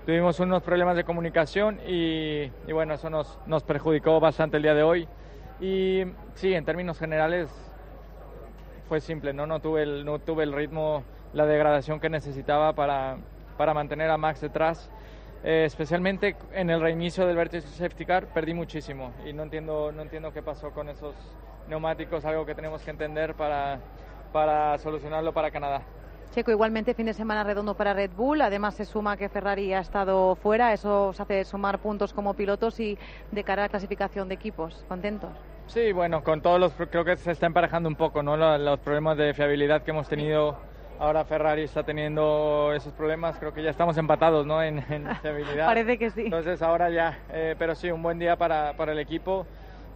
tuvimos 0.06 0.40
unos 0.40 0.64
problemas 0.64 0.96
de 0.96 1.04
comunicación 1.04 1.80
y, 1.88 2.44
y 2.68 2.72
bueno, 2.74 2.94
eso 2.96 3.10
nos, 3.10 3.38
nos 3.46 3.64
perjudicó 3.64 4.20
bastante 4.20 4.58
el 4.58 4.64
día 4.64 4.74
de 4.74 4.84
hoy. 4.84 5.08
Y 5.62 6.04
sí, 6.36 6.54
en 6.54 6.66
términos 6.66 6.98
generales 7.00 7.50
fue 8.90 9.02
simple, 9.02 9.34
¿no? 9.34 9.46
No 9.48 9.60
tuve 9.60 9.84
el, 9.84 10.04
no 10.06 10.20
tuve 10.20 10.44
el 10.44 10.54
ritmo, 10.54 11.04
la 11.34 11.46
degradación 11.46 12.00
que 12.00 12.10
necesitaba 12.10 12.74
para, 12.74 13.18
para 13.58 13.74
mantener 13.74 14.10
a 14.10 14.18
Max 14.18 14.42
detrás. 14.42 14.90
Eh, 15.44 15.66
especialmente 15.66 16.36
en 16.54 16.70
el 16.70 16.82
reinicio 16.82 17.28
del 17.28 17.36
Vertical 17.36 17.70
Safety 17.70 18.06
Car 18.06 18.26
perdí 18.34 18.54
muchísimo 18.54 19.14
y 19.24 19.34
no 19.34 19.44
entiendo, 19.44 19.92
no 19.92 20.02
entiendo 20.02 20.34
qué 20.34 20.42
pasó 20.42 20.72
con 20.72 20.90
esos 20.90 21.16
neumáticos, 21.70 22.26
algo 22.26 22.46
que 22.46 22.56
tenemos 22.56 22.82
que 22.82 22.90
entender 22.90 23.36
para, 23.36 23.80
para 24.34 24.78
solucionarlo 24.80 25.34
para 25.34 25.52
Canadá. 25.52 25.84
Checo, 26.32 26.52
igualmente 26.52 26.94
fin 26.94 27.06
de 27.06 27.14
semana 27.14 27.44
redondo 27.44 27.76
para 27.76 27.94
Red 27.94 28.12
Bull. 28.12 28.42
Además, 28.42 28.76
se 28.76 28.86
suma 28.86 29.16
que 29.16 29.30
Ferrari 29.30 29.74
ha 29.74 29.80
estado 29.80 30.36
fuera. 30.36 30.74
Eso 30.74 31.08
os 31.08 31.20
hace 31.20 31.46
sumar 31.46 31.80
puntos 31.80 32.14
como 32.14 32.34
pilotos 32.34 32.80
y 32.80 32.98
de 33.32 33.44
cara 33.44 33.64
a 33.64 33.66
la 33.66 33.70
clasificación 33.70 34.28
de 34.28 34.36
equipos. 34.36 34.84
¿Contentos? 34.88 35.30
Sí, 35.68 35.92
bueno, 35.94 36.24
con 36.24 36.42
todos 36.42 36.60
los, 36.60 36.74
creo 36.74 37.06
que 37.06 37.16
se 37.16 37.32
está 37.32 37.46
emparejando 37.46 37.90
un 37.90 37.96
poco, 37.96 38.24
¿no? 38.24 38.38
Los, 38.38 38.60
los 38.60 38.80
problemas 38.80 39.18
de 39.18 39.34
fiabilidad 39.34 39.84
que 39.84 39.92
hemos 39.92 40.08
tenido. 40.10 40.58
Ahora 41.00 41.24
Ferrari 41.26 41.62
está 41.64 41.84
teniendo 41.84 42.72
esos 42.76 42.92
problemas. 42.94 43.38
Creo 43.38 43.54
que 43.54 43.62
ya 43.62 43.70
estamos 43.70 43.98
empatados, 43.98 44.46
¿no? 44.46 44.62
En, 44.64 44.80
en 44.92 45.16
fiabilidad. 45.22 45.68
Parece 45.68 45.98
que 45.98 46.10
sí. 46.10 46.22
Entonces 46.26 46.62
ahora 46.62 46.90
ya, 46.90 47.20
eh, 47.32 47.56
pero 47.58 47.76
sí, 47.76 47.92
un 47.92 48.02
buen 48.02 48.18
día 48.18 48.36
para, 48.36 48.74
para 48.76 48.92
el 48.94 49.00
equipo. 49.00 49.46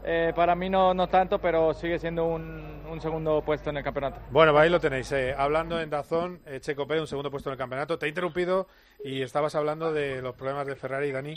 Eh, 0.04 0.34
para 0.36 0.56
mí 0.56 0.68
no, 0.70 0.94
no 0.96 1.08
tanto, 1.08 1.40
pero 1.40 1.74
sigue 1.76 2.00
siendo 2.00 2.26
un, 2.26 2.84
un 2.90 3.00
segundo 3.02 3.42
puesto 3.44 3.70
en 3.70 3.78
el 3.78 3.84
campeonato. 3.84 4.20
Bueno, 4.32 4.58
ahí 4.58 4.70
lo 4.70 4.80
tenéis. 4.80 5.12
eh, 5.12 5.36
hablando 5.38 5.80
en 5.80 5.90
Dazón, 5.92 6.40
eh, 6.48 6.60
Checo 6.60 6.88
Pérez, 6.88 7.02
un 7.02 7.08
segundo 7.08 7.30
puesto 7.30 7.50
en 7.50 7.54
el 7.54 7.60
campeonato. 7.60 8.00
Te 8.00 8.08
he 8.08 8.10
interrumpido 8.10 8.68
y 9.04 9.22
estabas 9.22 9.54
hablando 9.56 9.94
de 9.94 10.22
los 10.22 10.36
problemas 10.36 10.66
de 10.66 10.76
Ferrari, 10.76 11.12
Dani. 11.12 11.36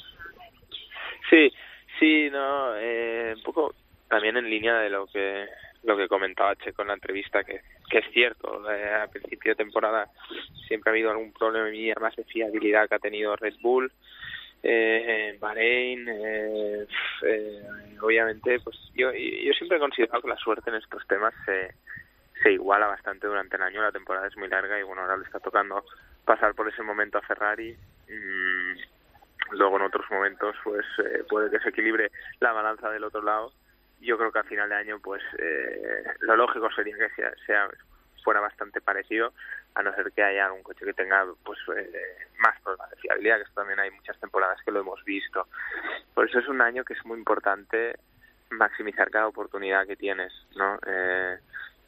Sí, 1.30 1.50
sí, 1.98 2.28
no, 2.30 2.74
eh, 2.76 3.34
un 3.36 3.42
poco 3.42 3.74
también 4.08 4.36
en 4.36 4.48
línea 4.48 4.76
de 4.78 4.88
lo 4.90 5.06
que 5.06 5.46
lo 5.84 5.96
que 5.96 6.08
comentaba 6.08 6.56
Checo 6.56 6.82
en 6.82 6.88
la 6.88 6.94
entrevista, 6.94 7.44
que, 7.44 7.60
que 7.90 7.98
es 7.98 8.10
cierto, 8.12 8.70
eh, 8.70 8.94
a 8.94 9.06
principio 9.06 9.52
de 9.52 9.56
temporada 9.56 10.08
siempre 10.66 10.90
ha 10.90 10.92
habido 10.92 11.10
algún 11.10 11.32
problema 11.32 11.68
más 12.00 12.16
de 12.16 12.24
fiabilidad 12.24 12.88
que 12.88 12.94
ha 12.94 12.98
tenido 12.98 13.36
Red 13.36 13.54
Bull, 13.60 13.92
eh, 14.62 15.36
Bahrein, 15.38 16.08
eh, 16.08 16.86
eh, 17.22 17.62
obviamente, 18.00 18.58
pues 18.60 18.76
yo, 18.94 19.12
yo 19.12 19.52
siempre 19.52 19.76
he 19.76 19.80
considerado 19.80 20.22
que 20.22 20.28
la 20.28 20.36
suerte 20.36 20.70
en 20.70 20.76
estos 20.76 21.06
temas 21.06 21.34
se, 21.44 21.74
se 22.42 22.52
iguala 22.52 22.86
bastante 22.86 23.26
durante 23.26 23.56
el 23.56 23.62
año, 23.62 23.82
la 23.82 23.92
temporada 23.92 24.26
es 24.26 24.36
muy 24.38 24.48
larga 24.48 24.80
y 24.80 24.82
bueno, 24.82 25.02
ahora 25.02 25.18
le 25.18 25.24
está 25.24 25.38
tocando 25.38 25.84
pasar 26.24 26.54
por 26.54 26.68
ese 26.68 26.82
momento 26.82 27.18
a 27.18 27.22
Ferrari. 27.22 27.76
Mm, 28.08 29.54
luego 29.56 29.76
en 29.76 29.82
otros 29.82 30.10
momentos 30.10 30.56
pues 30.64 30.84
eh, 30.98 31.24
puede 31.28 31.50
que 31.50 31.60
se 31.60 31.68
equilibre 31.68 32.10
la 32.40 32.52
balanza 32.52 32.90
del 32.90 33.04
otro 33.04 33.22
lado 33.22 33.52
yo 34.04 34.18
creo 34.18 34.32
que 34.32 34.38
a 34.38 34.44
final 34.44 34.68
de 34.68 34.74
año, 34.76 34.98
pues 35.00 35.22
eh, 35.38 36.04
lo 36.20 36.36
lógico 36.36 36.70
sería 36.72 36.96
que 36.96 37.10
sea, 37.10 37.32
sea, 37.46 37.68
fuera 38.22 38.40
bastante 38.40 38.80
parecido, 38.80 39.32
a 39.74 39.82
no 39.82 39.94
ser 39.94 40.12
que 40.12 40.22
haya 40.22 40.46
algún 40.46 40.62
coche 40.62 40.84
que 40.84 40.94
tenga 40.94 41.26
pues 41.44 41.58
eh, 41.76 42.16
más 42.38 42.58
problemas 42.62 42.90
de 42.90 42.96
fiabilidad, 42.96 43.36
que 43.36 43.42
esto 43.42 43.60
también 43.60 43.80
hay 43.80 43.90
muchas 43.90 44.18
temporadas 44.18 44.58
que 44.64 44.72
lo 44.72 44.80
hemos 44.80 45.04
visto. 45.04 45.46
Por 46.14 46.28
eso 46.28 46.38
es 46.38 46.48
un 46.48 46.60
año 46.60 46.84
que 46.84 46.94
es 46.94 47.04
muy 47.04 47.18
importante 47.18 47.98
maximizar 48.50 49.10
cada 49.10 49.26
oportunidad 49.28 49.86
que 49.86 49.96
tienes, 49.96 50.32
¿no? 50.56 50.78
Eh, 50.86 51.38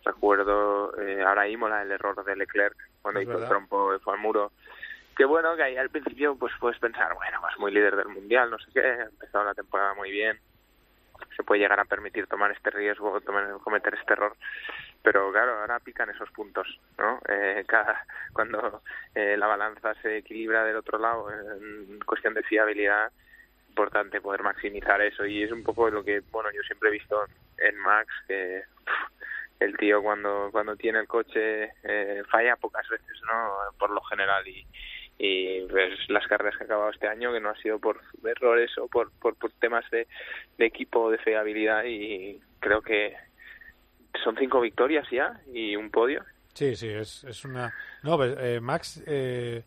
recuerdo 0.06 0.96
eh, 1.00 1.22
ahora 1.22 1.48
Imola 1.48 1.82
el 1.82 1.90
error 1.90 2.24
de 2.24 2.36
Leclerc 2.36 2.76
cuando 3.02 3.20
hizo 3.20 3.38
el 3.38 3.48
trompo 3.48 3.98
fue 3.98 4.14
al 4.14 4.20
muro 4.20 4.52
que 5.16 5.24
bueno 5.24 5.56
que 5.56 5.64
ahí 5.64 5.76
al 5.76 5.90
principio 5.90 6.36
pues 6.36 6.52
puedes 6.60 6.78
pensar 6.78 7.12
bueno 7.14 7.38
pues 7.40 7.58
muy 7.58 7.72
líder 7.72 7.96
del 7.96 8.08
mundial 8.08 8.50
no 8.50 8.58
sé 8.58 8.70
qué 8.72 8.80
ha 8.80 9.02
empezado 9.02 9.44
la 9.44 9.54
temporada 9.54 9.94
muy 9.94 10.12
bien 10.12 10.38
se 11.36 11.42
puede 11.42 11.60
llegar 11.60 11.80
a 11.80 11.84
permitir 11.84 12.26
tomar 12.26 12.50
este 12.50 12.70
riesgo 12.70 13.20
tomar, 13.20 13.58
cometer 13.62 13.94
este 13.94 14.12
error. 14.12 14.36
Pero 15.02 15.30
claro 15.32 15.60
ahora 15.60 15.80
pican 15.80 16.10
esos 16.10 16.30
puntos 16.30 16.80
no 16.98 17.20
eh, 17.28 17.64
cada 17.66 18.04
cuando 18.32 18.82
eh, 19.14 19.36
la 19.36 19.46
balanza 19.46 19.94
se 20.02 20.18
equilibra 20.18 20.64
del 20.64 20.76
otro 20.76 20.98
lado 20.98 21.28
en 21.30 22.00
cuestión 22.00 22.34
de 22.34 22.42
fiabilidad 22.42 23.10
importante 23.68 24.20
poder 24.20 24.42
maximizar 24.42 25.00
eso. 25.02 25.26
Y 25.26 25.42
es 25.42 25.52
un 25.52 25.62
poco 25.62 25.90
lo 25.90 26.04
que 26.04 26.20
bueno 26.30 26.50
yo 26.52 26.62
siempre 26.62 26.88
he 26.88 26.92
visto 26.92 27.24
en 27.58 27.76
Max 27.78 28.08
que 28.26 28.62
el 29.60 29.76
tío 29.76 30.02
cuando 30.02 30.48
cuando 30.50 30.76
tiene 30.76 31.00
el 31.00 31.08
coche 31.08 31.72
eh, 31.82 32.22
falla 32.30 32.56
pocas 32.56 32.88
veces 32.88 33.20
no 33.26 33.76
por 33.78 33.90
lo 33.90 34.00
general. 34.02 34.46
Y 34.48 34.66
y 35.18 35.62
pues 35.62 35.94
las 36.08 36.26
carreras 36.26 36.56
que 36.56 36.64
ha 36.64 36.66
acabado 36.66 36.90
este 36.90 37.08
año 37.08 37.32
que 37.32 37.40
no 37.40 37.50
ha 37.50 37.56
sido 37.56 37.78
por 37.78 38.00
errores 38.24 38.76
o 38.78 38.86
por, 38.88 39.10
por, 39.12 39.34
temas 39.58 39.88
de, 39.90 40.06
de 40.58 40.66
equipo 40.66 41.10
de 41.10 41.18
fiabilidad 41.18 41.84
y 41.84 42.38
creo 42.60 42.82
que 42.82 43.14
son 44.22 44.36
cinco 44.36 44.60
victorias 44.60 45.06
ya 45.10 45.40
y 45.52 45.74
un 45.76 45.90
podio 45.90 46.22
sí 46.52 46.76
sí 46.76 46.88
es, 46.88 47.24
es 47.24 47.44
una 47.44 47.72
no 48.02 48.16
pues, 48.16 48.36
eh, 48.38 48.60
Max 48.60 49.02
eh, 49.06 49.62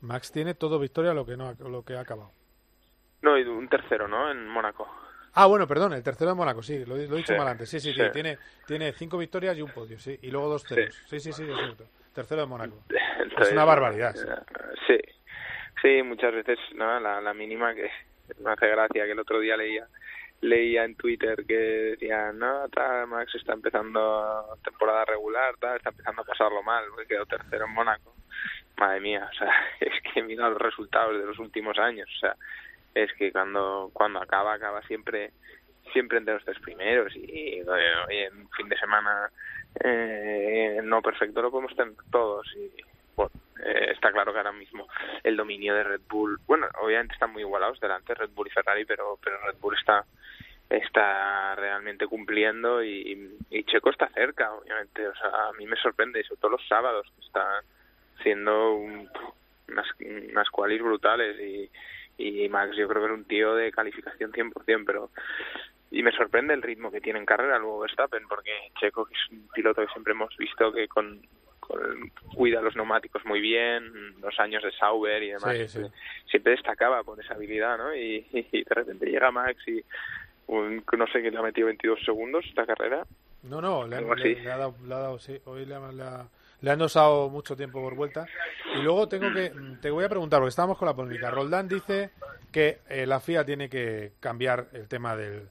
Max 0.00 0.30
tiene 0.30 0.54
todo 0.54 0.78
victoria 0.78 1.12
lo 1.12 1.26
que 1.26 1.36
no 1.36 1.54
lo 1.54 1.84
que 1.84 1.94
ha 1.94 2.00
acabado 2.00 2.30
no 3.22 3.36
y 3.36 3.42
un 3.42 3.68
tercero 3.68 4.06
no 4.06 4.30
en 4.30 4.46
Mónaco 4.48 4.88
Ah, 5.40 5.46
bueno, 5.46 5.68
perdón, 5.68 5.92
el 5.92 6.02
tercero 6.02 6.30
de 6.30 6.36
Mónaco, 6.36 6.64
sí, 6.64 6.84
lo, 6.84 6.96
he 6.96 7.06
dicho 7.06 7.36
mal 7.36 7.46
antes. 7.46 7.68
Sí, 7.70 7.78
sí, 7.78 7.92
sí, 7.92 8.00
tiene, 8.12 8.38
tiene 8.66 8.92
cinco 8.92 9.18
victorias 9.18 9.56
y 9.56 9.62
un 9.62 9.70
podio, 9.70 9.96
sí, 9.96 10.18
y 10.22 10.32
luego 10.32 10.48
dos 10.48 10.64
ceros. 10.64 10.92
Sí, 11.06 11.20
sí, 11.20 11.32
sí, 11.32 11.42
es 11.48 11.56
cierto. 11.56 11.84
Tercero 12.18 12.40
de 12.40 12.46
Mónaco. 12.48 12.82
es 13.40 13.52
una 13.52 13.64
barbaridad. 13.64 14.12
Sí. 14.88 14.98
sí, 15.80 16.02
muchas 16.02 16.34
veces 16.34 16.58
¿no? 16.74 16.98
la, 16.98 17.20
la 17.20 17.32
mínima 17.32 17.72
que 17.76 17.88
me 18.40 18.50
hace 18.50 18.66
gracia 18.66 19.04
que 19.04 19.12
el 19.12 19.20
otro 19.20 19.38
día 19.38 19.56
leía 19.56 19.86
leía 20.40 20.82
en 20.82 20.96
Twitter 20.96 21.44
que 21.46 21.54
decía 21.54 22.32
no 22.32 22.68
tal, 22.70 23.06
Max 23.06 23.32
está 23.36 23.52
empezando 23.52 24.58
temporada 24.64 25.04
regular 25.04 25.54
tal, 25.60 25.76
está 25.76 25.90
empezando 25.90 26.22
a 26.22 26.24
pasarlo 26.24 26.60
mal 26.64 26.84
porque 26.90 27.06
quedó 27.06 27.24
tercero 27.26 27.66
en 27.66 27.72
Mónaco 27.72 28.14
madre 28.76 29.00
mía 29.00 29.28
o 29.32 29.34
sea 29.36 29.52
es 29.80 29.92
que 30.12 30.22
mira 30.22 30.48
los 30.48 30.58
resultados 30.58 31.18
de 31.20 31.24
los 31.24 31.38
últimos 31.38 31.78
años 31.78 32.08
o 32.16 32.18
sea 32.18 32.34
es 32.94 33.12
que 33.14 33.30
cuando 33.30 33.90
cuando 33.92 34.20
acaba 34.20 34.54
acaba 34.54 34.82
siempre 34.82 35.30
siempre 35.92 36.18
entre 36.18 36.34
los 36.34 36.44
tres 36.44 36.58
primeros 36.60 37.14
y, 37.16 37.58
en 37.58 38.48
fin 38.50 38.68
de 38.68 38.78
semana 38.78 39.30
eh, 39.80 40.80
no 40.82 41.02
perfecto 41.02 41.42
lo 41.42 41.50
podemos 41.50 41.74
tener 41.76 41.94
todos 42.10 42.46
y 42.56 42.70
bueno 43.16 43.32
eh, 43.64 43.92
está 43.92 44.12
claro 44.12 44.32
que 44.32 44.38
ahora 44.38 44.52
mismo 44.52 44.86
el 45.22 45.36
dominio 45.36 45.74
de 45.74 45.84
Red 45.84 46.00
Bull 46.08 46.38
bueno 46.46 46.66
obviamente 46.80 47.14
están 47.14 47.32
muy 47.32 47.42
igualados 47.42 47.80
delante 47.80 48.14
Red 48.14 48.30
Bull 48.30 48.48
y 48.48 48.50
Ferrari 48.50 48.84
pero 48.84 49.18
pero 49.22 49.38
Red 49.44 49.58
Bull 49.60 49.76
está 49.76 50.04
está 50.70 51.54
realmente 51.54 52.06
cumpliendo 52.06 52.82
y, 52.82 53.38
y 53.50 53.64
Checo 53.64 53.90
está 53.90 54.08
cerca 54.08 54.52
obviamente. 54.52 55.06
O 55.08 55.14
sea 55.14 55.48
a 55.48 55.52
mí 55.52 55.66
me 55.66 55.76
sorprende 55.76 56.22
sobre 56.24 56.40
todo 56.40 56.50
los 56.52 56.68
sábados 56.68 57.06
que 57.14 57.26
está 57.26 57.62
haciendo 58.18 58.74
unas 58.74 59.86
unas 60.30 60.50
qualis 60.50 60.82
brutales 60.82 61.38
y 61.40 61.70
y 62.18 62.48
Max 62.48 62.76
yo 62.76 62.88
creo 62.88 63.02
que 63.02 63.12
es 63.12 63.18
un 63.18 63.24
tío 63.24 63.54
de 63.54 63.70
calificación 63.70 64.32
100%, 64.32 64.82
pero 64.84 65.10
y 65.90 66.02
me 66.02 66.12
sorprende 66.12 66.54
el 66.54 66.62
ritmo 66.62 66.90
que 66.90 67.00
tiene 67.00 67.18
en 67.18 67.26
carrera 67.26 67.58
luego 67.58 67.80
Verstappen, 67.80 68.26
porque 68.28 68.50
Checo 68.78 69.06
que 69.06 69.14
es 69.14 69.30
un 69.30 69.48
piloto 69.54 69.82
que 69.82 69.92
siempre 69.92 70.12
hemos 70.12 70.36
visto 70.36 70.72
que 70.72 70.86
con, 70.88 71.20
cuida 72.34 72.60
los 72.60 72.76
neumáticos 72.76 73.24
muy 73.24 73.40
bien, 73.40 74.20
los 74.20 74.38
años 74.38 74.62
de 74.62 74.72
Sauber 74.72 75.22
y 75.22 75.30
demás, 75.30 75.56
siempre 76.30 76.52
destacaba 76.52 77.02
por 77.02 77.20
esa 77.20 77.34
habilidad, 77.34 77.78
¿no? 77.78 77.94
Y, 77.94 78.20
de 78.30 78.74
repente 78.74 79.06
llega 79.06 79.30
Max 79.30 79.62
y 79.66 79.82
no 80.48 81.06
sé 81.12 81.22
que 81.22 81.30
le 81.30 81.38
ha 81.38 81.42
metido 81.42 81.66
22 81.66 82.00
segundos 82.04 82.44
esta 82.46 82.66
carrera. 82.66 83.04
No, 83.42 83.60
no, 83.60 83.86
le, 83.86 83.96
ha, 83.96 84.56
dado, 84.56 85.18
sí, 85.18 85.40
hoy 85.44 85.64
le, 85.64 85.74
ha, 85.74 86.28
le 86.60 86.70
han 86.70 86.82
usado 86.82 87.28
mucho 87.28 87.56
tiempo 87.56 87.80
por 87.80 87.94
vuelta. 87.94 88.26
Y 88.74 88.82
luego 88.82 89.08
tengo 89.08 89.32
que, 89.32 89.52
te 89.80 89.90
voy 89.90 90.04
a 90.04 90.08
preguntar, 90.08 90.40
porque 90.40 90.50
estábamos 90.50 90.78
con 90.78 90.86
la 90.86 90.94
polémica. 90.94 91.30
Roldán 91.30 91.68
dice 91.68 92.10
que 92.50 92.78
eh, 92.88 93.06
la 93.06 93.20
FIA 93.20 93.44
tiene 93.44 93.68
que 93.68 94.12
cambiar 94.20 94.68
el 94.72 94.88
tema 94.88 95.14
del, 95.14 95.48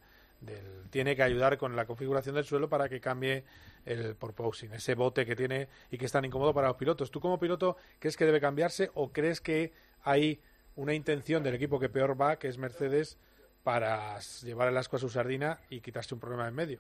tiene 0.90 1.16
que 1.16 1.24
ayudar 1.24 1.58
con 1.58 1.76
la 1.76 1.86
configuración 1.86 2.36
del 2.36 2.46
suelo 2.46 2.70
para 2.70 2.90
que 2.90 3.00
cambie 3.00 3.44
el 3.86 4.16
porpoising, 4.16 4.74
ese 4.74 4.96
bote 4.96 5.26
que 5.26 5.36
tiene 5.36 5.68
y 5.92 5.98
que 5.98 6.06
es 6.06 6.12
tan 6.12 6.26
incómodo 6.26 6.54
para 6.54 6.68
los 6.68 6.78
pilotos. 6.78 7.12
¿Tú 7.12 7.20
como 7.20 7.40
piloto 7.40 7.78
crees 8.00 8.18
que 8.18 8.26
debe 8.26 8.42
cambiarse 8.42 8.92
o 8.94 9.12
crees 9.12 9.42
que 9.42 9.72
hay 10.04 10.42
una 10.76 10.94
intención 10.94 11.44
del 11.44 11.56
equipo 11.56 11.80
que 11.80 11.90
peor 11.90 12.20
va, 12.20 12.38
que 12.38 12.48
es 12.48 12.58
Mercedes, 12.58 13.18
para 13.64 14.20
llevar 14.44 14.70
el 14.70 14.78
asco 14.78 14.96
a 14.96 15.00
su 15.00 15.10
sardina 15.10 15.60
y 15.70 15.82
quitarse 15.82 16.14
un 16.14 16.22
problema 16.22 16.48
en 16.48 16.56
medio? 16.56 16.80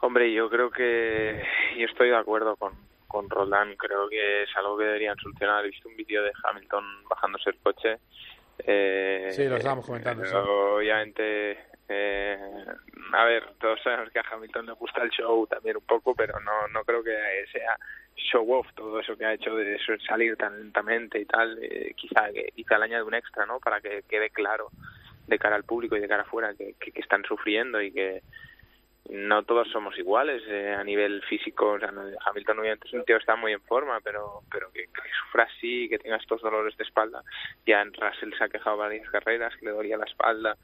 Hombre, 0.00 0.32
yo 0.32 0.50
creo 0.50 0.70
que 0.70 1.42
yo 1.78 1.86
estoy 1.86 2.10
de 2.10 2.16
acuerdo 2.16 2.56
con, 2.56 2.72
con 3.06 3.30
Roldán. 3.30 3.76
Creo 3.76 4.08
que 4.08 4.42
es 4.42 4.50
algo 4.56 4.76
que 4.76 4.84
deberían 4.84 5.16
solucionar. 5.16 5.64
He 5.64 5.68
visto 5.68 5.88
un 5.88 5.96
vídeo 5.96 6.22
de 6.22 6.32
Hamilton 6.42 6.84
bajándose 7.08 7.50
el 7.50 7.58
coche. 7.58 7.98
Eh, 8.58 9.28
sí, 9.30 9.44
lo 9.44 9.56
estábamos 9.56 9.86
comentando. 9.86 10.22
Obviamente, 10.76 11.58
eh, 11.88 12.38
a 13.12 13.24
ver, 13.24 13.54
todos 13.60 13.80
sabemos 13.82 14.10
que 14.10 14.18
a 14.18 14.24
Hamilton 14.30 14.66
le 14.66 14.72
gusta 14.72 15.02
el 15.02 15.10
show 15.10 15.46
también 15.46 15.76
un 15.76 15.86
poco, 15.86 16.14
pero 16.14 16.40
no, 16.40 16.68
no 16.68 16.84
creo 16.84 17.02
que 17.02 17.16
sea 17.52 17.76
show 18.16 18.50
off 18.52 18.66
todo 18.74 18.98
eso 18.98 19.16
que 19.16 19.24
ha 19.24 19.34
hecho 19.34 19.54
de 19.54 19.78
salir 20.06 20.36
tan 20.36 20.58
lentamente 20.58 21.20
y 21.20 21.24
tal. 21.26 21.58
Eh, 21.62 21.92
quizá, 21.96 22.28
quizá 22.54 22.78
le 22.78 22.84
añade 22.84 23.04
un 23.04 23.14
extra, 23.14 23.46
¿no? 23.46 23.60
Para 23.60 23.80
que 23.80 24.02
quede 24.08 24.30
claro 24.30 24.70
de 25.26 25.38
cara 25.38 25.56
al 25.56 25.64
público 25.64 25.96
y 25.96 26.00
de 26.00 26.08
cara 26.08 26.22
afuera 26.22 26.54
que, 26.54 26.74
que 26.74 27.00
están 27.00 27.24
sufriendo 27.24 27.80
y 27.80 27.92
que 27.92 28.22
no 29.08 29.44
todos 29.44 29.68
somos 29.70 29.96
iguales 29.98 30.42
eh, 30.48 30.74
a 30.74 30.82
nivel 30.82 31.22
físico. 31.22 31.72
O 31.72 31.78
sea, 31.78 31.92
Hamilton 32.26 32.58
obviamente 32.58 32.88
es 32.88 32.94
un 32.94 33.04
tío 33.04 33.16
que 33.16 33.20
está 33.20 33.36
muy 33.36 33.52
en 33.52 33.60
forma, 33.62 34.00
pero 34.00 34.42
pero 34.50 34.70
que, 34.72 34.84
que, 34.84 35.10
sufra 35.24 35.44
así, 35.44 35.88
que 35.88 35.98
tenga 35.98 36.16
estos 36.16 36.40
dolores 36.40 36.76
de 36.76 36.84
espalda. 36.84 37.22
Ya 37.66 37.82
en 37.82 37.92
Russell 37.92 38.34
se 38.36 38.44
ha 38.44 38.48
quejado 38.48 38.76
varias 38.76 39.08
carreras, 39.10 39.54
que 39.56 39.66
le 39.66 39.72
dolía 39.72 39.96
la 39.96 40.06
espalda. 40.06 40.56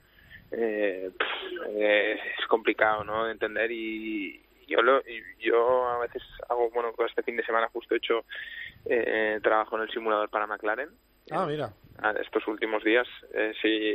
Eh, 0.53 1.11
eh, 1.77 2.21
es 2.39 2.47
complicado, 2.47 3.05
¿no? 3.05 3.25
De 3.25 3.33
entender 3.33 3.71
y 3.71 4.41
yo 4.67 4.83
lo, 4.83 5.03
yo 5.39 5.87
a 5.89 5.99
veces 5.99 6.23
hago, 6.49 6.71
bueno, 6.71 6.93
este 7.07 7.23
fin 7.23 7.37
de 7.37 7.45
semana 7.45 7.69
justo 7.73 7.95
he 7.95 7.99
hecho 7.99 8.25
eh, 8.87 9.39
trabajo 9.43 9.77
en 9.77 9.83
el 9.83 9.91
simulador 9.91 10.31
para 10.31 10.47
McLaren 10.47 10.91
Ah, 11.31 11.47
mira. 11.47 11.73
Estos 12.21 12.49
últimos 12.49 12.83
días, 12.83 13.07
eh, 13.33 13.53
sí, 13.63 13.95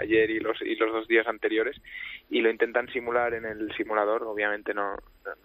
ayer 0.00 0.30
y 0.30 0.40
los, 0.40 0.62
y 0.62 0.74
los 0.76 0.90
dos 0.90 1.06
días 1.06 1.26
anteriores, 1.26 1.76
y 2.30 2.40
lo 2.40 2.48
intentan 2.48 2.88
simular 2.88 3.34
en 3.34 3.44
el 3.44 3.70
simulador. 3.76 4.22
Obviamente 4.22 4.72
no, 4.72 4.96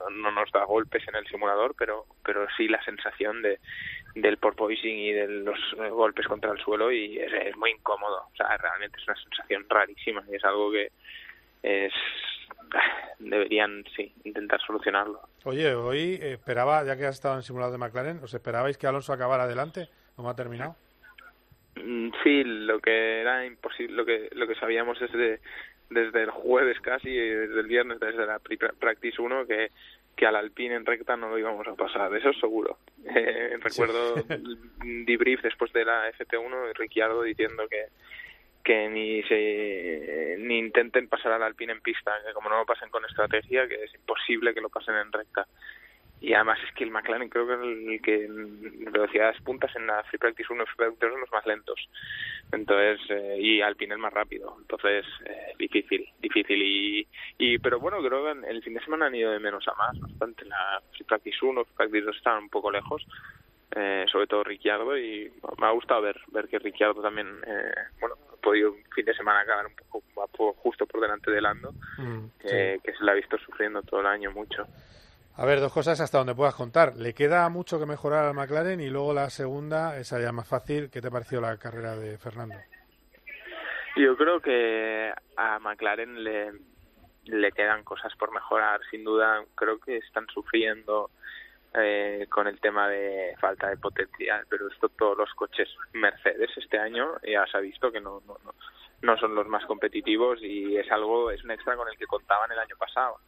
no, 0.09 0.31
nos 0.31 0.49
da 0.53 0.63
golpes 0.63 1.05
en 1.09 1.15
el 1.15 1.27
simulador, 1.27 1.75
pero, 1.77 2.05
pero 2.23 2.47
sí 2.55 2.69
la 2.69 2.81
sensación 2.85 3.41
de, 3.41 3.59
del 4.22 4.38
porpoising 4.38 4.97
y 4.97 5.11
de 5.11 5.28
los 5.28 5.59
golpes 5.91 6.28
contra 6.28 6.51
el 6.51 6.59
suelo, 6.59 6.91
y 6.91 7.18
es, 7.20 7.55
muy 7.57 7.72
incómodo. 7.72 8.28
O 8.32 8.36
sea, 8.36 8.57
realmente 8.57 8.97
es 8.99 9.07
una 9.07 9.18
sensación 9.18 9.65
rarísima 9.70 10.24
y 10.32 10.36
es 10.36 10.43
algo 10.43 10.72
que 10.72 10.91
es 11.63 11.93
deberían 13.20 13.84
sí 13.95 14.13
intentar 14.24 14.59
solucionarlo. 14.61 15.22
Oye, 15.45 15.74
hoy 15.74 16.20
esperaba, 16.22 16.84
ya 16.84 16.97
que 16.97 17.05
has 17.05 17.15
estado 17.15 17.36
en 17.36 17.39
el 17.39 17.43
simulador 17.43 17.72
de 17.74 17.78
McLaren, 17.78 18.20
¿os 18.24 18.34
esperabais 18.34 18.78
que 18.78 18.88
Alonso 18.88 19.13
acabara 19.13 19.43
adelante? 19.43 19.89
¿Cómo 20.15 20.30
ha 20.30 20.36
terminado? 20.36 20.76
Mm, 21.76 22.09
sí, 22.24 22.43
lo 22.43 22.80
que 22.80 23.22
era 23.22 23.45
imposible, 23.45 23.95
lo 23.95 24.05
que 24.05 24.30
lo 24.34 24.47
que 24.47 24.55
sabíamos 24.55 24.99
desde 24.99 25.39
desde 25.89 26.24
el 26.24 26.32
jueves 26.32 26.80
casi, 26.82 27.15
desde 27.15 27.59
el 27.59 27.68
viernes, 27.68 27.99
desde 27.99 28.26
la 28.26 28.39
practice 28.39 29.22
1 29.22 29.45
que 29.47 29.72
que 30.18 30.26
al 30.26 30.36
Alpine 30.36 30.76
en 30.76 30.86
recta 30.86 31.15
no 31.15 31.30
lo 31.30 31.38
íbamos 31.38 31.65
a 31.68 31.76
pasar, 31.76 32.13
eso 32.15 32.34
seguro. 32.34 32.78
Eh, 33.09 33.57
recuerdo 33.61 34.15
un 34.82 35.05
debrief 35.05 35.41
después 35.41 35.72
de 35.72 35.86
la 35.86 36.11
FP1 36.11 36.74
Ricciardo 36.74 37.24
diciendo 37.24 37.63
que 37.70 37.86
que 38.61 38.89
ni 38.89 39.24
se 39.24 40.36
ni 40.39 40.57
intenten 40.57 41.07
pasar 41.07 41.32
al 41.32 41.43
Alpine 41.43 41.72
en 41.72 41.80
pista, 41.80 42.11
que 42.26 42.34
como 42.34 42.49
no 42.49 42.57
lo 42.57 42.65
pasen 42.65 42.89
con 42.89 43.05
estrategia, 43.05 43.65
que 43.65 43.86
es 43.86 43.95
imposible 43.95 44.53
que 44.53 44.59
lo 44.59 44.68
pasen 44.68 44.95
en 44.95 45.11
recta 45.13 45.47
y 46.20 46.34
además 46.34 46.57
es 46.68 46.74
que 46.74 46.84
el 46.84 46.91
McLaren 46.91 47.30
creo 47.30 47.45
que 47.45 47.53
es 47.53 47.59
el 47.59 48.01
que 48.01 48.26
en 48.26 48.91
velocidades 48.91 49.39
puntas 49.41 49.76
en 49.76 49.86
la 49.86 50.03
Free 50.03 50.18
Practice 50.18 50.51
1 50.51 50.63
y 50.63 50.65
Free 50.65 50.76
Practice 50.78 51.05
2 51.05 51.11
son 51.11 51.22
los 51.22 51.32
más 51.32 51.45
lentos. 51.45 51.89
Entonces 52.51 52.99
eh, 53.09 53.38
y 53.39 53.61
Alpine 53.61 53.93
el 53.93 53.99
más 53.99 54.13
rápido. 54.13 54.55
Entonces 54.59 55.05
eh, 55.26 55.53
difícil 55.59 56.09
difícil. 56.20 56.61
Y, 56.61 57.07
y 57.38 57.59
pero 57.59 57.80
bueno 57.80 58.01
creo 58.01 58.24
que 58.24 58.49
el 58.49 58.63
fin 58.63 58.74
de 58.74 58.84
semana 58.84 59.05
han 59.07 59.15
ido 59.15 59.32
de 59.32 59.39
menos 59.39 59.68
a 59.68 59.76
más 59.76 59.99
bastante. 59.99 60.45
La 60.45 60.82
Free 60.91 61.05
Practice 61.05 61.38
1 61.39 61.65
Free 61.65 61.76
Practice 61.76 62.05
2 62.05 62.18
estaban 62.18 62.43
un 62.43 62.49
poco 62.49 62.72
lejos 62.72 63.05
eh, 63.76 64.05
sobre 64.11 64.26
todo 64.26 64.43
Ricciardo. 64.43 64.97
Y 64.97 65.32
me 65.59 65.68
ha 65.68 65.72
gustado 65.72 66.01
ver 66.01 66.20
ver 66.32 66.47
que 66.47 66.57
Ricciardo 66.57 66.99
también 66.99 67.28
eh, 67.45 67.72
bueno 67.99 68.15
ha 68.34 68.38
podido 68.38 68.72
un 68.72 68.84
fin 68.95 69.05
de 69.05 69.13
semana 69.13 69.41
acabar 69.41 69.68
un 69.68 69.76
poco 69.76 70.53
justo 70.53 70.88
por 70.88 70.99
delante 70.99 71.30
de 71.30 71.41
Lando 71.41 71.74
mm, 71.97 72.26
que 72.39 72.80
se 72.82 73.03
le 73.03 73.11
ha 73.11 73.15
visto 73.15 73.38
sufriendo 73.38 73.84
todo 73.84 73.99
el 73.99 74.07
año 74.07 74.32
mucho 74.32 74.65
a 75.38 75.45
ver, 75.45 75.59
dos 75.59 75.71
cosas 75.71 76.01
hasta 76.01 76.17
donde 76.17 76.33
puedas 76.33 76.55
contar. 76.55 76.95
Le 76.95 77.13
queda 77.13 77.47
mucho 77.49 77.79
que 77.79 77.85
mejorar 77.85 78.25
al 78.25 78.33
McLaren 78.33 78.81
y 78.81 78.89
luego 78.89 79.13
la 79.13 79.29
segunda, 79.29 79.95
esa 79.97 80.19
ya 80.19 80.31
más 80.31 80.47
fácil. 80.47 80.89
¿Qué 80.89 80.99
te 80.99 81.11
pareció 81.11 81.39
la 81.39 81.57
carrera 81.57 81.95
de 81.95 82.17
Fernando? 82.17 82.55
Yo 83.95 84.17
creo 84.17 84.39
que 84.39 85.13
a 85.35 85.59
McLaren 85.59 86.23
le, 86.23 86.53
le 87.25 87.51
quedan 87.51 87.83
cosas 87.83 88.15
por 88.15 88.33
mejorar. 88.33 88.81
Sin 88.89 89.03
duda, 89.03 89.43
creo 89.53 89.79
que 89.79 89.97
están 89.97 90.25
sufriendo 90.33 91.11
eh, 91.75 92.25
con 92.29 92.47
el 92.47 92.59
tema 92.59 92.89
de 92.89 93.35
falta 93.39 93.69
de 93.69 93.77
potencial, 93.77 94.43
pero 94.49 94.67
esto 94.67 94.89
todos 94.89 95.19
los 95.19 95.31
coches 95.35 95.69
Mercedes 95.93 96.49
este 96.57 96.79
año 96.79 97.11
ya 97.21 97.45
se 97.45 97.57
ha 97.57 97.59
visto 97.61 97.91
que 97.91 98.01
no, 98.01 98.23
no, 98.25 98.38
no, 98.43 98.55
no 99.03 99.17
son 99.17 99.35
los 99.35 99.47
más 99.47 99.63
competitivos 99.67 100.39
y 100.41 100.77
es 100.77 100.91
algo, 100.91 101.29
es 101.29 101.43
un 101.43 101.51
extra 101.51 101.75
con 101.75 101.88
el 101.88 101.97
que 101.97 102.07
contaban 102.07 102.51
el 102.51 102.57
año 102.57 102.75
pasado 102.77 103.19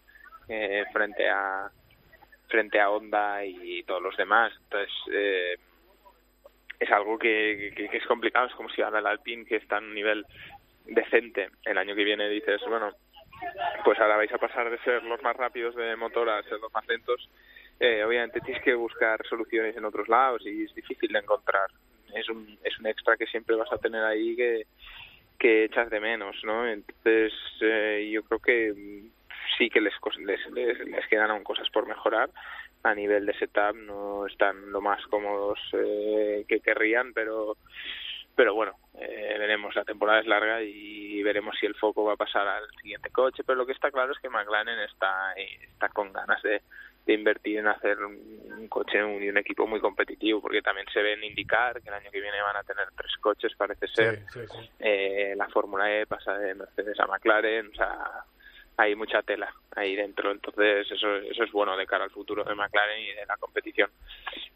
eh, 0.47 0.83
frente 0.91 1.29
a 1.29 1.69
frente 2.49 2.79
a 2.79 2.89
Honda 2.89 3.45
y 3.45 3.83
todos 3.83 4.01
los 4.01 4.17
demás. 4.17 4.51
Entonces, 4.63 4.91
eh, 5.11 5.55
es 6.79 6.89
algo 6.91 7.19
que, 7.19 7.89
es 7.91 8.05
complicado. 8.05 8.47
Es 8.47 8.55
como 8.55 8.69
si 8.69 8.81
ahora 8.81 8.99
el 8.99 9.07
Alpine, 9.07 9.45
que 9.45 9.57
está 9.57 9.77
en 9.77 9.85
un 9.85 9.93
nivel 9.93 10.25
decente, 10.85 11.49
el 11.65 11.77
año 11.77 11.95
que 11.95 12.03
viene 12.03 12.29
dices, 12.29 12.61
bueno, 12.67 12.91
pues 13.83 13.99
ahora 13.99 14.17
vais 14.17 14.31
a 14.33 14.37
pasar 14.37 14.69
de 14.69 14.79
ser 14.79 15.03
los 15.03 15.21
más 15.21 15.35
rápidos 15.35 15.75
de 15.75 15.95
motor 15.95 16.29
a 16.29 16.41
ser 16.43 16.59
los 16.59 16.73
más 16.73 16.87
lentos. 16.87 17.29
Eh, 17.79 18.03
obviamente 18.03 18.41
tienes 18.41 18.63
que 18.63 18.73
buscar 18.73 19.25
soluciones 19.27 19.75
en 19.77 19.85
otros 19.85 20.07
lados 20.09 20.41
y 20.45 20.63
es 20.63 20.73
difícil 20.73 21.11
de 21.11 21.19
encontrar. 21.19 21.69
Es 22.13 22.27
un, 22.29 22.57
es 22.63 22.77
un 22.79 22.87
extra 22.87 23.17
que 23.17 23.27
siempre 23.27 23.55
vas 23.55 23.71
a 23.71 23.77
tener 23.77 24.03
ahí 24.03 24.35
que, 24.35 24.65
que 25.37 25.65
echas 25.65 25.89
de 25.89 25.99
menos, 25.99 26.35
¿no? 26.43 26.67
Entonces, 26.67 27.33
eh, 27.61 28.09
yo 28.11 28.23
creo 28.23 28.39
que 28.39 29.09
sí 29.57 29.69
que 29.69 29.81
les, 29.81 29.93
les, 30.19 30.39
les, 30.79 31.07
quedan 31.07 31.31
aún 31.31 31.43
cosas 31.43 31.69
por 31.69 31.87
mejorar. 31.87 32.29
A 32.83 32.95
nivel 32.95 33.25
de 33.25 33.33
setup 33.33 33.75
no 33.75 34.25
están 34.25 34.71
lo 34.71 34.81
más 34.81 35.05
cómodos 35.07 35.59
eh, 35.73 36.45
que 36.47 36.61
querrían, 36.61 37.13
pero 37.13 37.57
pero 38.35 38.53
bueno, 38.53 38.71
eh, 38.97 39.35
veremos, 39.37 39.75
la 39.75 39.83
temporada 39.83 40.21
es 40.21 40.25
larga 40.25 40.61
y 40.61 41.21
veremos 41.23 41.57
si 41.59 41.65
el 41.65 41.75
foco 41.75 42.05
va 42.05 42.13
a 42.13 42.15
pasar 42.15 42.47
al 42.47 42.69
siguiente 42.81 43.09
coche, 43.09 43.43
pero 43.45 43.57
lo 43.57 43.65
que 43.65 43.73
está 43.73 43.91
claro 43.91 44.13
es 44.13 44.19
que 44.19 44.29
McLaren 44.29 44.79
está, 44.79 45.33
está 45.33 45.89
con 45.89 46.13
ganas 46.13 46.41
de, 46.43 46.61
de 47.05 47.15
invertir 47.15 47.57
en 47.57 47.67
hacer 47.67 47.97
un, 47.99 48.67
coche 48.69 48.99
y 48.99 49.29
un, 49.29 49.37
equipo 49.37 49.65
muy 49.65 49.79
competitivo, 49.79 50.41
porque 50.41 50.61
también 50.61 50.87
se 50.93 51.01
ven 51.01 51.23
indicar 51.23 51.81
que 51.81 51.89
el 51.89 51.95
año 51.95 52.11
que 52.11 52.21
viene 52.21 52.41
van 52.41 52.55
a 52.55 52.63
tener 52.63 52.87
tres 52.95 53.11
coches, 53.19 53.51
parece 53.57 53.87
ser. 53.87 54.21
Eh, 54.79 55.33
la 55.35 55.49
Fórmula 55.49 55.91
E 55.91 56.05
pasa 56.05 56.37
de 56.37 56.55
Mercedes 56.55 56.99
a 56.99 57.07
McLaren, 57.07 57.67
o 57.67 57.73
sea, 57.73 58.23
hay 58.79 58.95
mucha 58.95 59.21
tela 59.23 59.53
ahí 59.75 59.93
dentro, 59.93 60.31
entonces 60.31 60.89
eso, 60.89 61.17
eso 61.17 61.43
es 61.43 61.51
bueno 61.51 61.75
de 61.75 61.85
cara 61.85 62.05
al 62.05 62.11
futuro 62.11 62.45
de 62.45 62.55
McLaren 62.55 63.01
y 63.01 63.13
de 63.13 63.25
la 63.25 63.35
competición. 63.35 63.89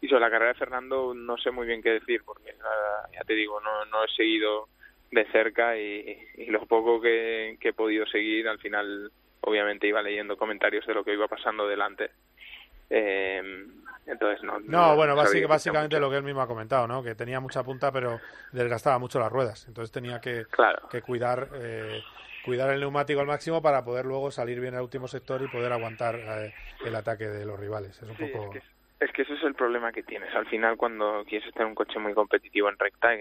Y 0.00 0.08
sobre 0.08 0.22
la 0.22 0.30
carrera 0.30 0.52
de 0.54 0.58
Fernando 0.58 1.12
no 1.12 1.36
sé 1.36 1.50
muy 1.50 1.66
bien 1.66 1.82
qué 1.82 1.90
decir, 1.90 2.22
porque 2.24 2.54
ya 3.12 3.20
te 3.20 3.34
digo, 3.34 3.60
no, 3.60 3.84
no 3.84 4.02
he 4.02 4.08
seguido 4.16 4.68
de 5.10 5.26
cerca 5.26 5.76
y, 5.76 6.46
lo 6.48 6.64
poco 6.64 7.02
que, 7.02 7.58
he 7.60 7.72
podido 7.74 8.06
seguir, 8.06 8.48
al 8.48 8.58
final 8.58 9.12
obviamente 9.42 9.88
iba 9.88 10.00
leyendo 10.00 10.38
comentarios 10.38 10.86
de 10.86 10.94
lo 10.94 11.04
que 11.04 11.12
iba 11.12 11.28
pasando 11.28 11.68
delante. 11.68 12.10
Eh, 12.88 13.66
entonces 14.06 14.42
no. 14.42 14.58
No, 14.60 14.96
bueno, 14.96 15.14
básicamente 15.14 16.00
lo 16.00 16.08
que 16.08 16.16
él 16.16 16.22
mismo 16.22 16.40
ha 16.40 16.46
comentado, 16.46 16.88
¿no? 16.88 17.02
Que 17.02 17.14
tenía 17.14 17.40
mucha 17.40 17.62
punta, 17.62 17.92
pero 17.92 18.20
desgastaba 18.52 18.98
mucho 18.98 19.20
las 19.20 19.30
ruedas. 19.30 19.66
Entonces 19.68 19.92
tenía 19.92 20.18
que, 20.18 20.46
que 20.90 21.02
cuidar 21.02 21.48
eh, 21.56 22.02
cuidar 22.44 22.70
el 22.70 22.80
neumático 22.80 23.20
al 23.20 23.26
máximo 23.26 23.62
para 23.62 23.84
poder 23.84 24.04
luego 24.04 24.30
salir 24.30 24.60
bien 24.60 24.74
al 24.74 24.82
último 24.82 25.08
sector 25.08 25.42
y 25.42 25.48
poder 25.48 25.72
aguantar 25.72 26.16
eh, 26.16 26.54
el 26.84 26.94
ataque 26.94 27.24
de 27.28 27.44
los 27.46 27.58
rivales. 27.58 28.00
Es 28.02 28.08
un 28.08 28.16
poco... 28.16 28.52
Es 29.00 29.12
que, 29.12 29.22
ese 29.22 29.34
es 29.34 29.42
el 29.42 29.54
problema 29.54 29.92
que 29.92 30.02
tienes. 30.02 30.34
Al 30.34 30.46
final, 30.46 30.76
cuando 30.76 31.24
quieres 31.26 31.52
tener 31.52 31.66
un 31.66 31.74
coche 31.74 31.98
muy 31.98 32.14
competitivo 32.14 32.68
en 32.68 32.78
recta, 32.78 33.12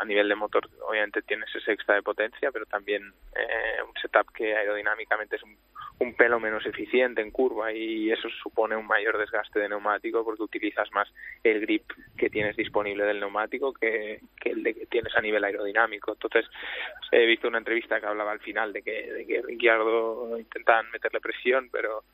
a 0.00 0.04
nivel 0.04 0.28
de 0.28 0.34
motor, 0.34 0.68
obviamente 0.86 1.22
tienes 1.22 1.54
ese 1.54 1.72
extra 1.72 1.94
de 1.94 2.02
potencia, 2.02 2.50
pero 2.52 2.66
también 2.66 3.12
eh, 3.34 3.82
un 3.86 3.92
setup 4.00 4.32
que 4.32 4.54
aerodinámicamente 4.54 5.36
es 5.36 5.42
un, 5.42 6.14
pelo 6.14 6.40
menos 6.40 6.64
eficiente 6.66 7.20
en 7.20 7.30
curva 7.30 7.72
y 7.72 8.10
eso 8.10 8.28
supone 8.42 8.76
un 8.76 8.86
mayor 8.86 9.18
desgaste 9.18 9.60
de 9.60 9.68
neumático 9.68 10.24
porque 10.24 10.42
utilizas 10.42 10.90
más 10.92 11.08
el 11.42 11.60
grip 11.60 11.84
que 12.16 12.30
tienes 12.30 12.56
disponible 12.56 13.04
del 13.04 13.20
neumático 13.20 13.72
que, 13.72 14.20
el 14.44 14.62
de 14.62 14.74
que 14.74 14.86
tienes 14.86 15.14
a 15.16 15.20
nivel 15.20 15.44
aerodinámico. 15.44 16.12
Entonces, 16.12 16.46
he 17.12 17.26
visto 17.26 17.48
una 17.48 17.58
entrevista 17.58 18.00
que 18.00 18.06
hablaba 18.06 18.32
al 18.32 18.40
final 18.40 18.72
de 18.72 18.82
que, 18.82 19.12
de 19.12 19.26
que 19.26 19.42
Ricciardo 19.42 20.38
intentaban 20.38 20.90
meterle 20.90 21.20
presión, 21.20 21.68
pero 21.70 22.04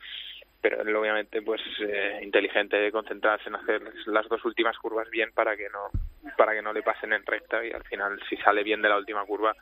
pero 0.64 0.80
él 0.80 0.96
obviamente 0.96 1.42
pues 1.42 1.60
eh, 1.80 2.20
inteligente 2.22 2.78
de 2.78 2.90
concentrarse 2.90 3.50
en 3.50 3.56
hacer 3.56 3.82
las 4.06 4.26
dos 4.30 4.42
últimas 4.46 4.78
curvas 4.78 5.10
bien 5.10 5.28
para 5.34 5.58
que 5.58 5.68
no 5.68 5.90
para 6.38 6.54
que 6.54 6.62
no 6.62 6.72
le 6.72 6.82
pasen 6.82 7.12
en 7.12 7.22
recta 7.26 7.62
y 7.62 7.70
al 7.70 7.84
final 7.84 8.18
si 8.30 8.38
sale 8.38 8.62
bien 8.62 8.80
de 8.80 8.88
la 8.88 8.96
última 8.96 9.26
curva 9.26 9.54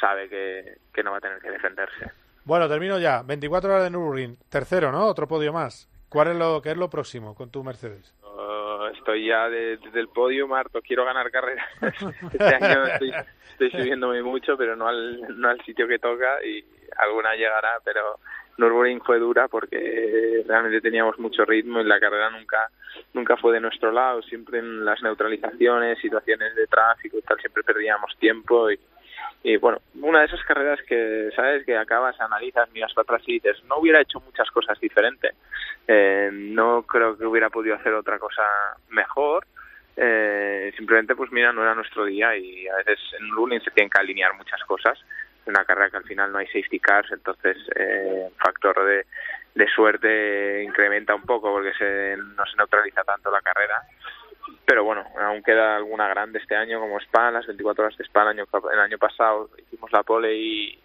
sabe 0.00 0.28
que, 0.28 0.76
que 0.92 1.02
no 1.02 1.10
va 1.10 1.16
a 1.16 1.20
tener 1.20 1.40
que 1.40 1.50
defenderse. 1.50 2.08
Bueno, 2.44 2.68
termino 2.68 3.00
ya. 3.00 3.22
24 3.24 3.68
horas 3.68 3.82
de 3.82 3.90
Nürburgring. 3.90 4.36
Tercero, 4.48 4.92
¿no? 4.92 5.06
Otro 5.06 5.26
podio 5.26 5.52
más. 5.52 5.88
¿Cuál 6.08 6.28
es 6.28 6.36
lo, 6.36 6.62
qué 6.62 6.70
es 6.70 6.76
lo 6.76 6.88
próximo 6.88 7.34
con 7.34 7.50
tu 7.50 7.64
Mercedes? 7.64 8.14
Estoy 8.96 9.26
ya 9.26 9.48
desde 9.48 9.98
el 9.98 10.08
podio, 10.08 10.46
Marto. 10.46 10.80
Quiero 10.82 11.04
ganar 11.04 11.32
carrera. 11.32 11.66
este 11.82 12.44
año 12.44 12.84
estoy, 12.86 13.12
estoy 13.50 13.70
subiéndome 13.72 14.22
mucho, 14.22 14.56
pero 14.56 14.76
no 14.76 14.86
al, 14.86 15.20
no 15.36 15.48
al 15.48 15.60
sitio 15.64 15.88
que 15.88 15.98
toca 15.98 16.44
y 16.44 16.64
alguna 16.96 17.34
llegará, 17.34 17.80
pero 17.84 18.18
Nürburgring 18.56 19.00
fue 19.02 19.18
dura 19.18 19.48
porque 19.48 20.44
realmente 20.46 20.80
teníamos 20.80 21.18
mucho 21.18 21.44
ritmo 21.44 21.80
y 21.80 21.84
la 21.84 22.00
carrera 22.00 22.30
nunca 22.30 22.70
nunca 23.12 23.36
fue 23.36 23.52
de 23.52 23.60
nuestro 23.60 23.90
lado, 23.92 24.22
siempre 24.22 24.58
en 24.58 24.84
las 24.84 25.02
neutralizaciones, 25.02 25.98
situaciones 25.98 26.54
de 26.54 26.66
tráfico 26.66 27.18
y 27.18 27.22
tal, 27.22 27.38
siempre 27.40 27.62
perdíamos 27.62 28.16
tiempo 28.18 28.68
y, 29.42 29.56
bueno, 29.56 29.78
una 30.00 30.20
de 30.20 30.26
esas 30.26 30.42
carreras 30.44 30.80
que, 30.86 31.30
¿sabes? 31.34 31.64
Que 31.66 31.76
acabas, 31.76 32.18
analizas, 32.20 32.70
miras 32.72 32.92
para 32.94 33.02
atrás 33.02 33.22
y 33.26 33.34
dices, 33.34 33.62
no 33.64 33.76
hubiera 33.78 34.00
hecho 34.00 34.20
muchas 34.20 34.50
cosas 34.50 34.78
diferentes, 34.80 35.34
eh, 35.86 36.30
no 36.32 36.82
creo 36.82 37.16
que 37.16 37.26
hubiera 37.26 37.50
podido 37.50 37.74
hacer 37.74 37.92
otra 37.92 38.18
cosa 38.18 38.42
mejor, 38.90 39.46
eh, 39.96 40.72
simplemente 40.76 41.14
pues 41.14 41.30
mira, 41.30 41.52
no 41.52 41.62
era 41.62 41.74
nuestro 41.74 42.04
día 42.04 42.36
y 42.36 42.66
a 42.66 42.76
veces 42.76 42.98
en 43.18 43.28
Nürburgring 43.28 43.62
se 43.62 43.70
tienen 43.70 43.90
que 43.90 44.00
alinear 44.00 44.34
muchas 44.34 44.62
cosas 44.64 44.98
una 45.46 45.64
carrera 45.64 45.90
que 45.90 45.96
al 45.98 46.04
final 46.04 46.32
no 46.32 46.38
hay 46.38 46.46
safety 46.46 46.80
cars, 46.80 47.10
entonces 47.12 47.56
eh, 47.74 48.30
factor 48.36 48.84
de, 48.84 49.06
de 49.54 49.68
suerte 49.68 50.62
incrementa 50.62 51.14
un 51.14 51.22
poco 51.22 51.52
porque 51.52 51.72
se, 51.74 52.16
no 52.16 52.44
se 52.46 52.56
neutraliza 52.56 53.04
tanto 53.04 53.30
la 53.30 53.40
carrera. 53.40 53.82
Pero 54.66 54.84
bueno, 54.84 55.04
aún 55.20 55.42
queda 55.42 55.76
alguna 55.76 56.08
grande 56.08 56.38
este 56.38 56.56
año 56.56 56.80
como 56.80 56.98
Spa, 57.00 57.30
las 57.30 57.46
24 57.46 57.84
horas 57.84 57.98
de 57.98 58.04
Spa 58.04 58.22
el 58.22 58.28
año, 58.28 58.44
el 58.72 58.80
año 58.80 58.98
pasado 58.98 59.50
hicimos 59.58 59.92
la 59.92 60.02
pole 60.02 60.34
y 60.36 60.78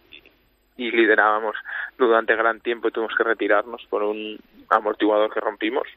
liderábamos 0.77 1.55
durante 1.97 2.35
gran 2.35 2.61
tiempo 2.61 2.87
y 2.87 2.91
tuvimos 2.91 3.15
que 3.15 3.23
retirarnos 3.23 3.85
por 3.89 4.03
un 4.03 4.39
amortiguador 4.69 5.33
que 5.33 5.41
rompimos. 5.41 5.87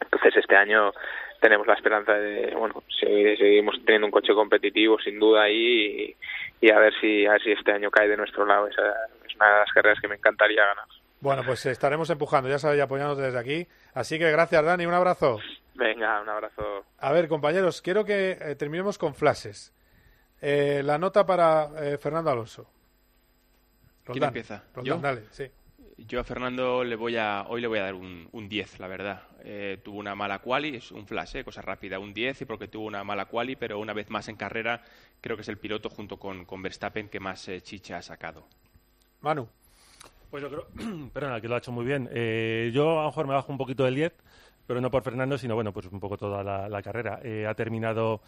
Entonces 0.00 0.36
este 0.36 0.56
año 0.56 0.92
tenemos 1.40 1.66
la 1.66 1.74
esperanza 1.74 2.12
de, 2.14 2.54
bueno, 2.54 2.82
seguimos 2.98 3.76
teniendo 3.84 4.06
un 4.06 4.10
coche 4.10 4.34
competitivo 4.34 4.98
sin 4.98 5.18
duda 5.18 5.42
ahí 5.42 6.16
y, 6.60 6.70
a 6.70 6.78
ver 6.78 6.94
si 7.00 7.26
a 7.26 7.32
ver 7.32 7.42
si 7.42 7.52
este 7.52 7.72
año 7.72 7.90
cae 7.90 8.08
de 8.08 8.16
nuestro 8.16 8.46
lado. 8.46 8.68
Esa 8.68 8.82
es 9.26 9.34
una 9.36 9.52
de 9.52 9.58
las 9.60 9.72
carreras 9.72 10.00
que 10.00 10.08
me 10.08 10.16
encantaría 10.16 10.64
ganar. 10.64 10.86
Bueno, 11.20 11.42
pues 11.44 11.64
estaremos 11.66 12.08
empujando, 12.10 12.48
ya 12.48 12.58
sabéis, 12.58 12.82
apoyándote 12.82 13.22
desde 13.22 13.38
aquí. 13.38 13.66
Así 13.94 14.18
que 14.18 14.30
gracias, 14.30 14.64
Dani, 14.64 14.86
un 14.86 14.94
abrazo. 14.94 15.38
Venga, 15.74 16.20
un 16.22 16.28
abrazo. 16.28 16.84
A 16.98 17.12
ver, 17.12 17.28
compañeros, 17.28 17.82
quiero 17.82 18.04
que 18.04 18.38
eh, 18.40 18.54
terminemos 18.56 18.98
con 18.98 19.14
flashes. 19.14 19.74
Eh, 20.40 20.82
la 20.84 20.98
nota 20.98 21.24
para 21.24 21.70
eh, 21.78 21.98
Fernando 21.98 22.30
Alonso. 22.30 22.70
¿Quién 24.04 24.24
empieza? 24.24 24.62
¿Yo? 24.82 24.98
dale, 24.98 25.22
sí. 25.30 25.50
Yo 25.98 26.20
a 26.20 26.24
Fernando 26.24 26.84
le 26.84 26.94
voy 26.94 27.16
a, 27.16 27.46
hoy 27.48 27.62
le 27.62 27.68
voy 27.68 27.78
a 27.78 27.84
dar 27.84 27.94
un, 27.94 28.28
un 28.32 28.48
10, 28.48 28.80
la 28.80 28.86
verdad. 28.86 29.22
Eh, 29.42 29.80
tuvo 29.82 29.98
una 29.98 30.14
mala 30.14 30.40
quali, 30.40 30.76
es 30.76 30.92
un 30.92 31.06
flash, 31.06 31.36
eh, 31.36 31.44
cosa 31.44 31.62
rápida, 31.62 31.98
un 31.98 32.12
10, 32.12 32.42
y 32.42 32.44
porque 32.44 32.68
tuvo 32.68 32.86
una 32.86 33.02
mala 33.02 33.24
quali, 33.24 33.56
pero 33.56 33.78
una 33.78 33.94
vez 33.94 34.10
más 34.10 34.28
en 34.28 34.36
carrera 34.36 34.82
creo 35.22 35.36
que 35.36 35.42
es 35.42 35.48
el 35.48 35.56
piloto 35.56 35.88
junto 35.88 36.18
con, 36.18 36.44
con 36.44 36.60
Verstappen 36.60 37.08
que 37.08 37.18
más 37.18 37.48
eh, 37.48 37.62
chicha 37.62 37.96
ha 37.96 38.02
sacado. 38.02 38.46
Manu. 39.22 39.48
Pues 40.30 40.42
yo 40.42 40.50
creo, 40.50 40.66
perdona, 41.14 41.40
que 41.40 41.48
lo 41.48 41.54
ha 41.54 41.58
hecho 41.58 41.72
muy 41.72 41.86
bien. 41.86 42.10
yo 42.72 42.98
a 42.98 43.02
lo 43.02 43.08
mejor 43.08 43.26
me 43.26 43.32
bajo 43.32 43.50
un 43.50 43.58
poquito 43.58 43.84
del 43.84 43.94
10 43.94 44.12
pero 44.66 44.80
no 44.80 44.90
por 44.90 45.02
Fernando, 45.02 45.38
sino 45.38 45.54
bueno, 45.54 45.72
pues 45.72 45.86
un 45.86 46.00
poco 46.00 46.16
toda 46.16 46.42
la, 46.42 46.82
carrera. 46.82 47.20
Eh, 47.22 47.46
ha 47.46 47.54
terminado 47.54 48.20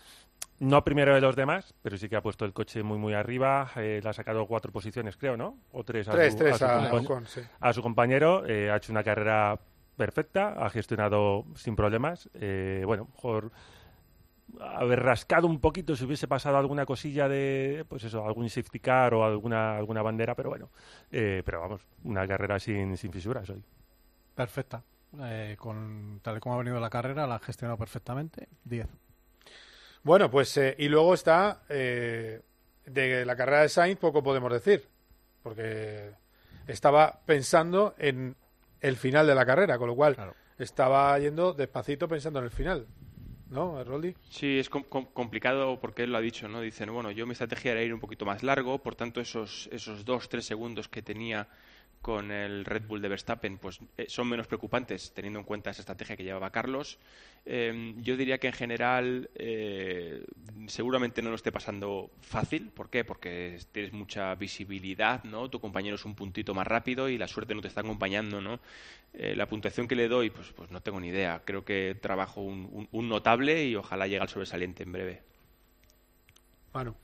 no 0.61 0.85
primero 0.85 1.15
de 1.15 1.21
los 1.21 1.37
demás, 1.37 1.75
pero 1.83 1.97
sí 1.97 2.09
que 2.09 2.17
ha 2.17 2.23
puesto 2.23 2.45
el 2.45 2.53
coche 2.53 2.83
muy 2.83 2.99
muy 2.99 3.15
arriba. 3.15 3.71
Eh, 3.77 4.01
le 4.03 4.09
ha 4.09 4.13
sacado 4.13 4.47
cuatro 4.47 4.73
posiciones, 4.73 5.17
creo, 5.17 5.37
¿no? 5.37 5.59
O 5.73 5.85
tres 5.85 6.09
a, 6.09 6.13
su, 6.13 6.19
a, 7.61 7.73
su, 7.73 7.83
compañero. 7.83 8.47
Eh, 8.47 8.71
ha 8.71 8.77
hecho 8.77 8.93
una 8.93 9.03
carrera 9.03 9.59
perfecta, 9.97 10.55
ha 10.65 10.71
gestionado 10.71 11.45
sin 11.57 11.75
problemas. 11.75 12.31
bueno, 12.33 13.09
mejor 13.15 13.51
haber 14.61 15.03
rascado 15.03 15.47
un 15.47 15.61
poquito 15.61 15.95
si 15.95 16.05
hubiese 16.05 16.27
pasado 16.27 16.57
alguna 16.57 16.87
cosilla 16.87 17.29
de, 17.29 17.85
pues 17.87 18.05
eso, 18.05 18.25
algún 18.25 18.49
safety 18.49 18.81
car 18.81 19.13
o 19.13 19.25
alguna, 19.25 19.77
alguna 19.77 20.03
bandera, 20.03 20.35
pero 20.35 20.49
bueno, 20.49 20.71
pero 21.11 21.61
vamos, 21.61 21.83
una 22.05 22.27
carrera 22.27 22.59
sin, 22.59 22.97
sin 22.97 23.13
fisuras 23.13 23.51
hoy. 23.51 23.63
Perfecta. 24.35 24.83
Eh, 25.23 25.57
con 25.59 26.21
tal 26.23 26.37
y 26.37 26.41
como 26.41 26.55
ha 26.55 26.59
venido 26.59 26.79
la 26.79 26.91
carrera, 26.91 27.27
la 27.27 27.37
ha 27.37 27.41
gestionado 27.41 27.79
perfectamente. 27.79 28.49
10. 28.65 28.87
Bueno, 30.03 30.31
pues 30.31 30.57
eh, 30.59 30.75
y 30.79 30.89
luego 30.89 31.15
está 31.15 31.63
eh, 31.69 32.43
de 32.87 33.25
la 33.25 33.37
carrera 33.37 33.63
de 33.63 33.69
Sainz, 33.69 33.99
poco 33.99 34.23
podemos 34.23 34.53
decir, 34.53 34.87
porque 35.43 36.13
estaba 36.67 37.21
pensando 37.25 37.95
en 37.99 38.37
el 38.81 38.97
final 38.97 39.27
de 39.27 39.35
la 39.35 39.47
carrera, 39.47 39.79
con 39.79 39.89
lo 39.89 39.97
cual 39.97 40.17
estaba 40.59 41.19
yendo 41.19 41.53
despacito 41.53 42.07
pensando 42.07 42.39
en 42.39 42.45
el 42.45 42.51
final. 42.51 42.87
¿No, 43.51 43.83
Roldi? 43.83 44.15
Sí, 44.29 44.59
es 44.59 44.69
complicado 44.69 45.81
porque 45.81 46.03
él 46.03 46.13
lo 46.13 46.19
ha 46.19 46.21
dicho, 46.21 46.49
¿no? 46.49 46.61
Dicen, 46.61 46.93
bueno, 46.93 47.11
yo 47.11 47.27
mi 47.27 47.33
estrategia 47.33 47.73
era 47.73 47.83
ir 47.83 47.95
un 47.95 48.01
poquito 48.01 48.27
más 48.27 48.43
largo, 48.43 48.79
por 48.79 48.95
tanto 48.95 49.23
esos, 49.23 49.71
esos 49.73 50.05
dos, 50.05 50.29
tres 50.29 50.45
segundos 50.45 50.89
que 50.89 51.01
tenía 51.01 51.49
con 52.01 52.31
el 52.31 52.65
Red 52.65 52.87
Bull 52.87 53.03
de 53.03 53.09
Verstappen 53.09 53.59
pues 53.59 53.81
eh, 53.97 54.07
son 54.09 54.29
menos 54.29 54.47
preocupantes 54.47 55.13
teniendo 55.13 55.41
en 55.41 55.45
cuenta 55.45 55.71
esa 55.71 55.83
estrategia 55.83 56.17
que 56.17 56.25
llevaba 56.25 56.51
Carlos. 56.51 56.99
Eh, 57.45 57.95
yo 57.99 58.17
diría 58.17 58.39
que 58.39 58.47
en 58.47 58.53
general 58.53 59.31
eh, 59.35 60.25
seguramente 60.67 61.23
no 61.23 61.31
lo 61.31 61.37
esté 61.37 61.53
pasando 61.53 62.11
fácil. 62.21 62.71
¿Por 62.71 62.91
qué? 62.91 63.05
Porque 63.05 63.59
tienes 63.73 63.93
mucha 63.93 64.35
visibilidad, 64.35 65.25
¿no? 65.25 65.49
Tu 65.51 65.61
compañero 65.61 65.97
es 65.97 66.05
un 66.05 66.15
puntito 66.15 66.55
más 66.55 66.67
rápido 66.67 67.09
y 67.09 67.19
la 67.19 67.29
suerte 67.29 67.55
no 67.55 67.63
te 67.63 67.69
está 67.69 67.81
acompañando, 67.81 68.41
¿no? 68.41 68.61
la 69.15 69.47
puntuación 69.47 69.89
que 69.89 69.97
le 69.97 70.07
doy, 70.07 70.31
pues, 70.31 70.53
pues 70.53 70.71
no 70.71 70.81
tengo 70.81 71.01
ni 71.01 71.09
idea. 71.09 71.41
Creo 71.45 71.65
que 71.65 71.97
trabajo 72.01 72.43
un, 72.43 72.89
un 72.93 73.09
notable 73.09 73.65
y 73.65 73.75
ojalá 73.75 74.07
llegue 74.07 74.21
al 74.21 74.29
sobresaliente 74.29 74.83
en 74.85 74.93
breve. 74.93 75.23
Bueno. 76.73 76.95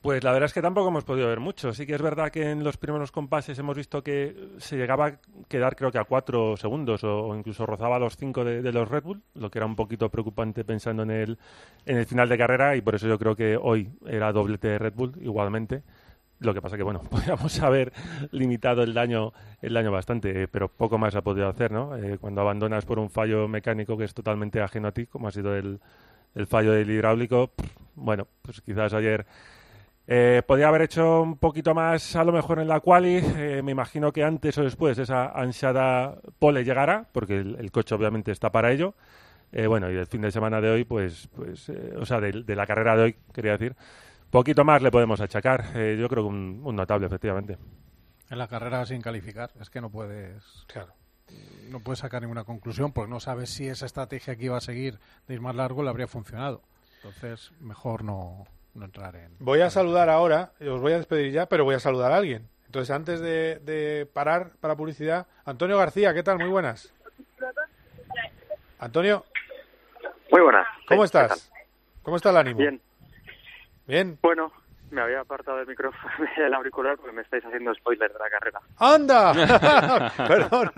Pues 0.00 0.22
la 0.22 0.30
verdad 0.32 0.46
es 0.46 0.52
que 0.52 0.62
tampoco 0.62 0.88
hemos 0.88 1.04
podido 1.04 1.26
ver 1.26 1.40
mucho. 1.40 1.72
Sí 1.72 1.86
que 1.86 1.94
es 1.94 2.02
verdad 2.02 2.30
que 2.30 2.50
en 2.50 2.62
los 2.62 2.76
primeros 2.76 3.10
compases 3.10 3.58
hemos 3.58 3.76
visto 3.76 4.02
que 4.02 4.50
se 4.58 4.76
llegaba 4.76 5.06
a 5.06 5.18
quedar 5.48 5.74
creo 5.74 5.90
que 5.90 5.98
a 5.98 6.04
cuatro 6.04 6.56
segundos 6.56 7.02
o, 7.02 7.34
incluso 7.36 7.66
rozaba 7.66 7.98
los 7.98 8.16
cinco 8.16 8.44
de, 8.44 8.72
los 8.72 8.88
Red 8.88 9.02
Bull, 9.02 9.22
lo 9.34 9.50
que 9.50 9.58
era 9.58 9.66
un 9.66 9.74
poquito 9.74 10.08
preocupante 10.08 10.64
pensando 10.64 11.02
en 11.02 11.10
el, 11.10 11.38
en 11.86 11.96
el 11.96 12.06
final 12.06 12.28
de 12.28 12.38
carrera 12.38 12.76
y 12.76 12.82
por 12.82 12.94
eso 12.94 13.08
yo 13.08 13.18
creo 13.18 13.34
que 13.34 13.56
hoy 13.56 13.90
era 14.06 14.32
doblete 14.32 14.68
de 14.68 14.78
Red 14.78 14.94
Bull 14.94 15.12
igualmente. 15.20 15.82
Lo 16.38 16.52
que 16.52 16.60
pasa 16.60 16.76
que, 16.76 16.82
bueno, 16.82 17.00
podríamos 17.10 17.60
haber 17.62 17.92
limitado 18.30 18.82
el 18.82 18.94
daño, 18.94 19.32
el 19.62 19.74
daño 19.74 19.90
bastante, 19.90 20.46
pero 20.48 20.68
poco 20.68 20.98
más 20.98 21.14
ha 21.16 21.22
podido 21.22 21.48
hacer, 21.48 21.72
¿no? 21.72 21.96
Eh, 21.96 22.18
cuando 22.18 22.42
abandonas 22.42 22.84
por 22.84 22.98
un 22.98 23.10
fallo 23.10 23.48
mecánico 23.48 23.96
que 23.96 24.04
es 24.04 24.14
totalmente 24.14 24.60
ajeno 24.60 24.88
a 24.88 24.92
ti, 24.92 25.06
como 25.06 25.28
ha 25.28 25.32
sido 25.32 25.56
el, 25.56 25.80
el 26.34 26.46
fallo 26.46 26.72
del 26.72 26.90
hidráulico, 26.90 27.50
bueno, 27.94 28.28
pues 28.42 28.60
quizás 28.60 28.92
ayer 28.92 29.26
eh, 30.08 30.42
podría 30.46 30.68
haber 30.68 30.82
hecho 30.82 31.22
un 31.22 31.36
poquito 31.36 31.74
más 31.74 32.14
a 32.14 32.22
lo 32.22 32.32
mejor 32.32 32.60
en 32.60 32.68
la 32.68 32.80
quali. 32.80 33.16
Eh, 33.16 33.62
me 33.62 33.72
imagino 33.72 34.12
que 34.12 34.22
antes 34.22 34.56
o 34.58 34.62
después 34.62 34.98
esa 34.98 35.26
ansiada 35.26 36.18
pole 36.38 36.64
llegará, 36.64 37.08
porque 37.12 37.38
el, 37.38 37.70
coche 37.72 37.94
obviamente 37.94 38.30
está 38.30 38.50
para 38.50 38.72
ello. 38.72 38.94
Eh, 39.52 39.66
bueno, 39.66 39.90
y 39.90 39.96
el 39.96 40.06
fin 40.06 40.20
de 40.20 40.30
semana 40.30 40.60
de 40.60 40.70
hoy, 40.70 40.84
pues, 40.84 41.28
pues 41.34 41.68
o 41.96 42.04
sea, 42.04 42.20
de, 42.20 42.54
la 42.54 42.66
carrera 42.66 42.96
de 42.96 43.02
hoy, 43.02 43.16
quería 43.32 43.52
decir, 43.52 43.76
poquito 44.30 44.64
más 44.64 44.82
le 44.82 44.90
podemos 44.90 45.20
achacar. 45.20 45.66
yo 45.74 46.08
creo 46.08 46.22
que 46.22 46.28
un, 46.28 46.60
un, 46.64 46.76
notable, 46.76 47.06
efectivamente. 47.06 47.58
En 48.28 48.38
la 48.38 48.48
carrera 48.48 48.84
sin 48.86 49.00
calificar, 49.00 49.50
es 49.60 49.70
que 49.70 49.80
no 49.80 49.90
puedes. 49.90 50.64
Claro. 50.66 50.94
No 51.70 51.80
puedes 51.80 52.00
sacar 52.00 52.22
ninguna 52.22 52.44
conclusión 52.44 52.92
porque 52.92 53.10
no 53.10 53.18
sabes 53.18 53.50
si 53.50 53.66
esa 53.66 53.86
estrategia 53.86 54.36
que 54.36 54.44
iba 54.44 54.56
a 54.56 54.60
seguir 54.60 55.00
de 55.26 55.34
ir 55.34 55.40
más 55.40 55.54
largo 55.56 55.82
le 55.82 55.90
habría 55.90 56.06
funcionado. 56.06 56.62
Entonces, 57.02 57.52
mejor 57.60 58.04
no, 58.04 58.46
Voy 59.38 59.60
a 59.60 59.70
saludar 59.70 60.08
ahora, 60.10 60.52
os 60.60 60.80
voy 60.80 60.92
a 60.92 60.98
despedir 60.98 61.32
ya, 61.32 61.46
pero 61.46 61.64
voy 61.64 61.74
a 61.74 61.80
saludar 61.80 62.12
a 62.12 62.16
alguien. 62.16 62.48
Entonces, 62.66 62.94
antes 62.94 63.20
de, 63.20 64.08
parar 64.12 64.52
para 64.60 64.76
publicidad, 64.76 65.26
Antonio 65.44 65.78
García, 65.78 66.12
¿qué 66.12 66.22
tal? 66.22 66.38
Muy 66.38 66.48
buenas. 66.48 66.92
Antonio. 68.78 69.24
Muy 70.30 70.42
buenas. 70.42 70.66
¿Cómo 70.88 71.04
estás? 71.04 71.50
¿Cómo 72.02 72.16
está 72.16 72.30
el 72.30 72.36
ánimo? 72.36 72.58
Bien. 72.58 72.80
Bien. 73.86 74.18
Bueno, 74.20 74.52
me 74.90 75.00
había 75.00 75.20
apartado 75.20 75.58
del 75.58 75.66
micrófono 75.66 76.10
del 76.36 76.54
auricular 76.54 76.96
porque 76.96 77.12
me 77.14 77.22
estáis 77.22 77.44
haciendo 77.44 77.74
spoiler 77.74 78.12
de 78.12 78.18
la 78.18 78.30
carrera. 78.30 78.60
¡Anda! 78.78 80.12
Perdón, 80.28 80.72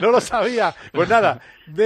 no 0.00 0.10
lo 0.10 0.20
sabía. 0.20 0.74
Pues 0.92 1.08
nada, 1.08 1.40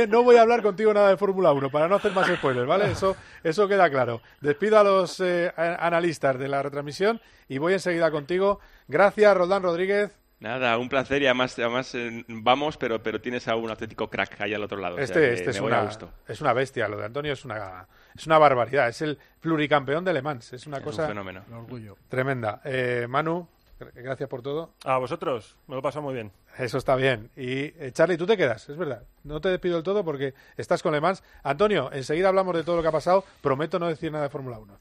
no 0.08 0.22
voy 0.22 0.36
a 0.36 0.42
hablar 0.42 0.62
contigo 0.62 0.92
nada 0.94 1.08
de 1.08 1.16
Fórmula 1.16 1.52
1 1.52 1.70
para 1.70 1.88
no 1.88 1.96
hacer 1.96 2.12
más 2.12 2.26
spoilers, 2.28 2.66
¿vale? 2.66 2.90
Eso, 2.90 3.16
eso 3.42 3.68
queda 3.68 3.90
claro. 3.90 4.20
Despido 4.40 4.78
a 4.78 4.84
los 4.84 5.20
eh, 5.20 5.52
analistas 5.56 6.38
de 6.38 6.48
la 6.48 6.62
retransmisión 6.62 7.20
y 7.48 7.58
voy 7.58 7.74
enseguida 7.74 8.10
contigo. 8.10 8.60
Gracias, 8.88 9.36
Roldán 9.36 9.62
Rodríguez. 9.62 10.25
Nada, 10.38 10.76
un 10.76 10.88
placer 10.88 11.22
y 11.22 11.26
además, 11.26 11.58
además 11.58 11.94
eh, 11.94 12.24
vamos, 12.28 12.76
pero, 12.76 13.02
pero 13.02 13.20
tienes 13.20 13.48
a 13.48 13.56
un 13.56 13.70
auténtico 13.70 14.10
crack 14.10 14.40
ahí 14.42 14.52
al 14.52 14.62
otro 14.62 14.78
lado. 14.78 14.98
Este, 14.98 15.32
este 15.32 15.50
es, 15.50 15.60
una, 15.60 15.88
es 16.28 16.40
una 16.42 16.52
bestia, 16.52 16.88
lo 16.88 16.98
de 16.98 17.06
Antonio 17.06 17.32
es 17.32 17.44
una, 17.46 17.88
es 18.14 18.26
una 18.26 18.36
barbaridad, 18.38 18.88
es 18.88 19.00
el 19.00 19.18
pluricampeón 19.40 20.04
de 20.04 20.12
Le 20.12 20.20
Mans, 20.20 20.52
es 20.52 20.66
una 20.66 20.82
cosa... 20.82 21.02
Un 21.02 21.08
fenómeno. 21.08 21.42
orgullo. 21.52 21.96
Tremenda. 22.08 22.60
Eh, 22.64 23.06
Manu, 23.08 23.48
gracias 23.94 24.28
por 24.28 24.42
todo. 24.42 24.74
A 24.84 24.98
vosotros, 24.98 25.56
me 25.68 25.76
lo 25.76 25.88
he 25.88 26.00
muy 26.00 26.12
bien. 26.12 26.30
Eso 26.58 26.76
está 26.76 26.96
bien. 26.96 27.30
Y 27.34 27.72
eh, 27.78 27.90
Charlie, 27.92 28.18
tú 28.18 28.26
te 28.26 28.36
quedas, 28.36 28.68
es 28.68 28.76
verdad. 28.76 29.04
No 29.24 29.40
te 29.40 29.48
despido 29.48 29.76
del 29.76 29.84
todo 29.84 30.04
porque 30.04 30.34
estás 30.58 30.82
con 30.82 30.92
Le 30.92 31.00
Mans. 31.00 31.22
Antonio, 31.44 31.90
enseguida 31.92 32.28
hablamos 32.28 32.54
de 32.54 32.62
todo 32.62 32.76
lo 32.76 32.82
que 32.82 32.88
ha 32.88 32.92
pasado. 32.92 33.24
Prometo 33.40 33.78
no 33.78 33.88
decir 33.88 34.12
nada 34.12 34.24
de 34.24 34.30
Fórmula 34.30 34.58
1. 34.58 34.78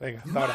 Venga, 0.00 0.22
hasta 0.24 0.40
ahora. 0.40 0.54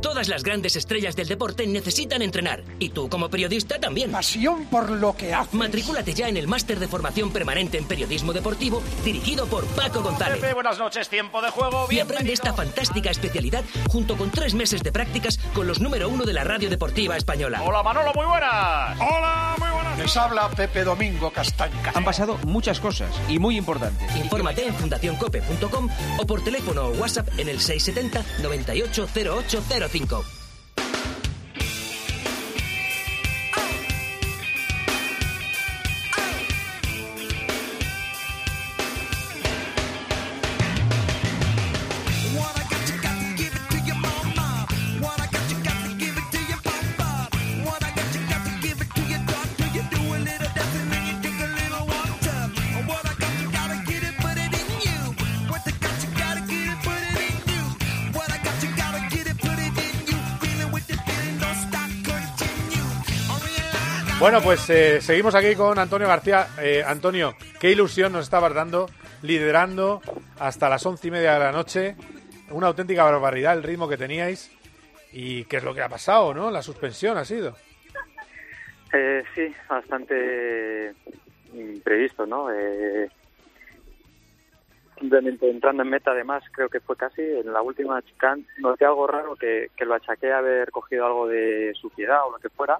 Todas 0.00 0.28
las 0.28 0.42
grandes 0.42 0.76
estrellas 0.76 1.16
del 1.16 1.28
deporte 1.28 1.66
necesitan 1.66 2.22
entrenar. 2.22 2.62
Y 2.78 2.90
tú, 2.90 3.08
como 3.08 3.30
periodista, 3.30 3.80
también. 3.80 4.12
Pasión 4.12 4.66
por 4.66 4.90
lo 4.90 5.16
que 5.16 5.32
haces. 5.32 5.54
Matrículate 5.54 6.14
ya 6.14 6.28
en 6.28 6.36
el 6.36 6.46
máster 6.46 6.78
de 6.78 6.88
formación 6.88 7.32
permanente 7.32 7.78
en 7.78 7.86
periodismo 7.86 8.32
deportivo, 8.32 8.82
dirigido 9.04 9.46
por 9.46 9.64
Paco 9.66 10.02
González. 10.02 10.40
Pepe, 10.40 10.54
buenas 10.54 10.78
noches, 10.78 11.08
tiempo 11.08 11.40
de 11.40 11.50
juego. 11.50 11.86
Y 11.90 12.00
aprende 12.00 12.32
esta 12.32 12.52
fantástica 12.52 13.10
especialidad 13.10 13.64
junto 13.88 14.16
con 14.16 14.30
tres 14.30 14.54
meses 14.54 14.82
de 14.82 14.92
prácticas 14.92 15.38
con 15.54 15.66
los 15.66 15.80
número 15.80 16.08
uno 16.08 16.24
de 16.24 16.32
la 16.32 16.44
radio 16.44 16.68
deportiva 16.68 17.16
española. 17.16 17.62
Hola, 17.62 17.82
Manolo, 17.82 18.12
muy 18.14 18.26
buenas. 18.26 18.98
Hola, 19.00 19.54
muy 19.58 19.70
buenas. 19.70 19.98
Les 19.98 20.16
habla 20.16 20.50
Pepe 20.50 20.84
Domingo 20.84 21.30
Castaña. 21.30 21.92
Han 21.94 22.04
pasado 22.04 22.38
muchas 22.44 22.78
cosas 22.78 23.08
y 23.28 23.38
muy 23.38 23.56
importantes. 23.56 24.14
Infórmate 24.16 24.66
en 24.66 24.74
fundacioncope.com 24.74 25.88
o 26.18 26.26
por 26.26 26.44
teléfono 26.44 26.88
o 26.88 26.90
WhatsApp 26.90 27.28
en 27.38 27.48
el 27.48 27.60
670 27.60 28.24
980805. 29.68 30.24
5. 30.24 30.43
Bueno, 64.20 64.40
pues 64.42 64.70
eh, 64.70 65.00
seguimos 65.00 65.34
aquí 65.34 65.54
con 65.56 65.78
Antonio 65.78 66.06
García. 66.06 66.46
Eh, 66.62 66.82
Antonio, 66.86 67.34
qué 67.60 67.72
ilusión 67.72 68.12
nos 68.12 68.24
estabas 68.24 68.54
dando, 68.54 68.86
liderando 69.22 70.00
hasta 70.38 70.68
las 70.68 70.86
once 70.86 71.08
y 71.08 71.10
media 71.10 71.34
de 71.34 71.40
la 71.40 71.52
noche. 71.52 71.96
Una 72.50 72.68
auténtica 72.68 73.04
barbaridad 73.04 73.54
el 73.54 73.64
ritmo 73.64 73.88
que 73.88 73.96
teníais. 73.96 74.50
¿Y 75.12 75.44
qué 75.44 75.56
es 75.56 75.64
lo 75.64 75.74
que 75.74 75.82
ha 75.82 75.88
pasado, 75.88 76.32
no? 76.32 76.50
La 76.50 76.62
suspensión 76.62 77.18
ha 77.18 77.24
sido. 77.24 77.56
Eh, 78.92 79.24
sí, 79.34 79.52
bastante 79.68 80.94
imprevisto, 81.52 82.24
¿no? 82.24 82.48
simplemente 84.98 85.50
entrando 85.50 85.82
en 85.82 85.90
meta 85.90 86.12
además 86.12 86.44
creo 86.52 86.68
que 86.68 86.78
fue 86.78 86.96
casi 86.96 87.20
en 87.20 87.52
la 87.52 87.60
última 87.60 88.00
chicane 88.02 88.44
noté 88.58 88.84
algo 88.84 89.08
raro 89.08 89.34
que, 89.34 89.70
que 89.76 89.84
lo 89.84 89.94
achaqué 89.94 90.32
a 90.32 90.38
haber 90.38 90.70
cogido 90.70 91.04
algo 91.04 91.26
de 91.26 91.74
suciedad 91.74 92.24
o 92.26 92.30
lo 92.30 92.38
que 92.38 92.48
fuera 92.48 92.78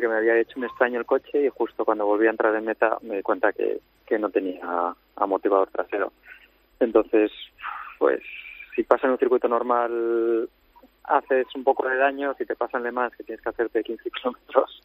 que 0.00 0.08
me 0.08 0.16
había 0.16 0.38
hecho 0.38 0.58
un 0.58 0.64
extraño 0.64 0.98
el 0.98 1.06
coche 1.06 1.44
y 1.44 1.48
justo 1.48 1.84
cuando 1.84 2.06
volví 2.06 2.26
a 2.26 2.30
entrar 2.30 2.54
en 2.54 2.64
meta 2.64 2.98
me 3.02 3.16
di 3.16 3.22
cuenta 3.22 3.52
que, 3.52 3.80
que 4.06 4.18
no 4.18 4.30
tenía 4.30 4.94
amortiguador 5.16 5.68
trasero 5.70 6.12
entonces 6.78 7.30
pues 7.98 8.20
si 8.74 8.82
pasa 8.82 9.06
en 9.06 9.12
un 9.12 9.18
circuito 9.18 9.48
normal 9.48 10.48
haces 11.04 11.46
un 11.54 11.64
poco 11.64 11.88
de 11.88 11.96
daño 11.96 12.34
si 12.38 12.44
te 12.44 12.56
pasan 12.56 12.82
de 12.82 12.92
más 12.92 13.14
que 13.16 13.24
tienes 13.24 13.42
que 13.42 13.48
hacerte 13.48 13.82
15 13.82 14.10
kilómetros 14.10 14.82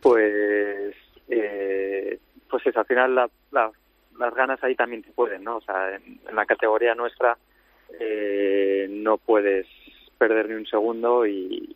pues 0.00 0.94
eh, 1.28 2.18
pues 2.50 2.66
es 2.66 2.76
al 2.76 2.86
final 2.86 3.14
la, 3.14 3.30
la 3.52 3.70
las 4.18 4.34
ganas 4.34 4.62
ahí 4.62 4.74
también 4.74 5.02
te 5.02 5.12
pueden, 5.12 5.44
¿no? 5.44 5.56
O 5.56 5.60
sea, 5.60 5.94
en, 5.94 6.20
la 6.32 6.44
categoría 6.44 6.94
nuestra 6.94 7.38
eh, 7.98 8.86
no 8.90 9.16
puedes 9.16 9.66
perder 10.18 10.48
ni 10.48 10.54
un 10.56 10.66
segundo 10.66 11.26
y, 11.26 11.74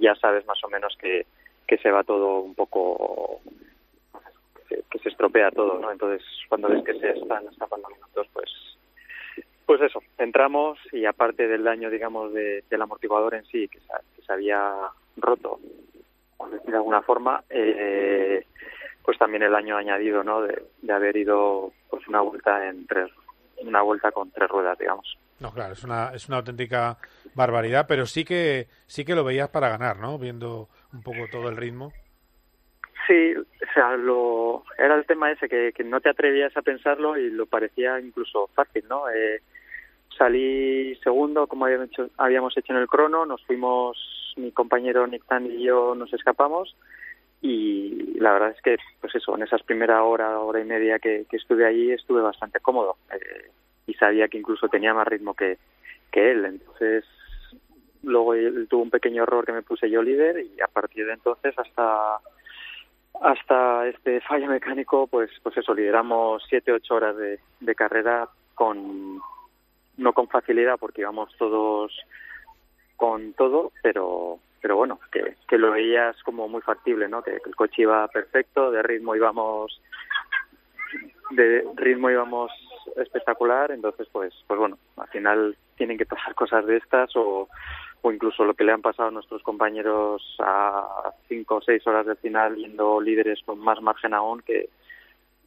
ya 0.00 0.14
sabes 0.14 0.46
más 0.46 0.62
o 0.62 0.68
menos 0.68 0.96
que, 1.00 1.26
que 1.68 1.76
se 1.78 1.90
va 1.90 2.02
todo 2.02 2.40
un 2.40 2.54
poco 2.54 3.40
que 4.68 4.98
se, 4.98 5.08
estropea 5.10 5.50
todo, 5.50 5.78
¿no? 5.78 5.92
Entonces, 5.92 6.26
cuando 6.48 6.68
ves 6.68 6.82
que 6.82 6.98
se 6.98 7.10
están 7.10 7.46
escapando 7.46 7.88
minutos, 7.88 8.26
pues 8.32 8.50
pues 9.66 9.82
eso, 9.82 10.02
entramos 10.16 10.78
y 10.92 11.04
aparte 11.04 11.46
del 11.46 11.62
daño, 11.62 11.90
digamos, 11.90 12.32
de, 12.32 12.64
del 12.70 12.80
amortiguador 12.80 13.34
en 13.34 13.44
sí, 13.44 13.68
que 13.68 13.78
se, 13.80 14.32
había 14.32 14.72
roto, 15.18 15.60
de 16.66 16.74
alguna 16.74 17.02
forma, 17.02 17.44
eh, 17.50 18.46
pues 19.02 19.18
también 19.18 19.42
el 19.42 19.54
año 19.54 19.76
añadido, 19.76 20.24
¿no? 20.24 20.40
De, 20.40 20.62
haber 20.90 21.18
ido 21.18 21.70
pues 21.90 22.08
una 22.08 22.22
vuelta 22.22 22.66
en 22.66 22.86
tres, 22.86 23.10
una 23.58 23.82
vuelta 23.82 24.10
con 24.10 24.30
tres 24.30 24.48
ruedas, 24.48 24.78
digamos. 24.78 25.18
No, 25.38 25.52
claro, 25.52 25.74
es 25.74 25.84
una, 25.84 26.14
es 26.14 26.26
una 26.28 26.38
auténtica 26.38 26.96
barbaridad, 27.34 27.84
pero 27.86 28.06
sí 28.06 28.24
que 28.24 28.68
sí 28.86 29.04
que 29.04 29.14
lo 29.14 29.22
veías 29.22 29.50
para 29.50 29.68
ganar, 29.68 29.98
¿no? 29.98 30.18
Viendo 30.18 30.70
un 30.92 31.02
poco 31.02 31.28
todo 31.30 31.48
el 31.48 31.56
ritmo. 31.56 31.92
Sí, 33.06 33.34
o 33.34 33.72
sea, 33.72 33.96
lo, 33.96 34.64
era 34.76 34.94
el 34.94 35.06
tema 35.06 35.30
ese 35.30 35.48
que, 35.48 35.72
que 35.72 35.84
no 35.84 36.00
te 36.00 36.10
atrevías 36.10 36.54
a 36.56 36.62
pensarlo 36.62 37.16
y 37.16 37.30
lo 37.30 37.46
parecía 37.46 37.98
incluso 38.00 38.48
fácil, 38.54 38.84
¿no? 38.88 39.08
Eh, 39.08 39.40
salí 40.16 40.94
segundo, 40.96 41.46
como 41.46 41.64
habíamos 41.64 41.88
hecho, 41.88 42.10
habíamos 42.18 42.56
hecho 42.56 42.72
en 42.72 42.80
el 42.80 42.88
crono, 42.88 43.24
nos 43.24 43.42
fuimos, 43.44 43.96
mi 44.36 44.52
compañero 44.52 45.06
Nick 45.06 45.24
Tan 45.24 45.46
y 45.46 45.64
yo 45.64 45.94
nos 45.94 46.12
escapamos 46.12 46.76
y 47.40 48.18
la 48.18 48.32
verdad 48.32 48.50
es 48.50 48.60
que 48.62 48.76
pues 49.00 49.14
eso 49.14 49.36
en 49.36 49.42
esas 49.42 49.62
primera 49.62 50.02
hora 50.02 50.40
hora 50.40 50.60
y 50.60 50.64
media 50.64 50.98
que, 50.98 51.24
estuve 51.30 51.66
allí 51.66 51.92
estuve 51.92 52.20
bastante 52.20 52.60
cómodo 52.60 52.96
eh, 53.12 53.50
y 53.86 53.94
sabía 53.94 54.28
que 54.28 54.38
incluso 54.38 54.68
tenía 54.68 54.92
más 54.92 55.06
ritmo 55.06 55.34
que, 55.34 55.58
que 56.10 56.32
él 56.32 56.44
entonces 56.44 57.04
luego 58.02 58.34
él 58.34 58.66
tuvo 58.68 58.82
un 58.82 58.90
pequeño 58.90 59.22
error 59.22 59.44
que 59.44 59.52
me 59.52 59.62
puse 59.62 59.90
yo 59.90 60.02
líder 60.02 60.40
y 60.40 60.60
a 60.60 60.68
partir 60.68 61.06
de 61.06 61.14
entonces 61.14 61.54
hasta 61.58 62.18
hasta 63.20 63.88
este 63.88 64.20
fallo 64.20 64.48
mecánico 64.48 65.06
pues 65.06 65.30
pues 65.42 65.56
eso 65.56 65.74
lideramos 65.74 66.44
siete 66.48 66.72
ocho 66.72 66.94
horas 66.94 67.16
de, 67.16 67.74
carrera 67.74 68.28
con 68.54 69.18
no 69.96 70.12
con 70.12 70.28
facilidad 70.28 70.76
porque 70.78 71.02
íbamos 71.02 71.34
todos 71.36 71.92
con 72.96 73.32
todo 73.34 73.72
pero 73.82 74.38
pero 74.60 74.76
bueno, 74.76 74.98
que, 75.12 75.36
que 75.46 75.58
lo 75.58 75.70
veías 75.70 76.20
como 76.24 76.48
muy 76.48 76.60
factible, 76.62 77.08
¿no? 77.08 77.22
Que, 77.22 77.40
el 77.44 77.56
coche 77.56 77.82
iba 77.82 78.06
perfecto, 78.08 78.70
de 78.70 78.82
ritmo 78.82 79.14
íbamos 79.14 79.80
de 81.30 81.64
ritmo 81.76 82.10
íbamos 82.10 82.50
espectacular, 82.96 83.70
entonces 83.70 84.08
pues 84.10 84.32
pues 84.46 84.58
bueno, 84.58 84.78
al 84.96 85.08
final 85.08 85.56
tienen 85.76 85.98
que 85.98 86.06
pasar 86.06 86.34
cosas 86.34 86.66
de 86.66 86.78
estas 86.78 87.14
o, 87.16 87.48
o 88.02 88.12
incluso 88.12 88.44
lo 88.44 88.54
que 88.54 88.64
le 88.64 88.72
han 88.72 88.82
pasado 88.82 89.08
a 89.08 89.12
nuestros 89.12 89.42
compañeros 89.42 90.22
a 90.38 91.12
cinco 91.28 91.56
o 91.56 91.62
seis 91.62 91.86
horas 91.86 92.06
del 92.06 92.16
final 92.16 92.56
yendo 92.56 93.00
líderes 93.00 93.40
con 93.44 93.58
más 93.58 93.80
margen 93.82 94.14
aún 94.14 94.40
que 94.42 94.68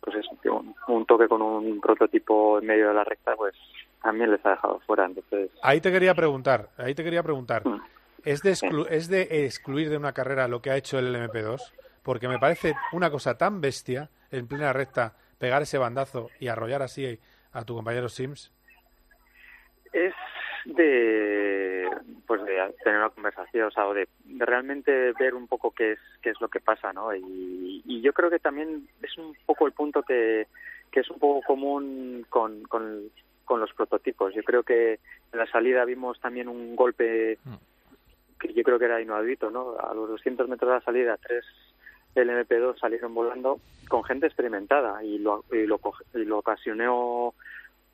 pues 0.01 0.17
es 0.17 0.25
un, 0.49 0.75
un 0.87 1.05
toque 1.05 1.27
con 1.27 1.41
un 1.41 1.79
prototipo 1.79 2.59
en 2.59 2.65
medio 2.65 2.89
de 2.89 2.93
la 2.93 3.03
recta 3.03 3.35
pues 3.35 3.55
también 4.01 4.31
les 4.31 4.45
ha 4.45 4.51
dejado 4.51 4.79
fuera 4.79 5.05
entonces 5.05 5.51
ahí 5.61 5.79
te 5.79 5.91
quería 5.91 6.13
preguntar 6.13 6.69
ahí 6.77 6.93
te 6.93 7.03
quería 7.03 7.23
preguntar 7.23 7.67
mm. 7.67 7.81
¿Es 8.23 8.43
de, 8.43 8.51
¿Es 8.89 9.07
de 9.07 9.45
excluir 9.45 9.89
de 9.89 9.97
una 9.97 10.13
carrera 10.13 10.47
lo 10.47 10.61
que 10.61 10.69
ha 10.69 10.77
hecho 10.77 10.99
el 10.99 11.15
MP2? 11.15 11.59
Porque 12.03 12.27
me 12.27 12.37
parece 12.37 12.75
una 12.91 13.09
cosa 13.09 13.37
tan 13.37 13.61
bestia, 13.61 14.09
en 14.29 14.47
plena 14.47 14.73
recta, 14.73 15.15
pegar 15.39 15.63
ese 15.63 15.79
bandazo 15.79 16.29
y 16.39 16.47
arrollar 16.47 16.83
así 16.83 17.19
a 17.51 17.65
tu 17.65 17.75
compañero 17.75 18.09
Sims. 18.09 18.53
Es 19.91 20.13
de 20.65 21.89
pues 22.27 22.43
de 22.43 22.73
tener 22.83 22.99
una 22.99 23.09
conversación, 23.09 23.67
o 23.67 23.71
sea, 23.71 23.85
de, 23.93 24.07
realmente 24.37 25.13
ver 25.13 25.33
un 25.33 25.47
poco 25.47 25.71
qué 25.71 25.93
es 25.93 25.99
qué 26.21 26.29
es 26.29 26.41
lo 26.41 26.47
que 26.47 26.59
pasa, 26.59 26.93
¿no? 26.93 27.13
Y, 27.15 27.81
y 27.85 28.01
yo 28.01 28.13
creo 28.13 28.29
que 28.29 28.39
también 28.39 28.87
es 29.01 29.17
un 29.17 29.35
poco 29.45 29.67
el 29.67 29.73
punto 29.73 30.03
que, 30.03 30.47
que 30.91 30.99
es 31.01 31.09
un 31.09 31.19
poco 31.19 31.41
común 31.45 32.25
con, 32.29 32.63
con, 32.63 33.09
con 33.45 33.59
los 33.59 33.73
prototipos. 33.73 34.33
Yo 34.33 34.43
creo 34.43 34.63
que 34.63 34.99
en 35.31 35.39
la 35.39 35.47
salida 35.47 35.85
vimos 35.85 36.19
también 36.19 36.47
un 36.47 36.75
golpe 36.75 37.37
mm 37.43 37.55
que 38.41 38.53
yo 38.53 38.63
creo 38.63 38.79
que 38.79 38.85
era 38.85 39.01
inaudito, 39.01 39.51
¿no? 39.51 39.77
A 39.77 39.93
los 39.93 40.09
200 40.09 40.49
metros 40.49 40.69
de 40.69 40.75
la 40.75 40.81
salida, 40.81 41.17
tres 41.17 41.45
del 42.15 42.29
MP2 42.29 42.77
salieron 42.79 43.13
volando 43.13 43.61
con 43.87 44.03
gente 44.03 44.25
experimentada 44.25 45.01
y 45.03 45.17
lo, 45.17 45.45
y 45.51 45.65
lo, 45.65 45.79
lo 46.13 46.37
ocasionó 46.39 47.33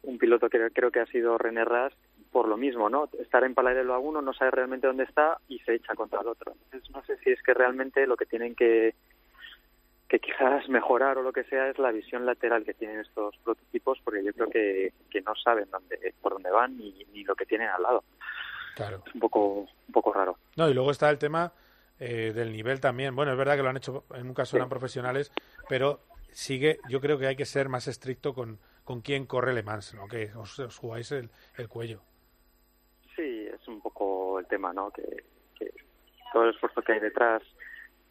un 0.04 0.18
piloto 0.18 0.50
que 0.50 0.72
creo 0.72 0.90
que 0.90 1.02
ha 1.02 1.06
sido 1.06 1.38
René 1.38 1.66
Rast 1.66 1.98
por 2.32 2.48
lo 2.48 2.58
mismo, 2.58 2.90
¿no? 2.90 3.10
Estar 3.20 3.44
en 3.44 3.54
paralelo 3.54 3.94
a 3.94 4.00
uno, 4.00 4.22
no 4.22 4.34
sabe 4.34 4.52
realmente 4.52 4.88
dónde 4.88 5.04
está 5.04 5.38
y 5.48 5.60
se 5.60 5.76
echa 5.76 5.96
contra 5.96 6.22
el 6.22 6.28
otro. 6.28 6.54
Entonces, 6.66 6.90
no 6.92 7.04
sé 7.04 7.18
si 7.18 7.32
es 7.32 7.42
que 7.42 7.54
realmente 7.54 8.06
lo 8.08 8.18
que 8.18 8.26
tienen 8.26 8.56
que 8.56 8.96
que 10.08 10.20
quizás 10.20 10.68
mejorar 10.70 11.18
o 11.18 11.24
lo 11.24 11.34
que 11.34 11.44
sea 11.46 11.70
es 11.70 11.78
la 11.78 11.92
visión 11.92 12.26
lateral 12.26 12.64
que 12.64 12.74
tienen 12.74 13.00
estos 13.00 13.36
prototipos 13.44 14.00
porque 14.04 14.24
yo 14.24 14.34
creo 14.34 14.50
que, 14.50 14.94
que 15.10 15.22
no 15.22 15.36
saben 15.36 15.70
dónde 15.70 16.14
por 16.22 16.34
dónde 16.34 16.50
van 16.50 16.78
ni, 16.78 17.06
ni 17.14 17.24
lo 17.24 17.36
que 17.36 17.46
tienen 17.46 17.70
al 17.70 17.82
lado. 17.82 18.04
Claro. 18.76 19.04
Es 19.06 19.14
un 19.16 19.20
poco, 19.20 19.62
un 19.62 19.94
poco 19.94 20.14
raro. 20.14 20.38
No, 20.56 20.70
y 20.70 20.74
luego 20.74 20.92
está 20.92 21.10
el 21.10 21.18
tema 21.18 21.52
eh, 22.00 22.32
del 22.34 22.52
nivel 22.52 22.80
también. 22.80 23.16
Bueno, 23.16 23.32
es 23.32 23.38
verdad 23.38 23.56
que 23.56 23.64
lo 23.64 23.70
han 23.70 23.78
hecho, 23.78 24.06
en 24.14 24.28
un 24.28 24.34
caso 24.36 24.56
eran 24.56 24.70
profesionales, 24.70 25.32
pero 25.68 26.02
sigue, 26.32 26.80
yo 26.88 27.02
creo 27.02 27.18
que 27.18 27.26
hay 27.26 27.36
que 27.36 27.46
ser 27.46 27.70
más 27.70 27.88
estricto 27.88 28.36
con, 28.36 28.60
con 28.84 29.02
quién 29.02 29.26
corre 29.26 29.54
Le 29.54 29.64
Mans, 29.64 29.96
¿no? 29.96 30.08
Que 30.08 30.32
os, 30.36 30.62
jugáis 30.78 31.12
el, 31.12 31.32
el, 31.58 31.68
cuello. 31.68 32.04
Es 33.68 33.74
un 33.74 33.82
poco 33.82 34.40
el 34.40 34.48
tema, 34.48 34.72
¿no? 34.72 34.92
Que, 34.92 35.04
todo 36.34 36.44
el 36.44 36.54
esfuerzo 36.54 36.82
que 36.82 36.92
hay 36.92 37.00
detrás, 37.00 37.42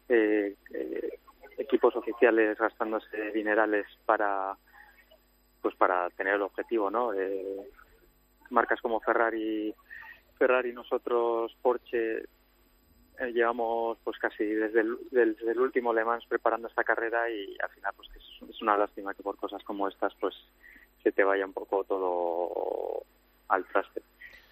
eh, 0.09 0.55
eh, 0.73 1.19
equipos 1.57 1.95
oficiales 1.95 2.57
gastándose 2.57 3.31
dinerales 3.31 3.85
para 4.05 4.57
pues 5.61 5.75
para 5.75 6.09
tener 6.11 6.35
el 6.35 6.41
objetivo, 6.43 6.89
¿no? 6.89 7.11
marcas 8.49 8.79
como 8.81 8.99
Ferrari 9.01 9.73
Ferrari 10.37 10.71
nosotros 10.71 11.55
Porsche 11.61 12.19
eh, 13.19 13.31
llevamos 13.33 13.97
pues 14.03 14.17
casi 14.19 14.45
desde 14.45 14.81
el, 14.81 15.59
último 15.59 15.91
Le 15.91 16.05
Mans 16.05 16.25
preparando 16.27 16.67
esta 16.67 16.83
carrera 16.83 17.29
y 17.29 17.57
al 17.61 17.69
final 17.69 17.93
pues 17.95 18.09
es, 18.15 18.61
una 18.61 18.77
lástima 18.77 19.13
que 19.15 19.23
por 19.23 19.37
cosas 19.37 19.63
como 19.63 19.87
estas 19.87 20.13
pues 20.19 20.35
se 21.01 21.11
te 21.11 21.23
vaya 21.23 21.45
un 21.45 21.53
poco 21.53 21.83
todo 21.83 23.03
al 23.47 23.65
traste. 23.65 24.01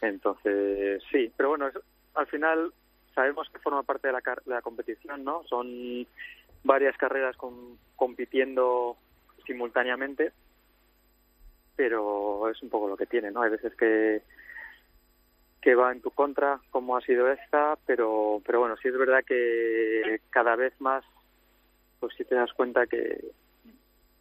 Entonces 0.02 1.02
sí, 1.12 1.32
pero 1.36 1.50
bueno, 1.50 1.70
al 2.14 2.28
final 2.28 2.74
sabemos 3.14 3.50
que 3.50 3.60
forma 3.60 3.84
parte 3.84 4.08
de 4.08 4.14
la, 4.14 4.22
de 4.46 4.54
la 4.54 4.62
competición, 4.62 5.24
¿no? 5.24 5.44
Son 5.46 6.06
varias 6.64 6.98
carreras 6.98 7.38
con, 7.38 7.78
compitiendo 7.96 8.98
simultáneamente, 9.46 10.32
pero 11.76 12.50
es 12.50 12.62
un 12.62 12.70
poco 12.70 12.88
lo 12.88 12.98
que 12.98 13.06
tiene, 13.06 13.32
¿no? 13.32 13.42
Hay 13.42 13.52
veces 13.52 13.76
que 13.76 14.22
que 15.66 15.74
va 15.74 15.92
en 15.92 16.00
tu 16.00 16.12
contra, 16.12 16.60
como 16.70 16.96
ha 16.96 17.02
sido 17.02 17.28
esta, 17.32 17.76
pero, 17.88 18.40
pero 18.46 18.60
bueno, 18.60 18.78
sí 18.78 18.88
es 18.88 18.96
verdad 18.96 19.24
que 19.26 20.22
cada 20.30 20.56
vez 20.56 20.80
más, 20.80 21.04
pues 22.00 22.14
sí 22.16 22.24
te 22.24 22.36
das 22.36 22.54
cuenta 22.54 22.86
que, 22.86 23.32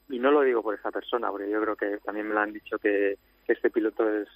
y 0.09 0.19
no 0.19 0.31
lo 0.31 0.41
digo 0.41 0.63
por 0.63 0.75
esa 0.75 0.91
persona, 0.91 1.31
porque 1.31 1.51
yo 1.51 1.61
creo 1.61 1.77
que 1.77 1.99
también 1.99 2.29
me 2.29 2.33
lo 2.33 2.41
han 2.41 2.55
dicho 2.55 2.79
que, 2.79 3.19
este 3.47 3.69
piloto 3.69 4.09
es 4.09 4.27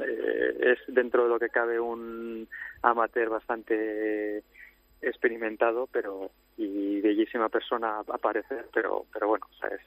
eh, 0.00 0.56
es 0.60 0.94
dentro 0.94 1.24
de 1.24 1.28
lo 1.28 1.38
que 1.38 1.48
cabe 1.48 1.78
un 1.80 2.48
amateur 2.82 3.28
bastante 3.28 4.42
experimentado, 5.00 5.88
pero 5.90 6.30
y 6.56 7.00
bellísima 7.00 7.48
persona 7.48 8.00
a 8.00 8.18
parecer, 8.18 8.66
pero 8.72 9.06
pero 9.12 9.28
bueno, 9.28 9.46
o 9.50 9.54
sea, 9.54 9.68
es, 9.68 9.82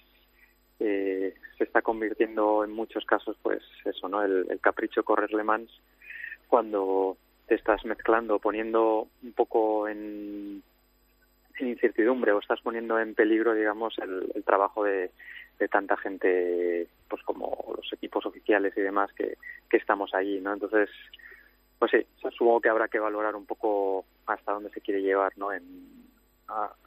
eh, 0.80 1.34
se 1.58 1.64
está 1.64 1.82
convirtiendo 1.82 2.64
en 2.64 2.72
muchos 2.72 3.06
casos, 3.06 3.38
pues 3.42 3.62
eso, 3.86 4.10
¿no? 4.10 4.22
El, 4.24 4.48
el 4.50 4.60
capricho 4.60 5.04
correr 5.04 5.32
Le 5.34 5.44
Mans 5.44 5.72
cuando 6.48 7.18
te 7.48 7.56
estás 7.56 7.86
mezclando, 7.86 8.40
poniendo 8.40 9.08
un 9.24 9.34
poco 9.34 9.88
en, 9.88 10.64
incertidumbre 11.86 12.32
o 12.32 12.40
estás 12.40 12.60
poniendo 12.62 13.00
en 13.00 13.14
peligro, 13.14 13.54
digamos, 13.54 13.96
el, 14.00 14.44
trabajo 14.44 14.84
de, 14.84 15.12
tanta 15.70 15.96
gente, 15.98 16.88
pues 17.08 17.22
como 17.24 17.74
los 17.76 17.94
equipos 17.94 18.26
oficiales 18.26 18.74
y 18.76 18.82
demás 18.82 19.12
que, 19.14 19.38
estamos 19.72 20.14
allí, 20.14 20.40
¿no? 20.40 20.54
Entonces, 20.54 20.90
pues 21.78 21.92
sí, 21.92 22.06
supongo 22.32 22.62
que 22.62 22.70
habrá 22.70 22.88
que 22.88 22.98
valorar 22.98 23.36
un 23.36 23.46
poco 23.46 24.06
hasta 24.26 24.54
dónde 24.54 24.70
se 24.70 24.80
quiere 24.80 25.02
llevar, 25.02 25.34
¿no? 25.38 25.52
En, 25.52 25.64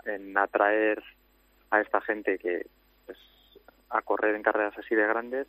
en 0.07 0.39
atraer 0.39 1.03
a 1.71 1.83
esta 1.83 2.01
gente 2.01 2.39
que 2.39 2.67
pues, 3.05 3.19
a 3.91 4.01
correr 4.01 4.35
en 4.35 4.43
carreras 4.43 4.79
así 4.79 4.95
de 4.95 5.07
grandes 5.07 5.47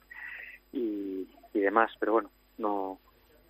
y, 0.73 1.29
y 1.53 1.59
demás, 1.59 1.93
pero 1.97 2.11
bueno, 2.11 2.29
no 2.57 2.99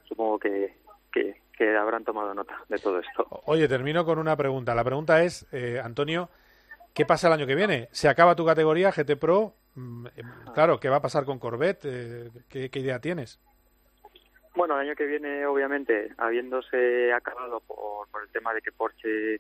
supongo 0.08 0.38
que, 0.38 0.76
que, 1.12 1.36
habrán 1.68 2.04
tomado 2.04 2.34
nota 2.34 2.62
de 2.68 2.78
todo 2.78 3.00
esto. 3.00 3.28
Oye, 3.46 3.68
termino 3.68 4.06
con 4.06 4.20
una 4.20 4.36
pregunta. 4.36 4.76
La 4.76 4.84
pregunta 4.84 5.24
es, 5.24 5.48
eh, 5.52 5.80
Antonio, 5.84 6.30
¿qué 6.94 7.06
pasa 7.06 7.28
el 7.28 7.34
año 7.34 7.48
que 7.48 7.56
viene? 7.56 7.90
¿Se 7.92 8.08
acaba 8.08 8.36
tu 8.36 8.46
categoría 8.46 8.92
GT 8.92 9.16
Pro? 9.18 9.54
Mm, 9.76 10.08
eh, 10.08 10.24
claro, 10.54 10.80
¿qué 10.80 10.90
va 10.90 10.98
a 10.98 11.02
pasar 11.02 11.26
con 11.26 11.40
Corvette? 11.40 11.86
Eh, 11.86 12.30
¿qué, 12.50 12.70
idea 12.74 13.00
tienes? 13.00 13.40
Bueno, 14.56 14.76
el 14.76 14.88
año 14.88 14.96
que 14.96 15.06
viene, 15.06 15.46
obviamente, 15.46 16.12
habiéndose 16.18 17.14
acabado 17.14 17.62
por, 17.62 18.08
por 18.10 18.24
el 18.24 18.30
tema 18.30 18.54
de 18.54 18.62
que 18.62 18.72
Porsche 18.72 19.40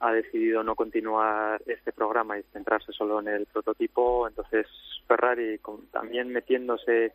ha 0.00 0.12
decidido 0.12 0.62
no 0.62 0.74
continuar 0.74 1.62
este 1.66 1.92
programa 1.92 2.38
y 2.38 2.42
centrarse 2.52 2.90
solo 2.92 3.20
en 3.20 3.28
el 3.28 3.46
prototipo, 3.46 4.26
entonces 4.26 4.66
Ferrari 5.06 5.60
también 5.92 6.32
metiéndose 6.32 7.12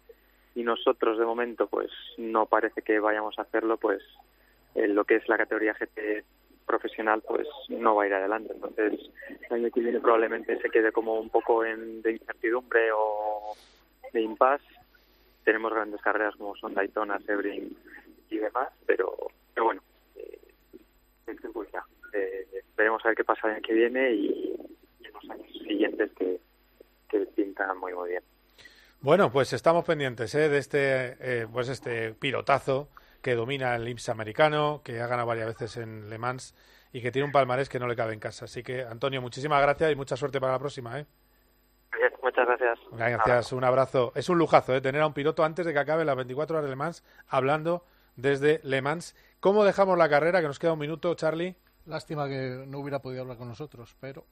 y 0.56 0.64
nosotros 0.64 1.20
de 1.20 1.26
momento 1.26 1.68
pues 1.68 1.92
no 2.18 2.46
parece 2.46 2.82
que 2.82 3.00
vayamos 3.00 3.38
a 3.38 3.44
hacerlo, 3.44 3.78
pues 3.78 4.02
en 4.74 4.96
lo 4.96 5.04
que 5.04 5.18
es 5.18 5.28
la 5.30 5.38
categoría 5.38 5.74
GT 5.74 6.24
profesional 6.66 7.22
pues 7.28 7.48
no 7.70 7.96
va 7.96 8.04
a 8.04 8.08
ir 8.08 8.14
adelante. 8.14 8.54
Entonces 8.54 9.12
el 9.50 9.54
año 9.54 9.72
que 9.72 9.82
viene 9.82 10.00
probablemente 10.00 10.60
se 10.62 10.70
quede 10.70 10.92
como 10.92 11.20
un 11.20 11.30
poco 11.30 11.64
en, 11.66 12.02
de 12.02 12.14
incertidumbre 12.14 12.90
o 12.94 13.54
de 14.14 14.22
impasse. 14.22 14.66
Tenemos 15.44 15.74
grandes 15.74 16.02
carreras 16.02 16.36
como 16.38 16.56
son 16.56 16.74
Daytona, 16.74 17.20
Sebring 17.20 17.78
y 18.30 18.38
demás, 18.38 18.70
pero, 18.88 19.16
pero 19.54 19.66
bueno, 19.66 19.82
eh, 20.16 20.40
pues 21.26 21.70
veremos 22.76 23.06
a 23.06 23.10
ver 23.10 23.18
qué 23.18 23.24
pasa 23.24 23.48
el 23.48 23.54
año 23.56 23.62
que 23.62 23.74
viene 23.74 24.12
y, 24.12 24.56
en 25.04 25.14
los 25.14 25.30
años 25.30 25.52
siguientes 25.52 26.12
que, 26.14 26.40
que 27.10 27.20
pintan 27.28 27.78
muy 27.78 27.94
muy 27.94 28.10
bien. 28.12 28.24
Bueno, 29.02 29.32
pues 29.32 29.54
estamos 29.54 29.86
pendientes 29.86 30.34
¿eh? 30.36 30.50
de 30.50 30.58
este, 30.58 31.18
eh, 31.20 31.48
pues 31.52 31.70
este 31.70 32.14
pilotazo 32.14 32.90
que 33.22 33.36
domina 33.36 33.76
el 33.76 33.88
IMSS 33.88 34.10
americano, 34.10 34.82
que 34.84 35.02
ha 35.02 35.08
ganado 35.08 35.28
varias 35.28 35.48
veces 35.48 35.78
en 35.78 36.10
Le 36.10 36.18
Mans 36.18 36.56
y 36.92 37.02
que 37.02 37.12
tiene 37.12 37.26
un 37.26 37.32
palmarés 37.32 37.70
que 37.70 37.80
no 37.80 37.88
le 37.88 37.96
cabe 37.96 38.14
en 38.14 38.20
casa. 38.20 38.46
Así 38.46 38.64
que, 38.64 38.84
Antonio, 38.84 39.22
muchísimas 39.22 39.62
gracias 39.62 39.92
y 39.92 39.96
mucha 39.96 40.16
suerte 40.16 40.40
para 40.40 40.54
la 40.54 40.60
próxima. 40.60 41.00
¿eh? 41.00 41.06
Muchas 42.26 42.48
gracias. 42.48 42.80
Gracias, 42.92 43.52
un 43.52 43.64
abrazo. 43.64 44.12
Es 44.16 44.30
un 44.30 44.38
lujazo 44.38 44.76
¿eh? 44.76 44.82
tener 44.82 45.02
a 45.02 45.08
un 45.08 45.14
piloto 45.14 45.44
antes 45.44 45.66
de 45.66 45.74
que 45.74 45.80
acabe 45.80 46.04
las 46.06 46.16
24 46.16 46.56
horas 46.56 46.66
de 46.66 46.70
Le 46.70 46.76
Mans 46.76 47.04
hablando 47.28 47.86
desde 48.16 48.62
Le 48.64 48.82
Mans. 48.82 49.16
¿Cómo 49.40 49.64
dejamos 49.64 49.98
la 49.98 50.10
carrera? 50.10 50.42
Que 50.42 50.48
nos 50.48 50.58
queda 50.58 50.74
un 50.74 50.80
minuto, 50.80 51.14
Charlie. 51.16 51.56
Lástima 51.86 52.28
que 52.28 52.64
no 52.68 52.80
hubiera 52.80 53.00
podido 53.00 53.22
hablar 53.22 53.38
con 53.38 53.48
nosotros, 53.48 53.96
pero 54.00 54.26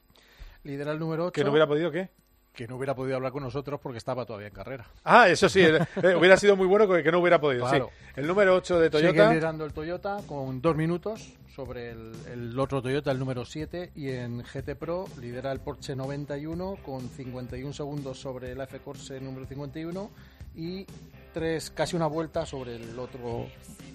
lidera 0.64 0.92
el 0.92 0.98
número 0.98 1.26
8. 1.26 1.32
¿Que 1.32 1.44
no 1.44 1.50
hubiera 1.50 1.66
podido 1.66 1.90
qué? 1.90 2.10
Que 2.54 2.68
no 2.68 2.76
hubiera 2.76 2.94
podido 2.94 3.16
hablar 3.16 3.32
con 3.32 3.42
nosotros 3.42 3.80
porque 3.82 3.98
estaba 3.98 4.24
todavía 4.24 4.48
en 4.48 4.54
carrera. 4.54 4.86
Ah, 5.02 5.28
eso 5.28 5.48
sí, 5.48 5.60
eh, 5.60 5.78
eh, 6.02 6.14
hubiera 6.14 6.36
sido 6.36 6.56
muy 6.56 6.66
bueno 6.66 6.88
que 6.88 7.10
no 7.10 7.18
hubiera 7.18 7.40
podido. 7.40 7.68
Sí. 7.68 7.78
El 8.16 8.26
número 8.26 8.54
8 8.54 8.78
de 8.78 8.90
Toyota. 8.90 9.12
Sigue 9.12 9.28
liderando 9.28 9.64
el 9.64 9.72
Toyota 9.72 10.18
con 10.26 10.62
dos 10.62 10.76
minutos 10.76 11.34
sobre 11.54 11.90
el, 11.90 12.58
otro 12.58 12.80
Toyota, 12.80 13.10
el 13.10 13.18
número 13.18 13.44
7, 13.44 13.92
y 13.94 14.10
en 14.10 14.42
GT 14.42 14.76
Pro 14.76 15.06
lidera 15.20 15.52
el 15.52 15.60
Porsche 15.60 15.94
91 15.94 16.78
con 16.84 17.08
51 17.08 17.72
segundos 17.72 18.18
sobre 18.18 18.52
el 18.52 18.60
F-Corse 18.60 19.20
número 19.20 19.46
51 19.46 20.10
y 20.56 20.86
tres, 21.32 21.70
casi 21.70 21.96
una 21.96 22.06
vuelta 22.06 22.46
sobre 22.46 22.76
el 22.76 22.96
otro 22.98 23.48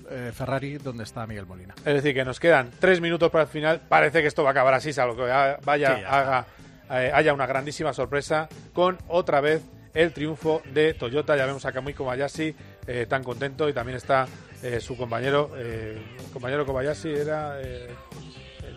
eh, 0.10 0.32
Ferrari 0.34 0.78
donde 0.78 1.04
está 1.04 1.26
Miguel 1.26 1.46
Molina. 1.46 1.74
Es 1.78 1.94
decir, 1.96 2.14
que 2.14 2.26
nos 2.26 2.40
quedan 2.40 2.72
tres 2.80 3.00
minutos 3.00 3.32
para 3.32 3.44
el 3.44 3.50
final. 3.50 3.82
Parece 3.88 4.22
que 4.22 4.28
esto 4.28 4.44
va 4.44 4.50
a 4.50 4.52
acabar 4.52 4.74
así, 4.74 4.92
salvo 4.92 5.16
que 5.16 5.22
vaya, 5.64 5.94
haga 6.08 6.46
eh, 6.90 7.12
haya 7.14 7.34
una 7.34 7.46
grandísima 7.46 7.94
sorpresa 7.94 8.50
con 8.74 8.98
otra 9.08 9.42
vez 9.42 9.62
el 9.94 10.14
triunfo 10.14 10.62
de 10.74 10.94
Toyota. 10.94 11.36
Ya 11.36 11.46
vemos 11.46 11.66
a 11.66 11.72
Kamui 11.72 11.94
Kobayashi 11.94 12.56
eh, 12.88 13.06
tan 13.08 13.24
contento 13.24 13.70
y 13.70 13.74
también 13.74 13.98
está 13.98 14.28
eh, 14.62 14.80
su 14.80 14.98
compañero, 14.98 15.52
compañero 16.34 16.66
Kobayashi 16.66 17.10
era, 17.10 17.60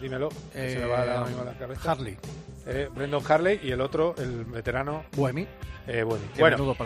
dímelo, 0.02 0.28
se 0.52 0.78
me 0.78 0.86
va 0.86 1.04
la, 1.04 1.44
la 1.44 1.52
cabeza. 1.58 1.92
Harley. 1.92 2.16
Brendan 2.94 3.22
Harley 3.26 3.60
y 3.62 3.70
el 3.70 3.80
otro, 3.80 4.14
el 4.18 4.44
veterano. 4.44 5.04
Buemi. 5.16 5.46
Eh, 5.86 6.04
bueno, 6.04 6.76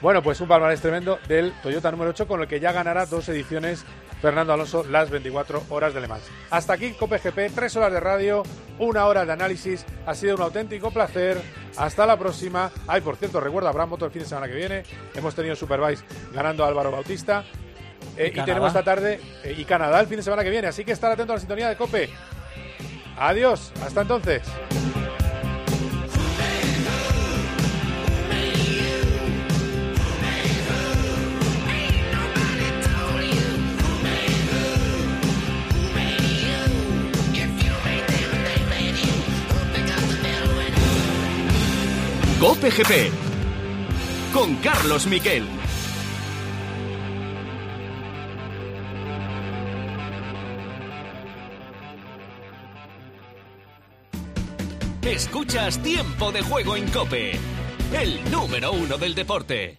bueno, 0.00 0.22
pues 0.22 0.40
un 0.40 0.46
palmarés 0.46 0.80
tremendo 0.80 1.18
del 1.26 1.52
Toyota 1.60 1.90
número 1.90 2.10
8 2.10 2.28
con 2.28 2.40
el 2.40 2.46
que 2.46 2.60
ya 2.60 2.70
ganará 2.70 3.04
dos 3.04 3.28
ediciones 3.28 3.84
Fernando 4.22 4.52
Alonso 4.52 4.84
las 4.84 5.10
24 5.10 5.64
horas 5.70 5.92
de 5.92 6.00
Le 6.00 6.08
Mans. 6.08 6.22
Hasta 6.50 6.72
aquí 6.72 6.92
Cope 6.92 7.18
GP, 7.18 7.52
tres 7.54 7.76
horas 7.76 7.92
de 7.92 8.00
radio, 8.00 8.42
una 8.78 9.06
hora 9.06 9.26
de 9.26 9.32
análisis. 9.32 9.84
Ha 10.06 10.14
sido 10.14 10.36
un 10.36 10.42
auténtico 10.42 10.90
placer. 10.90 11.42
Hasta 11.76 12.06
la 12.06 12.16
próxima. 12.16 12.70
Ay, 12.86 13.00
por 13.00 13.16
cierto, 13.16 13.40
recuerda, 13.40 13.68
habrá 13.68 13.86
moto 13.86 14.06
el 14.06 14.12
fin 14.12 14.22
de 14.22 14.28
semana 14.28 14.46
que 14.46 14.54
viene. 14.54 14.84
Hemos 15.14 15.34
tenido 15.34 15.56
Superbike 15.56 16.02
ganando 16.32 16.64
a 16.64 16.68
Álvaro 16.68 16.90
Bautista. 16.90 17.44
Eh, 18.16 18.32
y, 18.34 18.40
tenemos 18.44 18.68
esta 18.68 18.84
tarde 18.84 19.20
eh, 19.42 19.54
y 19.58 19.64
Canadá 19.64 20.00
el 20.00 20.06
fin 20.06 20.16
de 20.16 20.22
semana 20.22 20.42
que 20.42 20.50
viene. 20.50 20.68
Así 20.68 20.84
que 20.84 20.92
estar 20.92 21.10
atento 21.10 21.32
a 21.32 21.36
la 21.36 21.40
sintonía 21.40 21.68
de 21.68 21.76
Cope. 21.76 22.08
Adiós. 23.16 23.72
Hasta 23.82 24.02
entonces. 24.02 24.42
Cope 42.40 42.70
GP 42.70 43.10
con 44.34 44.56
Carlos 44.56 45.06
Miquel. 45.06 45.53
Escuchas 55.06 55.82
Tiempo 55.82 56.32
de 56.32 56.40
Juego 56.40 56.76
en 56.76 56.88
Cope, 56.90 57.32
el 57.92 58.30
número 58.30 58.72
uno 58.72 58.96
del 58.96 59.14
deporte. 59.14 59.78